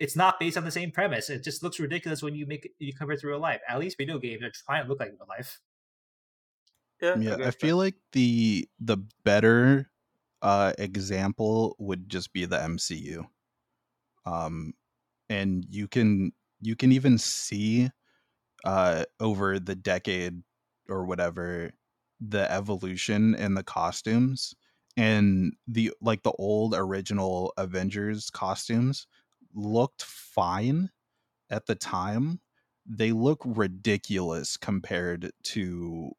it's 0.00 0.16
not 0.16 0.40
based 0.40 0.56
on 0.56 0.64
the 0.64 0.70
same 0.70 0.90
premise. 0.90 1.28
It 1.28 1.44
just 1.44 1.62
looks 1.62 1.78
ridiculous 1.78 2.22
when 2.22 2.34
you 2.34 2.46
make 2.46 2.64
it, 2.64 2.72
you 2.78 2.92
compare 2.94 3.14
it 3.14 3.20
to 3.20 3.28
real 3.28 3.38
life. 3.38 3.60
At 3.68 3.78
least 3.78 3.98
video 3.98 4.18
games 4.18 4.42
are 4.42 4.50
trying 4.50 4.82
to 4.82 4.88
look 4.88 4.98
like 4.98 5.10
real 5.10 5.28
life. 5.28 5.60
Yeah, 7.02 7.16
yeah. 7.18 7.36
I, 7.44 7.48
I 7.48 7.50
feel 7.50 7.76
like 7.76 7.96
the 8.12 8.68
the 8.80 8.96
better 9.24 9.90
uh, 10.42 10.72
example 10.78 11.76
would 11.78 12.08
just 12.08 12.32
be 12.32 12.46
the 12.46 12.56
MCU. 12.56 13.26
Um, 14.24 14.72
and 15.28 15.66
you 15.68 15.86
can 15.86 16.32
you 16.62 16.76
can 16.76 16.92
even 16.92 17.18
see 17.18 17.90
uh, 18.64 19.04
over 19.20 19.58
the 19.58 19.74
decade 19.74 20.42
or 20.88 21.04
whatever 21.04 21.72
the 22.20 22.50
evolution 22.50 23.34
in 23.34 23.54
the 23.54 23.62
costumes 23.62 24.54
and 24.96 25.54
the 25.68 25.92
like 26.00 26.22
the 26.22 26.32
old 26.32 26.74
original 26.74 27.52
Avengers 27.58 28.30
costumes 28.30 29.06
looked 29.54 30.02
fine 30.02 30.90
at 31.50 31.66
the 31.66 31.74
time. 31.74 32.40
They 32.86 33.12
look 33.12 33.42
ridiculous 33.44 34.56
compared 34.56 35.32
to 35.44 36.12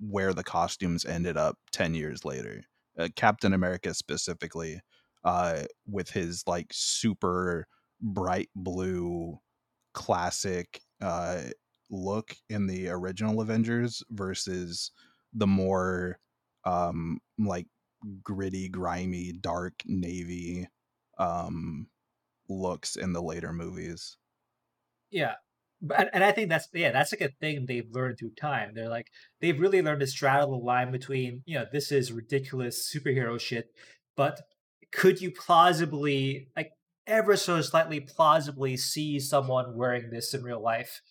where 0.00 0.34
the 0.34 0.44
costumes 0.44 1.04
ended 1.04 1.36
up 1.36 1.58
10 1.72 1.94
years 1.94 2.24
later 2.24 2.64
uh, 2.98 3.08
Captain 3.14 3.52
America 3.52 3.94
specifically, 3.94 4.80
uh, 5.24 5.62
with 5.86 6.10
his 6.10 6.44
like 6.46 6.68
super 6.72 7.66
bright 8.00 8.48
blue 8.54 9.38
classic 9.94 10.80
uh, 11.00 11.42
look 11.90 12.36
in 12.48 12.66
the 12.66 12.88
original 12.88 13.40
Avengers 13.40 14.02
versus 14.10 14.90
the 15.32 15.46
more 15.46 16.18
um, 16.64 17.18
like 17.38 17.66
gritty, 18.22 18.68
grimy, 18.68 19.32
dark 19.32 19.74
navy 19.86 20.68
um, 21.18 21.86
looks 22.48 22.96
in 22.96 23.12
the 23.12 23.22
later 23.22 23.52
movies. 23.52 24.16
Yeah, 25.10 25.34
and, 25.96 26.10
and 26.12 26.24
I 26.24 26.32
think 26.32 26.48
that's 26.48 26.68
yeah, 26.72 26.92
that's 26.92 27.12
like 27.12 27.20
a 27.20 27.34
thing 27.40 27.66
they've 27.66 27.90
learned 27.90 28.18
through 28.18 28.34
time. 28.40 28.72
They're 28.74 28.88
like 28.88 29.08
they've 29.40 29.58
really 29.58 29.82
learned 29.82 30.00
to 30.00 30.06
straddle 30.06 30.50
the 30.50 30.64
line 30.64 30.90
between 30.90 31.42
you 31.46 31.58
know 31.58 31.66
this 31.70 31.92
is 31.92 32.12
ridiculous 32.12 32.92
superhero 32.94 33.38
shit, 33.40 33.66
but 34.16 34.40
could 34.92 35.20
you 35.20 35.30
plausibly 35.30 36.48
like 36.56 36.70
ever 37.06 37.36
so 37.36 37.60
slightly 37.60 38.00
plausibly 38.00 38.76
see 38.76 39.20
someone 39.20 39.76
wearing 39.76 40.10
this 40.10 40.34
in 40.34 40.42
real 40.42 40.62
life? 40.62 41.02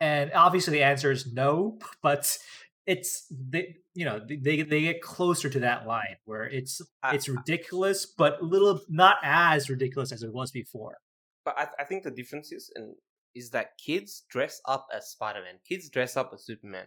And 0.00 0.32
obviously 0.32 0.74
the 0.74 0.84
answer 0.84 1.10
is 1.10 1.32
no, 1.32 1.78
but 2.02 2.38
it's 2.86 3.26
they 3.30 3.76
you 3.94 4.04
know 4.04 4.20
they 4.26 4.62
they 4.62 4.80
get 4.82 5.02
closer 5.02 5.50
to 5.50 5.60
that 5.60 5.86
line 5.86 6.16
where 6.24 6.44
it's 6.44 6.80
it's 7.12 7.28
ridiculous, 7.28 8.06
but 8.06 8.42
little 8.42 8.80
not 8.88 9.16
as 9.22 9.68
ridiculous 9.68 10.12
as 10.12 10.22
it 10.22 10.32
was 10.32 10.50
before. 10.50 10.96
But 11.44 11.58
I, 11.58 11.66
I 11.80 11.84
think 11.84 12.04
the 12.04 12.10
difference 12.10 12.52
is, 12.52 12.70
and 12.74 12.94
is 13.34 13.50
that 13.50 13.78
kids 13.84 14.24
dress 14.30 14.60
up 14.66 14.86
as 14.94 15.10
Spider 15.10 15.40
Man, 15.40 15.58
kids 15.68 15.90
dress 15.90 16.16
up 16.16 16.30
as 16.32 16.44
Superman. 16.44 16.86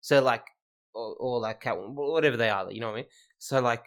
So 0.00 0.22
like, 0.22 0.44
or, 0.94 1.14
or 1.20 1.40
like 1.40 1.62
Catwoman, 1.62 1.94
whatever 1.94 2.36
they 2.36 2.50
are, 2.50 2.70
you 2.70 2.80
know 2.80 2.88
what 2.88 2.94
I 2.94 2.96
mean? 2.96 3.06
So 3.38 3.60
like, 3.60 3.84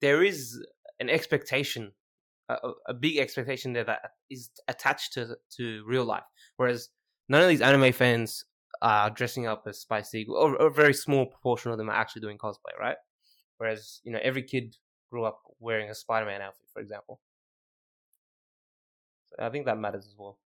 there 0.00 0.22
is 0.22 0.60
an 0.98 1.08
expectation, 1.08 1.92
a, 2.48 2.56
a 2.88 2.94
big 2.94 3.18
expectation 3.18 3.72
there 3.72 3.84
that 3.84 4.00
is 4.30 4.50
attached 4.68 5.14
to 5.14 5.36
to 5.56 5.84
real 5.86 6.04
life. 6.04 6.24
Whereas 6.56 6.88
none 7.28 7.42
of 7.42 7.48
these 7.48 7.62
anime 7.62 7.92
fans 7.92 8.44
are 8.82 9.10
dressing 9.10 9.46
up 9.46 9.64
as 9.66 9.80
Spike 9.80 10.06
Spiegel, 10.06 10.36
or, 10.36 10.54
a 10.56 10.70
very 10.70 10.94
small 10.94 11.26
proportion 11.26 11.72
of 11.72 11.78
them 11.78 11.88
are 11.88 11.96
actually 11.96 12.22
doing 12.22 12.38
cosplay, 12.38 12.78
right? 12.78 12.96
Whereas 13.58 14.00
you 14.04 14.12
know 14.12 14.20
every 14.22 14.42
kid 14.42 14.76
grew 15.10 15.24
up 15.24 15.40
wearing 15.58 15.90
a 15.90 15.94
Spider 15.94 16.26
Man 16.26 16.42
outfit, 16.42 16.66
for 16.72 16.80
example. 16.80 17.20
So 19.26 19.44
I 19.44 19.50
think 19.50 19.66
that 19.66 19.78
matters 19.78 20.06
as 20.06 20.14
well. 20.18 20.38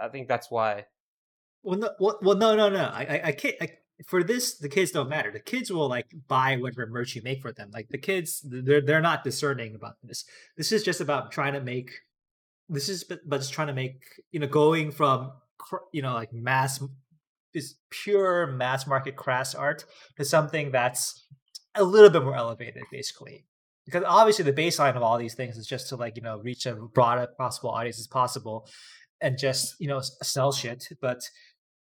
I 0.00 0.08
think 0.08 0.28
that's 0.28 0.50
why. 0.50 0.86
Well, 1.62 1.78
no, 1.78 1.90
well, 1.98 2.18
well 2.22 2.36
no, 2.36 2.56
no, 2.56 2.68
no. 2.68 2.84
I, 2.84 3.02
I, 3.02 3.20
I 3.26 3.32
can't. 3.32 3.56
I, 3.60 3.68
for 4.04 4.22
this, 4.22 4.58
the 4.58 4.68
kids 4.68 4.90
don't 4.90 5.08
matter. 5.08 5.30
The 5.30 5.40
kids 5.40 5.70
will 5.70 5.88
like 5.88 6.06
buy 6.28 6.56
whatever 6.56 6.86
merch 6.86 7.14
you 7.14 7.22
make 7.22 7.40
for 7.40 7.52
them. 7.52 7.70
Like 7.72 7.88
the 7.88 7.98
kids, 7.98 8.44
they're 8.44 8.80
they're 8.80 9.00
not 9.00 9.24
discerning 9.24 9.74
about 9.74 9.96
this. 10.02 10.24
This 10.56 10.72
is 10.72 10.82
just 10.82 11.00
about 11.00 11.32
trying 11.32 11.54
to 11.54 11.60
make. 11.60 11.90
This 12.68 12.88
is 12.88 13.04
but 13.04 13.38
just 13.38 13.52
trying 13.52 13.68
to 13.68 13.74
make 13.74 14.02
you 14.32 14.40
know 14.40 14.48
going 14.48 14.90
from 14.90 15.32
you 15.92 16.02
know 16.02 16.14
like 16.14 16.32
mass 16.32 16.82
is 17.56 17.76
pure 17.90 18.46
mass 18.46 18.86
market 18.86 19.16
crass 19.16 19.54
art 19.54 19.84
to 20.16 20.24
something 20.24 20.70
that's 20.70 21.26
a 21.74 21.84
little 21.84 22.10
bit 22.10 22.22
more 22.22 22.36
elevated, 22.36 22.84
basically. 22.92 23.44
Because 23.84 24.04
obviously 24.06 24.44
the 24.44 24.52
baseline 24.52 24.96
of 24.96 25.02
all 25.02 25.16
these 25.16 25.34
things 25.34 25.56
is 25.56 25.66
just 25.66 25.88
to 25.88 25.96
like 25.96 26.16
you 26.16 26.22
know 26.22 26.38
reach 26.38 26.66
a 26.66 26.74
broad 26.74 27.26
possible 27.38 27.70
audience 27.70 27.98
as 27.98 28.06
possible, 28.06 28.66
and 29.20 29.38
just 29.38 29.76
you 29.80 29.88
know 29.88 30.00
sell 30.00 30.52
shit. 30.52 30.88
But 31.00 31.20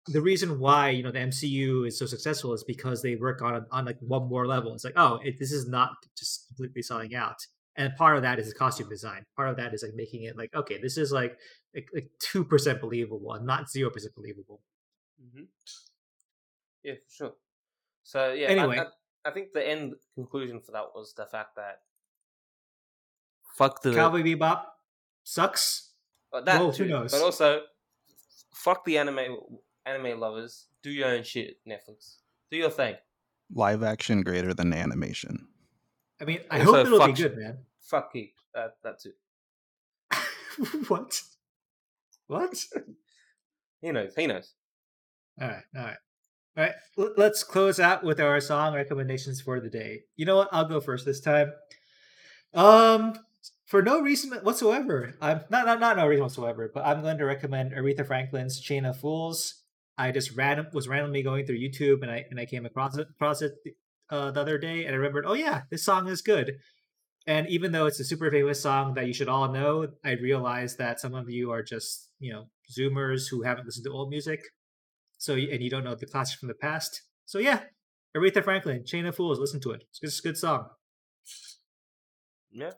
the 0.07 0.22
reason 0.22 0.59
why 0.59 0.89
you 0.89 1.03
know 1.03 1.11
the 1.11 1.20
MCU 1.20 1.88
is 1.88 1.99
so 1.99 2.05
successful 2.05 2.53
is 2.53 2.63
because 2.63 3.01
they 3.01 3.15
work 3.15 3.41
on 3.41 3.65
on 3.72 3.86
like 3.86 3.97
one 3.99 4.30
more 4.30 4.47
level. 4.47 4.74
It's 4.74 4.86
like 4.86 4.93
oh, 4.95 5.20
it, 5.24 5.38
this 5.39 5.51
is 5.51 5.67
not 5.67 5.89
just 6.17 6.47
completely 6.47 6.82
selling 6.82 7.15
out, 7.15 7.45
and 7.76 7.93
part 7.97 8.15
of 8.15 8.24
that 8.24 8.39
is 8.39 8.47
the 8.47 8.55
costume 8.55 8.88
design. 8.88 9.26
Part 9.36 9.49
of 9.49 9.57
that 9.57 9.74
is 9.74 9.84
like 9.84 9.93
making 9.93 10.24
it 10.24 10.38
like 10.38 10.55
okay, 10.55 10.80
this 10.82 10.97
is 10.97 11.11
like 11.11 11.38
like 11.76 12.09
two 12.20 12.45
percent 12.45 12.80
believable 12.80 13.34
and 13.34 13.45
not 13.45 13.70
zero 13.70 13.89
percent 13.89 14.15
believable. 14.15 14.61
Mm-hmm. 15.22 15.43
Yeah, 16.84 16.93
for 16.93 17.11
sure. 17.11 17.34
So 18.03 18.34
yeah, 18.34 18.47
anyway, 18.47 18.80
I, 18.80 18.84
I, 18.84 18.86
I, 19.26 19.32
think 19.32 19.53
the 19.53 19.67
end 19.67 19.93
conclusion 20.15 20.61
for 20.61 20.72
that 20.72 20.86
was 20.95 21.13
the 21.15 21.26
fact 21.26 21.55
that 21.57 21.82
fuck 23.57 23.82
the 23.82 23.93
Cowboy 23.93 24.24
Bebop 24.24 24.63
sucks 25.24 25.89
but 26.32 26.45
that 26.45 26.59
well, 26.59 26.72
too, 26.72 26.84
who 26.84 26.89
knows? 26.89 27.11
But 27.11 27.22
also, 27.22 27.61
fuck 28.53 28.86
the 28.86 28.97
anime 28.97 29.38
anime 29.86 30.20
lovers. 30.20 30.67
Do 30.84 30.91
your 30.91 31.09
own 31.09 31.24
shit, 31.24 31.57
Netflix. 31.67 32.17
Do 32.51 32.57
your 32.57 32.70
thing. 32.70 32.95
Live 33.53 33.84
action 33.84 34.22
greater 34.22 34.53
than 34.53 34.74
animation. 34.74 35.47
I 36.22 36.26
mean, 36.26 36.39
I 36.51 36.59
also, 36.59 36.74
hope 36.74 36.86
it'll 36.86 37.07
be 37.07 37.13
good, 37.13 37.38
man. 37.38 37.57
Fuck 37.82 38.11
you. 38.13 38.28
Uh, 38.55 38.67
that's 38.84 39.05
it. 40.11 40.88
what? 40.88 41.22
What? 42.28 42.65
he 43.82 43.91
knows. 43.91 44.13
He 44.15 44.28
knows. 44.28 44.53
All 45.42 45.48
right. 45.48 45.64
All 45.76 45.84
right. 45.84 45.98
All 46.58 46.64
right. 46.64 46.74
L- 46.98 47.14
let's 47.18 47.44
close 47.44 47.80
out 47.80 48.04
with 48.04 48.20
our 48.20 48.40
song 48.42 48.74
recommendations 48.74 49.42
for 49.42 49.60
the 49.60 49.70
day. 49.70 50.02
You 50.16 50.26
know 50.26 50.38
what? 50.38 50.50
I'll 50.52 50.66
go 50.68 50.80
first 50.80 51.06
this 51.06 51.22
time. 51.22 51.52
Um, 52.54 53.14
for 53.70 53.84
no 53.84 54.02
reason 54.02 54.32
whatsoever. 54.42 55.14
I'm 55.22 55.42
not 55.52 55.66
not 55.66 55.80
not 55.80 55.98
no 55.98 56.08
reason 56.08 56.24
whatsoever, 56.24 56.72
but 56.74 56.86
I'm 56.86 57.02
going 57.02 57.20
to 57.20 57.26
recommend 57.26 57.74
Aretha 57.74 58.06
Franklin's 58.06 58.60
"Chain 58.60 58.84
of 58.84 59.00
Fools." 59.00 59.64
I 59.98 60.12
just 60.12 60.36
random 60.36 60.68
was 60.74 60.88
randomly 60.88 61.22
going 61.22 61.46
through 61.46 61.60
YouTube 61.60 62.02
and 62.02 62.10
I 62.10 62.26
and 62.32 62.40
I 62.40 62.46
came 62.46 62.66
across 62.66 62.98
it 62.98 63.08
across 63.12 63.42
it 63.42 63.54
uh, 64.10 64.32
the 64.32 64.42
other 64.42 64.58
day 64.58 64.86
and 64.86 64.96
I 64.96 64.98
remembered, 64.98 65.26
oh 65.28 65.34
yeah, 65.34 65.62
this 65.70 65.86
song 65.86 66.08
is 66.08 66.22
good. 66.22 66.54
And 67.28 67.48
even 67.48 67.72
though 67.72 67.86
it's 67.86 68.00
a 68.00 68.06
super 68.06 68.32
famous 68.32 68.60
song 68.60 68.96
that 68.96 69.06
you 69.06 69.14
should 69.14 69.30
all 69.30 69.52
know, 69.52 69.88
I 70.04 70.14
realized 70.14 70.80
that 70.80 71.00
some 71.00 71.14
of 71.14 71.30
you 71.30 71.52
are 71.52 71.62
just 71.62 72.10
you 72.20 72.34
know 72.34 72.46
Zoomers 72.76 73.30
who 73.30 73.44
haven't 73.44 73.68
listened 73.68 73.86
to 73.86 73.92
old 73.92 74.10
music, 74.10 74.42
so 75.20 75.34
and 75.34 75.61
you 75.61 75.70
don't 75.70 75.84
know 75.84 75.93
the 75.93 76.07
classics 76.07 76.39
from 76.39 76.47
the 76.47 76.55
past. 76.55 77.03
So 77.26 77.38
yeah, 77.38 77.61
Aretha 78.17 78.43
Franklin, 78.43 78.84
"Chain 78.86 79.05
of 79.05 79.15
Fools." 79.15 79.38
Listen 79.38 79.61
to 79.61 79.72
it. 79.72 79.84
It's 80.01 80.20
a 80.20 80.22
good 80.24 80.38
song. 80.38 80.70
Yeah, 82.51 82.72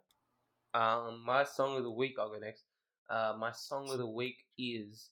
um, 0.73 1.23
my 1.25 1.45
song 1.45 1.77
of 1.77 1.83
the 1.83 1.91
week, 1.91 2.15
I'll 2.19 2.29
go 2.29 2.39
next. 2.39 2.65
Uh, 3.09 3.33
my 3.39 3.51
song 3.53 3.89
of 3.89 3.97
the 3.97 4.07
week 4.07 4.37
is 4.57 5.11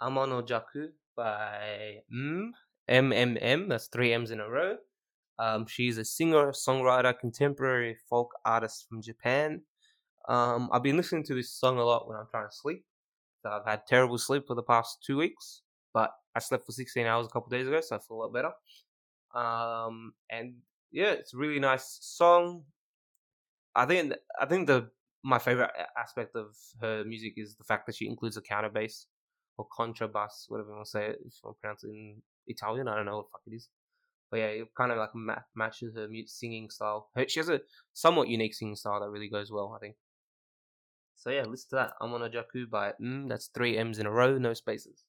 Amanojaku 0.00 0.88
by 1.16 1.98
M, 2.88 3.12
M, 3.12 3.68
that's 3.68 3.88
three 3.88 4.12
M's 4.12 4.30
in 4.30 4.40
a 4.40 4.48
row. 4.48 4.76
Um, 5.38 5.66
she's 5.66 5.96
a 5.96 6.04
singer, 6.04 6.52
songwriter, 6.52 7.18
contemporary 7.18 7.96
folk 8.08 8.30
artist 8.44 8.86
from 8.88 9.00
Japan. 9.00 9.62
Um, 10.28 10.68
I've 10.70 10.82
been 10.82 10.98
listening 10.98 11.24
to 11.24 11.34
this 11.34 11.50
song 11.50 11.78
a 11.78 11.84
lot 11.84 12.06
when 12.06 12.16
I'm 12.16 12.26
trying 12.30 12.48
to 12.48 12.54
sleep. 12.54 12.84
I've 13.44 13.64
had 13.64 13.86
terrible 13.86 14.18
sleep 14.18 14.44
for 14.46 14.54
the 14.54 14.62
past 14.62 14.98
two 15.04 15.16
weeks. 15.16 15.62
But 15.92 16.10
I 16.34 16.38
slept 16.40 16.66
for 16.66 16.72
16 16.72 17.06
hours 17.06 17.26
a 17.26 17.30
couple 17.30 17.48
days 17.48 17.66
ago, 17.66 17.80
so 17.80 17.96
I 17.96 17.98
feel 17.98 18.16
a 18.16 18.22
lot 18.22 18.32
better. 18.32 18.52
Um, 19.34 20.12
and 20.30 20.54
yeah, 20.90 21.12
it's 21.12 21.34
a 21.34 21.36
really 21.36 21.58
nice 21.58 21.98
song. 22.00 22.64
I 23.74 23.86
think 23.86 24.12
I 24.40 24.46
think 24.46 24.66
the 24.66 24.90
my 25.22 25.38
favorite 25.38 25.70
aspect 25.98 26.34
of 26.34 26.56
her 26.80 27.04
music 27.04 27.34
is 27.36 27.56
the 27.56 27.64
fact 27.64 27.86
that 27.86 27.96
she 27.96 28.06
includes 28.08 28.36
a 28.36 28.42
counter 28.42 28.70
bass 28.70 29.06
or 29.58 29.66
contrabass, 29.78 30.46
whatever 30.48 30.70
you 30.70 30.74
want 30.76 30.86
to 30.86 30.90
say 30.90 31.06
it. 31.08 31.18
If 31.26 31.34
you 31.44 31.54
pronounce 31.60 31.84
it 31.84 31.90
in 31.90 32.22
Italian, 32.46 32.88
I 32.88 32.96
don't 32.96 33.06
know 33.06 33.16
what 33.18 33.26
the 33.26 33.30
fuck 33.32 33.42
it 33.46 33.56
is. 33.56 33.68
But 34.30 34.38
yeah, 34.38 34.46
it 34.46 34.68
kind 34.76 34.92
of 34.92 34.98
like 34.98 35.14
ma- 35.14 35.42
matches 35.54 35.94
her 35.96 36.08
mute 36.08 36.30
singing 36.30 36.70
style. 36.70 37.08
Her, 37.14 37.28
she 37.28 37.40
has 37.40 37.48
a 37.48 37.60
somewhat 37.92 38.28
unique 38.28 38.54
singing 38.54 38.76
style 38.76 39.00
that 39.00 39.10
really 39.10 39.28
goes 39.28 39.50
well, 39.50 39.74
I 39.76 39.80
think. 39.80 39.96
So 41.16 41.30
yeah, 41.30 41.42
listen 41.42 41.70
to 41.70 41.76
that. 41.76 41.92
Amanojaku 42.00 42.70
by 42.70 42.92
mm, 43.00 43.28
that's 43.28 43.48
three 43.48 43.76
M's 43.76 43.98
in 43.98 44.06
a 44.06 44.10
row, 44.10 44.38
no 44.38 44.54
spaces. 44.54 45.04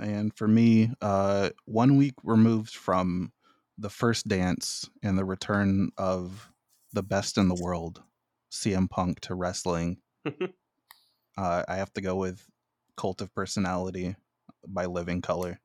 And 0.00 0.34
for 0.34 0.48
me, 0.48 0.90
uh, 1.00 1.50
one 1.66 1.96
week 1.96 2.14
removed 2.24 2.74
from 2.74 3.32
the 3.78 3.90
first 3.90 4.28
dance 4.28 4.88
and 5.02 5.18
the 5.18 5.24
return 5.24 5.90
of 5.98 6.50
the 6.92 7.02
best 7.02 7.38
in 7.38 7.48
the 7.48 7.60
world, 7.60 8.02
CM 8.50 8.88
Punk 8.88 9.20
to 9.20 9.34
wrestling. 9.34 9.98
uh, 10.26 11.64
I 11.68 11.76
have 11.76 11.92
to 11.94 12.00
go 12.00 12.16
with 12.16 12.46
Cult 12.96 13.20
of 13.20 13.34
Personality 13.34 14.16
by 14.66 14.86
Living 14.86 15.20
Colour. 15.20 15.60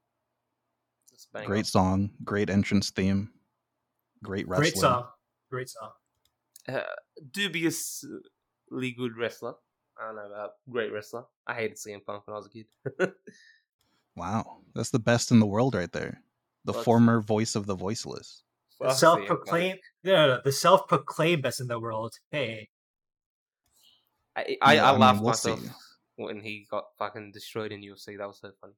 Great 1.46 1.66
song, 1.66 2.12
great 2.24 2.50
entrance 2.50 2.92
theme, 2.92 3.32
great 4.24 4.48
wrestling. 4.48 4.72
Great 4.72 4.78
song, 4.78 5.08
great 5.52 5.70
song. 5.70 5.90
Uh, 6.68 6.82
dubiously 7.32 8.12
good 8.98 9.18
wrestler. 9.18 9.54
I 10.00 10.08
don't 10.08 10.16
know 10.16 10.28
about 10.28 10.52
great 10.70 10.92
wrestler. 10.92 11.24
I 11.46 11.54
hated 11.56 11.78
CM 11.78 12.06
Punk 12.06 12.28
when 12.28 12.36
I 12.36 12.38
was 12.38 12.48
a 12.48 12.50
kid. 12.50 12.66
wow, 14.18 14.58
that's 14.76 14.90
the 14.90 15.00
best 15.00 15.32
in 15.32 15.40
the 15.40 15.46
world 15.46 15.76
right 15.76 15.92
there. 15.92 16.22
The 16.66 16.74
former 16.74 17.22
voice 17.22 17.56
of 17.56 17.66
the 17.66 17.76
voiceless. 17.76 18.44
The 18.82 18.94
self-proclaimed, 18.94 19.80
no, 20.04 20.14
no, 20.14 20.28
no, 20.36 20.42
the 20.44 20.52
self-proclaimed 20.52 21.42
best 21.42 21.62
in 21.62 21.68
the 21.68 21.80
world. 21.80 22.14
Hey, 22.30 22.70
I 24.36 24.58
I, 24.62 24.74
yeah, 24.74 24.86
I, 24.86 24.94
I 24.94 24.98
laughed 24.98 25.16
mean, 25.16 25.24
we'll 25.24 25.32
myself 25.32 25.60
see. 25.62 25.70
when 26.18 26.42
he 26.42 26.68
got 26.70 26.86
fucking 27.00 27.32
destroyed 27.32 27.72
in 27.72 27.82
UFC. 27.82 28.18
That 28.18 28.28
was 28.28 28.40
so 28.40 28.52
funny. 28.60 28.74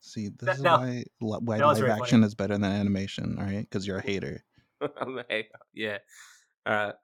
See, 0.00 0.30
this 0.30 0.46
that, 0.46 0.56
is 0.56 0.62
no, 0.62 0.78
why 0.78 1.04
why 1.18 1.58
live 1.58 1.84
action 1.84 2.20
funny. 2.20 2.26
is 2.26 2.34
better 2.34 2.54
than 2.54 2.64
animation. 2.64 3.36
All 3.38 3.44
right, 3.44 3.68
because 3.68 3.86
you're 3.86 3.98
a 3.98 4.02
hater. 4.06 4.44
I'm 5.00 5.18
a 5.18 5.24
hater. 5.28 5.48
Yeah. 5.74 5.98
All 6.66 6.74
right. 6.74 6.94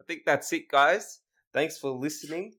I 0.00 0.04
think 0.06 0.22
that's 0.24 0.52
it, 0.52 0.68
guys. 0.70 1.20
Thanks 1.52 1.76
for 1.76 1.90
listening. 1.90 2.54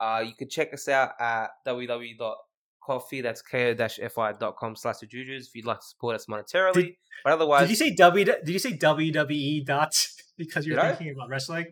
Uh, 0.00 0.24
you 0.26 0.34
can 0.34 0.48
check 0.48 0.72
us 0.72 0.88
out 0.88 1.10
at 1.20 1.50
www.coffee, 1.66 3.20
that's 3.20 3.42
ko-fi.com 3.42 4.76
slash 4.76 4.98
the 4.98 5.06
jujus 5.06 5.48
if 5.48 5.54
you'd 5.54 5.66
like 5.66 5.80
to 5.80 5.86
support 5.86 6.16
us 6.16 6.26
monetarily. 6.26 6.74
Did, 6.74 6.94
but 7.24 7.34
otherwise... 7.34 7.62
Did 7.62 7.70
you 7.70 7.76
say 7.76 7.94
W? 7.94 8.24
Did 8.24 8.48
you 8.48 8.58
say 8.58 8.76
WWE 8.76 9.66
dot 9.66 10.06
because 10.38 10.66
you're 10.66 10.80
thinking 10.80 11.08
I? 11.08 11.10
about 11.10 11.28
wrestling? 11.28 11.66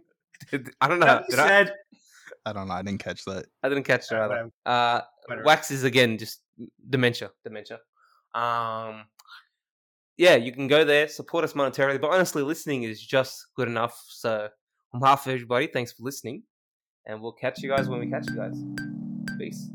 I 0.81 0.89
don't 0.89 1.01
know. 1.01 1.23
You 1.29 1.37
said... 1.37 1.73
I 2.45 2.53
don't 2.53 2.69
know. 2.69 2.75
I 2.75 2.83
didn't 2.83 3.03
catch 3.03 3.25
that. 3.25 3.47
I 3.63 3.69
didn't 3.69 3.85
catch 3.85 4.09
that 4.09 4.31
either. 4.31 4.51
Uh, 4.65 5.01
Wax 5.45 5.71
is 5.71 5.85
again 5.85 6.17
just 6.17 6.41
dementia, 6.89 7.31
dementia. 7.45 7.81
Um, 8.35 9.05
yeah, 10.17 10.37
you 10.37 10.53
can 10.53 10.67
go 10.67 10.85
there, 10.85 11.09
support 11.09 11.45
us 11.45 11.53
monetarily, 11.53 12.01
but 12.01 12.11
honestly, 12.11 12.43
listening 12.43 12.85
is 12.85 13.01
just 13.01 13.47
good 13.55 13.69
enough. 13.69 14.03
So, 14.09 14.49
on 14.93 15.01
behalf 15.01 15.27
of 15.27 15.33
everybody, 15.33 15.67
thanks 15.67 15.93
for 15.93 16.03
listening, 16.03 16.43
and 17.09 17.21
we'll 17.21 17.33
catch 17.33 17.63
you 17.63 17.71
guys 17.71 17.89
when 17.89 17.99
we 17.99 18.07
catch 18.07 18.29
you 18.29 18.37
guys. 18.37 18.63
Peace. 19.39 19.71